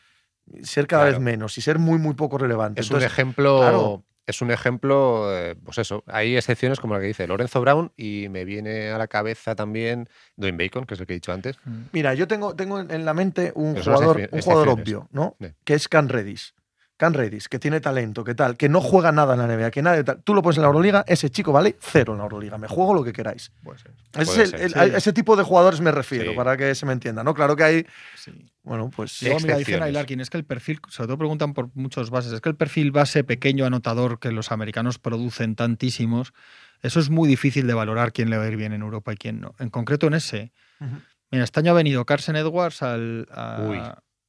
[0.62, 1.18] ser cada Claro.
[1.18, 2.80] vez menos y ser muy, muy poco relevante.
[2.80, 3.58] Es un ejemplo.
[3.60, 4.02] claro.
[4.26, 6.02] Es un ejemplo, eh, pues eso.
[6.06, 10.08] Hay excepciones como la que dice Lorenzo Brown y me viene a la cabeza también
[10.36, 11.56] Dwayne Bacon, que es el que he dicho antes.
[11.92, 15.36] Mira, yo tengo, tengo en la mente un Pero jugador, un jugador obvio, ¿no?
[15.64, 16.54] Que es Can Redis.
[16.96, 19.82] Can Redis, que tiene talento, que tal, que no juega nada en la NBA, que
[19.82, 20.22] nada de tal.
[20.22, 22.56] Tú lo pones en la Euroliga, ese chico vale cero en la Euroliga.
[22.56, 23.50] Me juego lo que queráis.
[23.64, 23.90] Puede ser.
[23.90, 24.78] Ese, Puede es el- ser, el- sí.
[24.78, 26.36] a ese tipo de jugadores me refiero, Sí.
[26.36, 27.34] para que se me entienda, ¿no?
[27.34, 28.30] Claro que hay, Sí.
[28.62, 29.20] bueno, pues.
[29.22, 32.40] Luego, mira, ahí Larkin, es que el perfil, sobre todo preguntan por muchos bases, es
[32.40, 36.32] que el perfil base pequeño anotador que los americanos producen tantísimos,
[36.80, 39.16] eso es muy difícil de valorar quién le va a ir bien en Europa y
[39.16, 39.54] quién no.
[39.58, 40.52] En concreto en ese.
[41.30, 43.80] Mira, este año ha venido Carson Edwards al, a, Uy,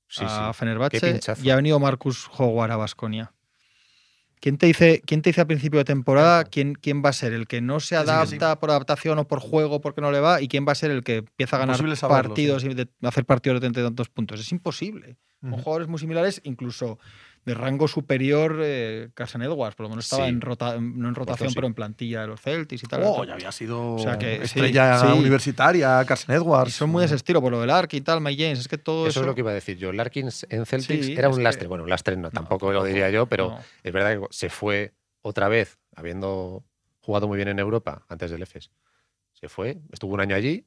[0.07, 0.59] sí, a sí.
[0.59, 3.31] Fenerbahce y ha venido Marcus Howard a Basconia.
[4.39, 7.33] ¿Quién te, dice, ¿Quién te dice a principio de temporada quién, quién va a ser?
[7.33, 8.57] ¿El que no se adapta sí.
[8.59, 10.39] por adaptación o por juego porque no le va?
[10.41, 13.25] ¿Y quién va a ser el que empieza a ganar saberlo, partidos y de- hacer
[13.25, 14.39] partidos de tantos puntos?
[14.39, 15.17] Es imposible.
[15.41, 15.61] Ujú.
[15.61, 16.99] jugadores muy similares, incluso
[17.45, 20.29] de rango superior eh, Carson Edwards, por lo menos estaba Sí.
[20.29, 21.55] en rota, no en rotación, sí.
[21.55, 23.03] pero en plantilla de los Celtics y tal.
[23.05, 25.07] Oh, ya había sido O sea que sí, estrella sí.
[25.17, 26.69] universitaria, Carson Edwards.
[26.69, 28.67] Y son muy de ese estilo, por lo del Ark y tal, Mike James, es
[28.67, 29.19] que todo Eso, eso...
[29.21, 29.93] es lo que iba a decir yo.
[29.93, 31.67] Larkins en Celtics Sí, era un que- lastre.
[31.67, 33.59] Bueno, un lastre no, tampoco lo diría yo, pero no.
[33.83, 36.63] es verdad que se fue otra vez, habiendo
[37.01, 38.71] jugado muy bien en Europa antes del EFES.
[39.33, 40.65] Se fue, estuvo un año allí,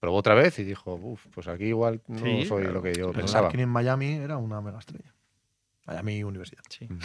[0.00, 2.74] probó otra vez y dijo, uff, pues aquí igual no Sí, soy claro.
[2.76, 3.42] lo que yo pensaba.
[3.42, 5.14] Larkin en Miami era una mega estrella.
[5.86, 6.62] Miami Universidad.
[6.68, 6.88] Sí.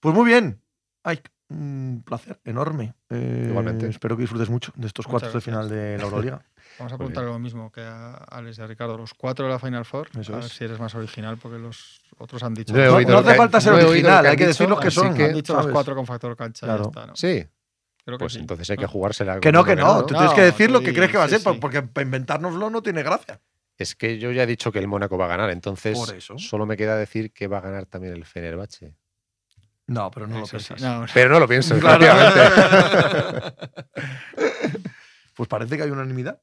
[0.00, 0.62] Pues muy bien.
[1.02, 2.94] Ay, un placer enorme.
[3.10, 3.88] Eh, Igualmente.
[3.88, 6.44] Espero que disfrutes mucho de estos Muchas cuartos de final de la Euroliga.
[6.78, 8.96] Vamos a preguntar lo mismo que a Alex y a Ricardo.
[8.96, 10.52] Los cuatro de la Final Four, Eso a ver es.
[10.52, 12.72] si eres más original, porque los otros han dicho...
[12.74, 15.14] No hace falta ser original, que hay que decir dicho, los que son.
[15.14, 15.72] que- han dicho los ¿sabes?
[15.74, 16.66] cuatro con factor cancha.
[16.66, 16.88] ya Claro.
[16.90, 17.16] está, ¿no?
[17.16, 17.44] Sí,
[18.04, 18.38] Creo que pues sí.
[18.38, 19.40] entonces hay que jugársela.
[19.40, 20.04] Que no, que no.
[20.06, 22.82] Tú tienes que decir lo que crees que va a ser, porque para inventárnoslo no
[22.82, 23.40] tiene gracia.
[23.78, 26.36] Es que yo ya he dicho que el Mónaco va a ganar, entonces Por eso.
[26.38, 28.94] solo me queda decir que va a ganar también el Fenerbahce.
[29.86, 30.74] No, pero no lo Eso sí.
[30.74, 31.00] piensas.
[31.00, 32.04] No, Pero no lo pienso, Claro.
[32.04, 33.54] efectivamente.
[35.34, 36.42] pues parece que hay unanimidad.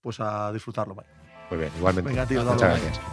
[0.00, 0.94] Pues a disfrutarlo.
[0.94, 1.10] vaya.
[1.50, 2.08] Muy bien, igualmente.
[2.10, 2.80] Venga, tío, Muchas dale.
[2.80, 3.04] gracias.